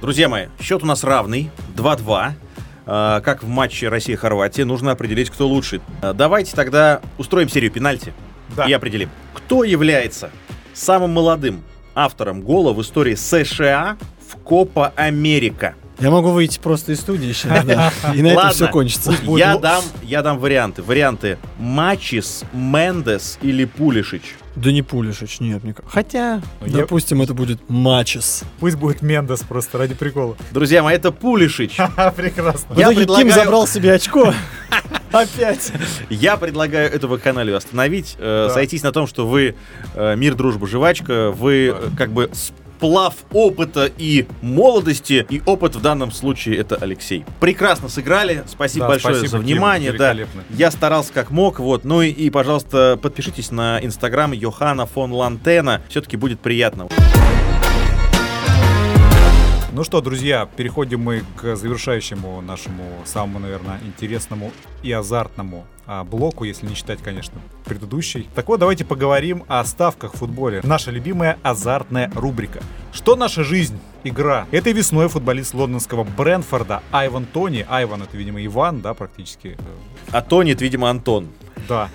Друзья 0.00 0.28
мои, 0.28 0.46
счет 0.60 0.82
у 0.82 0.86
нас 0.86 1.04
равный, 1.04 1.50
2-2. 1.76 2.32
А, 2.86 3.20
как 3.20 3.42
в 3.44 3.48
матче 3.48 3.88
Россия-Хорватия, 3.88 4.64
нужно 4.64 4.90
определить, 4.92 5.30
кто 5.30 5.46
лучше. 5.46 5.80
А, 6.02 6.12
Давайте 6.14 6.56
тогда 6.56 7.00
устроим 7.18 7.48
серию 7.48 7.70
пенальти 7.70 8.12
Да. 8.56 8.66
и 8.66 8.72
определим, 8.72 9.10
кто 9.34 9.64
является 9.64 10.30
самым 10.72 11.12
молодым 11.12 11.62
автором 11.94 12.42
гола 12.42 12.72
в 12.72 12.80
истории 12.80 13.14
США 13.14 13.96
в 14.28 14.36
Копа 14.36 14.92
Америка. 14.96 15.74
Я 16.00 16.10
могу 16.10 16.30
выйти 16.30 16.58
просто 16.58 16.92
из 16.92 17.00
студии 17.00 17.32
сейчас, 17.32 17.64
да. 17.64 17.92
И 18.14 18.22
на 18.22 18.28
этом 18.28 18.50
все 18.50 18.68
кончится. 18.68 19.12
Я 19.36 19.58
дам, 19.58 19.82
я 20.02 20.22
дам 20.22 20.38
варианты. 20.38 20.82
Варианты 20.82 21.38
Мачис, 21.58 22.44
Мендес 22.52 23.38
или 23.42 23.64
Пулишич. 23.64 24.22
Да 24.56 24.72
не 24.72 24.82
Пулишич, 24.82 25.38
нет. 25.40 25.62
ка- 25.76 25.82
Хотя, 25.86 26.42
Ну, 26.60 26.66
я- 26.66 26.78
допустим, 26.78 27.22
это 27.22 27.34
будет 27.34 27.60
Мачес. 27.68 28.42
Пусть 28.58 28.76
будет 28.76 29.00
Мендес 29.00 29.40
просто 29.40 29.78
ради 29.78 29.94
прикола. 29.94 30.36
Друзья 30.50 30.82
мои, 30.82 30.96
это 30.96 31.12
Пулишич. 31.12 31.76
Прекрасно. 32.16 32.74
В 32.74 32.78
Я 32.78 32.86
итоге 32.86 32.96
Ким 32.96 33.06
предлагаю- 33.06 33.32
забрал 33.44 33.66
себе 33.68 33.92
очко. 33.94 34.34
Опять. 35.12 35.72
Я 36.08 36.36
предлагаю 36.36 36.90
эту 36.92 37.08
вакханалию 37.08 37.56
остановить, 37.56 38.16
э, 38.18 38.46
Да. 38.48 38.54
сойтись 38.54 38.82
на 38.82 38.92
том, 38.92 39.06
что 39.06 39.26
вы 39.26 39.54
э, 39.94 40.16
мир, 40.16 40.34
дружба, 40.34 40.66
жвачка, 40.66 41.30
вы 41.30 41.74
э, 41.74 41.88
как 41.96 42.10
бы 42.12 42.30
сплав 42.80 43.14
опыта 43.30 43.90
и 43.98 44.26
молодости, 44.40 45.26
и 45.28 45.42
опыт 45.44 45.76
в 45.76 45.82
данном 45.82 46.10
случае 46.10 46.56
это 46.56 46.76
Алексей. 46.76 47.26
Прекрасно 47.38 47.90
сыграли, 47.90 48.42
спасибо 48.46 48.86
Да, 48.86 48.88
большое 48.92 49.16
спасибо, 49.16 49.30
за 49.30 49.36
Ким, 49.44 49.46
внимание, 49.46 49.92
да. 49.92 50.16
Я 50.48 50.70
старался 50.70 51.12
как 51.12 51.30
мог, 51.30 51.58
вот. 51.58 51.84
Ну 51.84 52.00
и, 52.00 52.08
и, 52.08 52.30
пожалуйста, 52.30 52.98
подпишитесь 53.00 53.50
на 53.50 53.84
инстаграм 53.84 54.32
Йохана 54.32 54.86
фон 54.86 55.12
Лантена, 55.12 55.82
все-таки 55.90 56.16
будет 56.16 56.40
приятно. 56.40 56.88
Ну 59.72 59.84
что, 59.84 60.00
друзья, 60.00 60.48
переходим 60.56 61.00
мы 61.00 61.22
к 61.36 61.56
завершающему 61.56 62.40
нашему 62.40 62.84
самому, 63.04 63.40
наверное, 63.40 63.78
интересному 63.84 64.52
и 64.82 64.90
азартному 64.90 65.66
а, 65.92 66.04
блоку, 66.04 66.44
если 66.44 66.66
не 66.68 66.74
считать, 66.74 67.02
конечно, 67.02 67.40
предыдущий. 67.64 68.28
Так 68.36 68.46
вот, 68.46 68.60
давайте 68.60 68.84
поговорим 68.84 69.42
о 69.48 69.64
ставках 69.64 70.14
в 70.14 70.18
футболе. 70.18 70.60
Наша 70.62 70.92
любимая 70.92 71.36
азартная 71.42 72.12
рубрика. 72.14 72.60
Что 72.92 73.16
наша 73.16 73.42
жизнь? 73.42 73.76
Игра. 74.04 74.46
Этой 74.52 74.72
весной 74.72 75.08
футболист 75.08 75.52
лондонского 75.52 76.04
Брэнфорда 76.04 76.82
Айван 76.92 77.26
Тони, 77.26 77.66
Айван 77.68 78.02
это, 78.02 78.16
видимо, 78.16 78.44
Иван, 78.46 78.80
да, 78.82 78.94
практически, 78.94 79.58
А 80.12 80.22
тонет, 80.22 80.60
видимо, 80.62 80.88
Антон. 80.88 81.26
Да, 81.68 81.90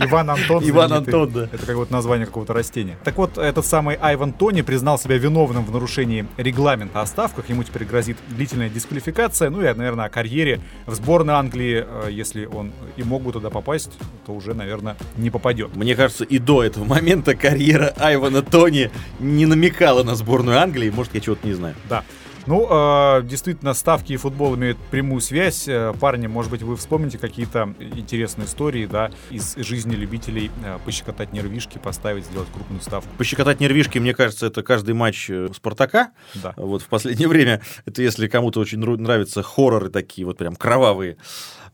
Иван 0.00 0.30
Антон. 0.30 0.62
Иван. 0.68 0.92
Антон, 0.92 1.30
да. 1.30 1.44
Это 1.44 1.64
как 1.64 1.76
вот 1.76 1.90
название 1.90 2.26
какого-то 2.26 2.52
растения. 2.52 2.96
Так 3.04 3.16
вот, 3.16 3.38
этот 3.38 3.64
самый 3.64 3.94
Айван 3.94 4.32
Тони 4.32 4.62
признал 4.62 4.98
себя 4.98 5.16
виновным 5.16 5.64
в 5.64 5.70
нарушении 5.70 6.26
регламента 6.36 7.00
о 7.00 7.06
ставках. 7.06 7.48
Ему 7.48 7.62
теперь 7.62 7.84
грозит 7.84 8.16
длительная 8.28 8.68
дисквалификация. 8.68 9.50
Ну 9.50 9.60
и, 9.62 9.72
наверное, 9.72 10.06
о 10.06 10.08
карьере 10.08 10.60
в 10.86 10.94
сборной 10.94 11.34
Англии. 11.34 11.84
э, 11.86 12.08
Если 12.10 12.46
он 12.46 12.72
и 12.96 13.04
мог 13.04 13.22
бы 13.22 13.32
туда 13.34 13.50
попасть, 13.50 13.90
то 14.26 14.32
уже, 14.32 14.54
наверное, 14.54 14.96
не 15.16 15.30
попадет. 15.30 15.76
Мне 15.76 15.94
кажется, 15.94 16.24
и 16.24 16.38
до 16.38 16.62
этого 16.62 16.84
момента 16.84 17.34
карьера 17.34 17.92
Айвана 17.98 18.42
Тони 18.42 18.90
не 19.20 19.46
намекала 19.46 20.02
на 20.02 20.14
сборную 20.14 20.58
Англии. 20.58 20.90
Может, 20.90 21.14
я 21.14 21.20
чего-то 21.20 21.46
не 21.46 21.54
знаю. 21.54 21.74
Да. 21.88 22.04
Ну, 22.46 22.66
э, 22.68 23.22
действительно, 23.24 23.72
ставки 23.72 24.12
и 24.12 24.16
футбол 24.16 24.54
имеют 24.54 24.76
прямую 24.90 25.20
связь. 25.20 25.66
Э, 25.66 25.94
Парни, 25.98 26.26
может 26.26 26.50
быть, 26.50 26.62
вы 26.62 26.76
вспомните 26.76 27.16
какие-то 27.16 27.74
интересные 27.80 28.46
истории, 28.46 28.86
да, 28.86 29.10
из 29.30 29.56
жизни 29.56 29.94
любителей 29.94 30.50
э, 30.62 30.78
пощекотать 30.84 31.32
нервишки, 31.32 31.78
поставить, 31.78 32.26
сделать 32.26 32.48
крупную 32.52 32.82
ставку. 32.82 33.08
Пощекотать 33.16 33.60
нервишки, 33.60 33.98
мне 33.98 34.14
кажется, 34.14 34.46
это 34.46 34.62
каждый 34.62 34.94
матч 34.94 35.30
э, 35.30 35.48
Спартака. 35.54 36.10
Да. 36.34 36.52
Вот 36.56 36.82
в 36.82 36.88
последнее 36.88 37.28
время. 37.34 37.62
Это 37.86 38.02
если 38.02 38.28
кому-то 38.28 38.60
очень 38.60 38.78
нравятся 38.78 39.42
хорроры 39.42 39.88
такие, 39.88 40.26
вот 40.26 40.36
прям 40.36 40.54
кровавые 40.54 41.16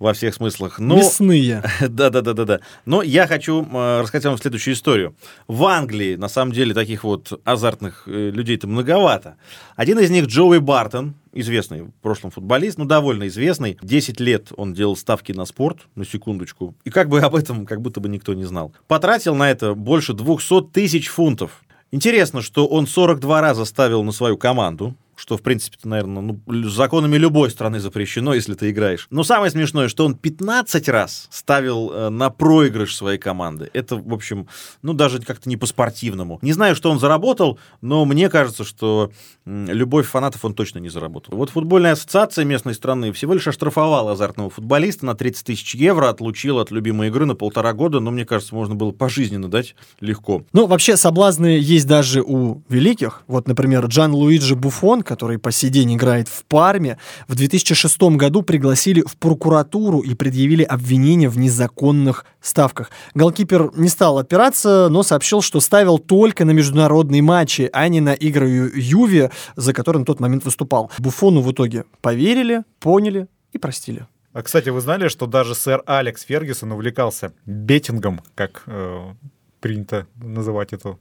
во 0.00 0.14
всех 0.14 0.34
смыслах. 0.34 0.80
Но... 0.80 0.96
Мясные. 0.96 1.62
Да-да-да-да-да. 1.80 2.60
Но 2.86 3.02
я 3.02 3.28
хочу 3.28 3.64
рассказать 3.70 4.24
вам 4.24 4.38
следующую 4.38 4.74
историю. 4.74 5.14
В 5.46 5.64
Англии, 5.66 6.16
на 6.16 6.28
самом 6.28 6.52
деле, 6.52 6.74
таких 6.74 7.04
вот 7.04 7.40
азартных 7.44 8.04
э, 8.06 8.30
людей-то 8.30 8.66
многовато. 8.66 9.36
Один 9.76 9.98
из 10.00 10.10
них 10.10 10.24
Джоуи 10.26 10.58
Бартон, 10.58 11.14
известный 11.32 11.82
в 11.82 11.92
прошлом 12.02 12.30
футболист, 12.30 12.78
ну, 12.78 12.86
довольно 12.86 13.28
известный. 13.28 13.78
10 13.82 14.18
лет 14.18 14.48
он 14.56 14.72
делал 14.72 14.96
ставки 14.96 15.32
на 15.32 15.44
спорт, 15.44 15.80
на 15.94 16.04
секундочку. 16.04 16.74
И 16.84 16.90
как 16.90 17.08
бы 17.08 17.20
об 17.20 17.36
этом 17.36 17.66
как 17.66 17.82
будто 17.82 18.00
бы 18.00 18.08
никто 18.08 18.32
не 18.34 18.44
знал. 18.44 18.72
Потратил 18.88 19.34
на 19.34 19.50
это 19.50 19.74
больше 19.74 20.14
200 20.14 20.72
тысяч 20.72 21.08
фунтов. 21.08 21.62
Интересно, 21.92 22.40
что 22.40 22.66
он 22.66 22.86
42 22.86 23.40
раза 23.40 23.64
ставил 23.64 24.02
на 24.04 24.12
свою 24.12 24.38
команду, 24.38 24.94
что, 25.20 25.36
в 25.36 25.42
принципе, 25.42 25.76
наверное, 25.84 26.22
ну, 26.22 26.68
законами 26.70 27.18
любой 27.18 27.50
страны 27.50 27.78
запрещено, 27.78 28.32
если 28.32 28.54
ты 28.54 28.70
играешь. 28.70 29.06
Но 29.10 29.22
самое 29.22 29.50
смешное, 29.50 29.88
что 29.88 30.06
он 30.06 30.14
15 30.14 30.88
раз 30.88 31.28
ставил 31.30 31.92
э, 31.92 32.08
на 32.08 32.30
проигрыш 32.30 32.96
своей 32.96 33.18
команды. 33.18 33.68
Это, 33.74 33.96
в 33.96 34.14
общем, 34.14 34.48
ну, 34.80 34.94
даже 34.94 35.20
как-то 35.20 35.50
не 35.50 35.58
по-спортивному. 35.58 36.38
Не 36.40 36.54
знаю, 36.54 36.74
что 36.74 36.90
он 36.90 36.98
заработал, 36.98 37.58
но 37.82 38.06
мне 38.06 38.30
кажется, 38.30 38.64
что 38.64 39.10
любовь 39.44 40.06
фанатов 40.06 40.42
он 40.46 40.54
точно 40.54 40.78
не 40.78 40.88
заработал. 40.88 41.36
Вот 41.36 41.50
футбольная 41.50 41.92
ассоциация 41.92 42.46
местной 42.46 42.72
страны 42.72 43.12
всего 43.12 43.34
лишь 43.34 43.46
оштрафовала 43.46 44.12
азартного 44.12 44.48
футболиста 44.48 45.04
на 45.04 45.14
30 45.14 45.44
тысяч 45.44 45.74
евро, 45.74 46.08
отлучила 46.08 46.62
от 46.62 46.70
любимой 46.70 47.08
игры 47.08 47.26
на 47.26 47.34
полтора 47.34 47.74
года, 47.74 48.00
но 48.00 48.10
мне 48.10 48.24
кажется, 48.24 48.54
можно 48.54 48.74
было 48.74 48.92
пожизненно 48.92 49.50
дать 49.50 49.74
легко. 50.00 50.44
Ну, 50.54 50.66
вообще, 50.66 50.96
соблазны 50.96 51.58
есть 51.60 51.86
даже 51.86 52.22
у 52.22 52.62
великих. 52.70 53.22
Вот, 53.26 53.48
например, 53.48 53.84
Джан 53.84 54.14
Луиджи 54.14 54.54
Буфон, 54.54 55.02
который 55.10 55.38
по 55.38 55.50
сей 55.50 55.70
день 55.70 55.96
играет 55.96 56.28
в 56.28 56.44
Парме, 56.44 56.96
в 57.26 57.34
2006 57.34 58.00
году 58.16 58.42
пригласили 58.42 59.02
в 59.04 59.16
прокуратуру 59.16 59.98
и 59.98 60.14
предъявили 60.14 60.62
обвинение 60.62 61.28
в 61.28 61.36
незаконных 61.36 62.24
ставках. 62.40 62.92
Голкипер 63.14 63.72
не 63.74 63.88
стал 63.88 64.18
опираться, 64.18 64.86
но 64.88 65.02
сообщил, 65.02 65.42
что 65.42 65.58
ставил 65.58 65.98
только 65.98 66.44
на 66.44 66.52
международные 66.52 67.22
матчи, 67.22 67.68
а 67.72 67.88
не 67.88 68.00
на 68.00 68.14
игры 68.14 68.70
Юве, 68.72 69.32
за 69.56 69.72
который 69.72 69.98
на 69.98 70.04
тот 70.04 70.20
момент 70.20 70.44
выступал. 70.44 70.92
Буфону 70.98 71.40
в 71.40 71.50
итоге 71.50 71.86
поверили, 72.00 72.62
поняли 72.78 73.26
и 73.52 73.58
простили. 73.58 74.06
А, 74.32 74.42
кстати, 74.42 74.68
вы 74.68 74.80
знали, 74.80 75.08
что 75.08 75.26
даже 75.26 75.56
сэр 75.56 75.82
Алекс 75.86 76.22
Фергюсон 76.22 76.70
увлекался 76.70 77.32
беттингом, 77.46 78.20
как 78.36 78.62
э, 78.66 79.12
принято 79.60 80.06
называть 80.14 80.72
это, 80.72 80.98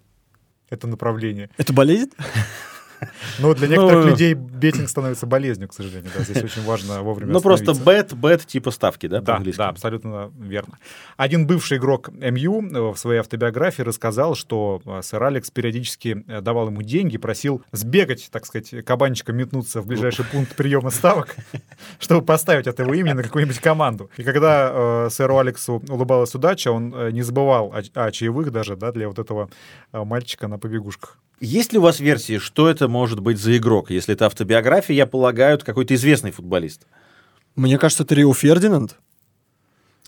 это 0.71 0.87
направление. 0.87 1.51
Это 1.57 1.73
болезнь? 1.73 2.09
Но 3.39 3.53
для 3.53 3.67
некоторых 3.67 4.05
Ну, 4.05 4.11
людей 4.11 4.33
беттинг 4.33 4.89
становится 4.89 5.25
болезнью, 5.25 5.69
к 5.69 5.73
сожалению. 5.73 6.11
Да, 6.15 6.23
здесь 6.23 6.43
очень 6.43 6.63
важно 6.63 7.01
вовремя 7.01 7.33
Ну, 7.33 7.41
просто 7.41 7.73
бет, 7.73 8.13
бет 8.13 8.45
типа 8.45 8.71
ставки, 8.71 9.07
да, 9.07 9.21
Да, 9.21 9.41
да, 9.57 9.69
абсолютно 9.69 10.31
верно. 10.37 10.77
Один 11.17 11.47
бывший 11.47 11.77
игрок 11.77 12.09
МЮ 12.09 12.61
э, 12.61 12.93
в 12.93 12.97
своей 12.97 13.19
автобиографии 13.19 13.81
рассказал, 13.81 14.35
что 14.35 14.81
э, 14.85 15.01
сэр 15.03 15.23
Алекс 15.23 15.49
периодически 15.51 16.23
э, 16.27 16.41
давал 16.41 16.67
ему 16.67 16.81
деньги, 16.81 17.17
просил 17.17 17.63
сбегать, 17.71 18.29
так 18.31 18.45
сказать, 18.45 18.85
кабанчиком 18.85 19.37
метнуться 19.37 19.81
в 19.81 19.87
ближайший 19.87 20.25
пункт 20.25 20.55
приема 20.55 20.89
ставок, 20.89 21.35
чтобы 21.99 22.25
поставить 22.25 22.67
от 22.67 22.79
его 22.79 22.93
имени 22.93 23.13
на 23.13 23.23
какую-нибудь 23.23 23.59
команду. 23.59 24.09
И 24.17 24.23
когда 24.23 24.71
э, 24.71 25.09
сэру 25.09 25.37
Алексу 25.37 25.81
улыбалась 25.87 26.33
удача, 26.35 26.71
он 26.71 26.93
э, 26.93 27.11
не 27.11 27.21
забывал 27.21 27.73
о, 27.73 28.05
о 28.05 28.11
чаевых 28.11 28.51
даже, 28.51 28.75
да, 28.75 28.91
для 28.91 29.07
вот 29.07 29.19
этого 29.19 29.49
э, 29.91 30.03
мальчика 30.03 30.47
на 30.47 30.57
побегушках. 30.59 31.17
Есть 31.39 31.71
ли 31.73 31.79
у 31.79 31.81
вас 31.81 31.99
версии, 31.99 32.37
что 32.37 32.69
это 32.69 32.87
может 32.87 33.19
быть 33.21 33.39
за 33.39 33.55
игрок? 33.57 33.91
Если 33.91 34.13
это 34.13 34.25
автобиография, 34.25 34.95
я 34.95 35.05
полагаю, 35.05 35.55
это 35.55 35.65
какой-то 35.65 35.95
известный 35.95 36.31
футболист. 36.31 36.85
Мне 37.55 37.77
кажется, 37.77 38.03
это 38.03 38.15
Рио 38.15 38.33
Фердинанд. 38.33 38.97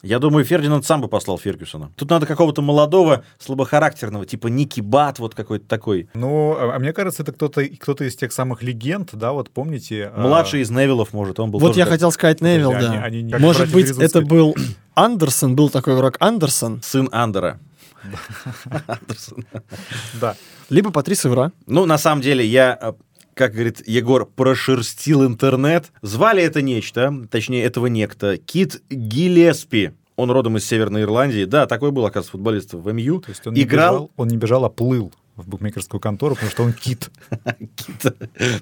Я 0.04 0.18
думаю, 0.18 0.44
Фердинанд 0.44 0.84
сам 0.84 1.00
бы 1.02 1.08
послал 1.08 1.38
Фергюсона. 1.38 1.92
Тут 1.96 2.10
надо 2.10 2.26
какого-то 2.26 2.64
молодого, 2.64 3.24
слабохарактерного, 3.38 4.26
типа 4.26 4.48
Ники 4.48 4.82
Бат, 4.82 5.20
вот 5.20 5.36
какой-то 5.36 5.68
такой. 5.68 6.10
Ну, 6.16 6.56
а 6.58 6.76
а 6.76 6.80
мне 6.80 6.92
кажется, 6.92 7.22
это 7.22 7.32
кто-то 7.32 7.64
кто 7.80 7.94
из 8.04 8.16
тех 8.16 8.32
самых 8.34 8.64
легенд, 8.64 9.12
да, 9.14 9.32
вот 9.32 9.52
помните? 9.52 10.12
а, 10.14 10.22
Младший 10.22 10.62
из 10.62 10.72
Невилов, 10.72 11.14
может, 11.14 11.40
он 11.40 11.52
был 11.52 11.60
Вот 11.60 11.68
тоже 11.68 11.80
я 11.80 11.86
как- 11.86 11.94
хотел 11.94 12.12
сказать 12.12 12.42
Невил, 12.42 12.72
Подожди, 12.72 12.88
да. 12.98 13.04
они- 13.04 13.18
они 13.20 13.22
не- 13.34 13.38
Может 13.38 13.72
быть, 13.72 13.92
это 13.92 14.22
был 14.22 14.56
Андерсон, 14.96 15.56
был 15.56 15.70
такой 15.70 15.94
игрок 15.96 16.18
Андерсон, 16.20 16.82
Сын 16.84 17.08
Андера. 17.12 17.60
Да. 20.20 20.36
либо 20.70 20.92
Патрис 20.92 21.26
Ивра. 21.26 21.52
Ну, 21.68 21.86
на 21.86 21.98
самом 21.98 22.22
деле, 22.22 22.46
я, 22.46 22.78
э, 22.82 22.94
как 23.34 23.54
говорит 23.54 23.88
Егор, 23.88 24.26
прошерстил 24.26 25.26
интернет. 25.26 25.92
Звали 26.02 26.44
это 26.44 26.62
нечто, 26.62 27.14
точнее, 27.30 27.64
этого 27.64 27.88
некто, 27.88 28.38
Кит 28.38 28.82
Гиллеспи. 28.90 29.92
Он 30.16 30.30
родом 30.30 30.58
из 30.58 30.66
Северной 30.66 31.04
Ирландии. 31.04 31.46
Да, 31.46 31.66
такой 31.66 31.92
был, 31.92 32.06
оказывается, 32.06 32.34
футболист 32.34 32.74
в 32.74 32.92
МЮ. 32.92 33.22
То 33.22 33.30
есть 33.30 33.48
он 33.48 33.54
не, 33.54 33.64
Играл... 33.64 33.94
бежал, 33.94 34.12
он 34.18 34.28
не 34.28 34.38
бежал, 34.38 34.66
а 34.66 34.70
плыл 34.70 35.12
в 35.36 35.48
букмекерскую 35.48 36.00
контору, 36.00 36.36
потому 36.36 36.52
что 36.52 36.64
он 36.64 36.74
кит. 36.74 37.10
Кит. 37.76 38.16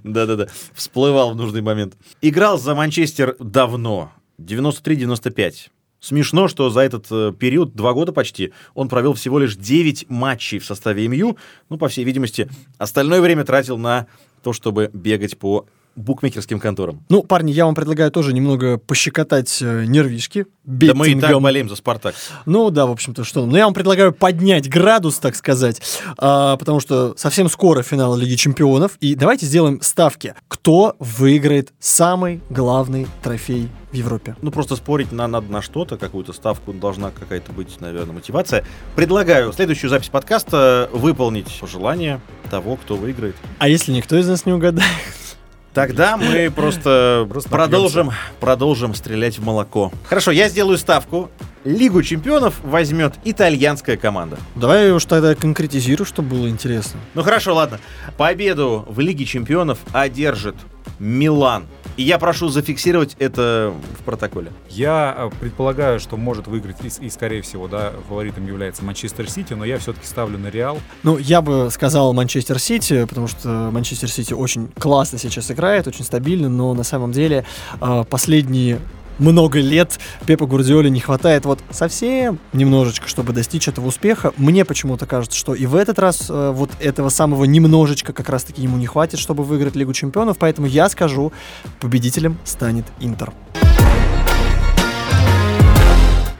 Да-да-да. 0.04 0.48
Всплывал 0.74 1.34
в 1.34 1.36
нужный 1.36 1.62
момент. 1.62 1.96
Играл 2.22 2.58
за 2.58 2.76
Манчестер 2.76 3.36
давно. 3.40 4.12
93-95. 4.40 5.70
Смешно, 6.00 6.48
что 6.48 6.70
за 6.70 6.82
этот 6.82 7.08
э, 7.12 7.34
период, 7.38 7.76
два 7.76 7.94
года 7.94 8.14
почти, 8.14 8.54
он 8.74 8.88
провел 8.88 9.14
всего 9.14 9.38
лишь 9.38 9.56
9 9.56 10.10
матчей 10.10 10.60
в 10.60 10.66
составе 10.66 11.08
МЮ. 11.08 11.38
Ну, 11.68 11.78
по 11.78 11.90
всей 11.90 12.06
видимости, 12.06 12.50
остальное 12.78 13.20
время 13.20 13.44
тратил 13.44 13.78
на 13.78 14.08
то, 14.42 14.54
чтобы 14.54 14.90
бегать 14.94 15.38
по 15.38 15.66
букмекерским 16.00 16.60
конторам. 16.60 17.04
Ну, 17.10 17.24
парни, 17.24 17.52
я 17.52 17.66
вам 17.66 17.76
предлагаю 17.76 18.12
тоже 18.12 18.34
немного 18.34 18.78
пощекотать 18.78 19.62
э, 19.62 19.86
нервишки. 19.86 20.46
Да 20.64 20.94
мы 20.94 21.08
и 21.08 21.12
так 21.12 21.22
беттингом. 21.22 21.44
болеем 21.44 21.70
за 21.70 21.76
«Спартак». 21.76 22.16
Ну 22.46 22.70
да, 22.70 22.86
в 22.86 22.92
общем-то, 22.92 23.24
что. 23.24 23.46
Но 23.46 23.58
я 23.58 23.66
вам 23.66 23.74
предлагаю 23.74 24.14
поднять 24.14 24.70
градус, 24.70 25.18
так 25.18 25.36
сказать, 25.36 25.82
а, 26.18 26.58
потому 26.58 26.80
что 26.80 27.16
совсем 27.18 27.50
скоро 27.50 27.84
финал 27.84 28.16
Лиги 28.16 28.36
Чемпионов. 28.36 28.96
И 29.00 29.16
давайте 29.16 29.46
сделаем 29.46 29.82
ставки. 29.82 30.36
Кто 30.48 30.96
выиграет 31.00 31.74
самый 31.80 32.42
главный 32.50 33.08
трофей 33.24 33.70
в 33.92 33.96
Европе? 33.96 34.36
Ну, 34.42 34.52
просто 34.52 34.76
спорить 34.76 35.12
на, 35.12 35.28
надо 35.28 35.52
на 35.52 35.62
что-то, 35.62 35.98
какую-то 35.98 36.34
ставку 36.34 36.72
должна 36.72 37.12
какая-то 37.12 37.52
быть, 37.52 37.82
наверное, 37.82 38.14
мотивация. 38.14 38.64
Предлагаю 38.96 39.52
следующую 39.52 39.90
запись 39.90 40.10
подкаста 40.10 40.90
выполнить 40.94 41.60
пожелание 41.60 42.22
того, 42.50 42.76
кто 42.76 42.96
выиграет. 42.96 43.36
А 43.58 43.68
если 43.68 43.92
никто 43.92 44.18
из 44.18 44.28
нас 44.28 44.46
не 44.46 44.54
угадает? 44.54 44.90
Тогда 45.74 46.18
мы 46.18 46.52
просто, 46.52 47.28
Просто 47.30 47.50
продолжим, 47.50 48.12
продолжим 48.40 48.96
стрелять 48.96 49.38
в 49.38 49.44
молоко. 49.44 49.92
Хорошо, 50.06 50.32
я 50.32 50.50
сделаю 50.50 50.78
ставку. 50.78 51.30
Лигу 51.66 52.02
чемпионов 52.04 52.56
возьмет 52.64 53.16
итальянская 53.26 53.98
команда. 53.98 54.38
Давай 54.56 54.92
уж 54.92 55.06
тогда 55.06 55.36
конкретизирую, 55.36 56.06
чтобы 56.08 56.30
было 56.30 56.50
интересно. 56.50 57.00
Ну 57.14 57.22
хорошо, 57.22 57.54
ладно. 57.54 57.80
Победу 58.18 58.86
в 58.88 59.00
Лиге 59.00 59.26
чемпионов 59.26 59.80
одержит 59.92 60.56
Милан. 61.00 61.66
И 61.98 62.04
я 62.04 62.18
прошу 62.18 62.50
зафиксировать 62.50 63.16
это 63.20 63.74
в 64.00 64.04
протоколе. 64.04 64.52
Я 64.70 65.16
э, 65.18 65.30
предполагаю, 65.40 66.00
что 66.00 66.16
может 66.16 66.48
выиграть, 66.48 66.78
и, 66.84 67.06
и, 67.06 67.10
скорее 67.10 67.42
всего, 67.42 67.68
да, 67.68 67.92
фаворитом 68.08 68.46
является 68.48 68.86
Манчестер 68.86 69.30
Сити, 69.30 69.54
но 69.54 69.66
я 69.66 69.78
все-таки 69.80 70.06
ставлю 70.06 70.38
на 70.38 70.48
Реал. 70.48 70.80
Ну, 71.04 71.18
я 71.18 71.42
бы 71.42 71.70
сказал 71.72 72.14
Манчестер 72.14 72.60
Сити, 72.60 73.06
потому 73.06 73.28
что 73.28 73.70
Манчестер 73.72 74.10
Сити 74.10 74.34
очень 74.34 74.70
классно 74.80 75.18
сейчас 75.18 75.52
играет, 75.52 75.88
очень 75.88 76.06
стабильно, 76.06 76.48
но 76.48 76.74
на 76.74 76.84
самом 76.84 77.12
деле 77.12 77.44
э, 77.82 78.04
последние 78.10 78.80
много 79.20 79.60
лет 79.60 80.00
Пепа 80.26 80.46
Гвардиоле 80.46 80.90
не 80.90 81.00
хватает 81.00 81.46
вот 81.46 81.60
совсем 81.70 82.40
немножечко, 82.54 83.08
чтобы 83.08 83.34
достичь 83.34 83.68
этого 83.68 83.88
успеха. 83.88 84.34
Мне 84.38 84.66
почему-то 84.66 85.06
кажется, 85.06 85.38
что 85.38 85.54
и 85.54 85.66
в 85.66 85.76
этот 85.76 86.00
раз 86.00 86.28
э, 86.30 86.52
вот 86.54 86.72
этого 86.80 87.10
самого 87.10 87.44
немножечко 87.46 88.14
как 88.14 88.30
раз-таки 88.30 88.62
ему 88.62 88.78
не 88.78 88.88
хватит, 88.88 89.20
чтобы 89.20 89.44
выиграть 89.44 89.76
Лигу 89.76 89.94
Чемпионов, 89.94 90.38
поэтому 90.38 90.68
я 90.68 90.90
скажу, 90.90 91.32
победителем 91.80 92.38
станет 92.44 92.86
Интер. 93.00 93.32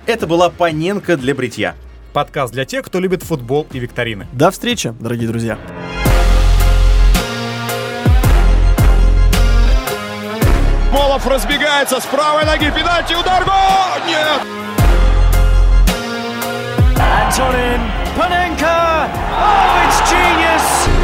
Это 0.06 0.26
была 0.26 0.50
Паненко 0.50 1.18
для 1.18 1.36
бритья. 1.36 1.76
Подкаст 2.14 2.52
для 2.52 2.66
тех, 2.66 2.84
кто 2.84 3.00
любит 3.00 3.22
футбол 3.22 3.68
и 3.72 3.78
викторины. 3.78 4.26
До 4.34 4.50
встречи, 4.50 4.94
дорогие 5.00 5.28
друзья. 5.28 5.60
Молов 10.92 11.26
разбегается 11.28 12.00
с 12.00 12.06
правой 12.06 12.46
ноги, 12.46 12.72
пенальти, 12.72 13.14
удар, 13.14 13.46
гол! 13.46 14.06
Нет! 14.08 14.42
Antonin 16.98 17.80
Panenka! 18.18 19.08
Oh, 19.38 19.86
it's 19.86 20.10
genius! 20.10 20.99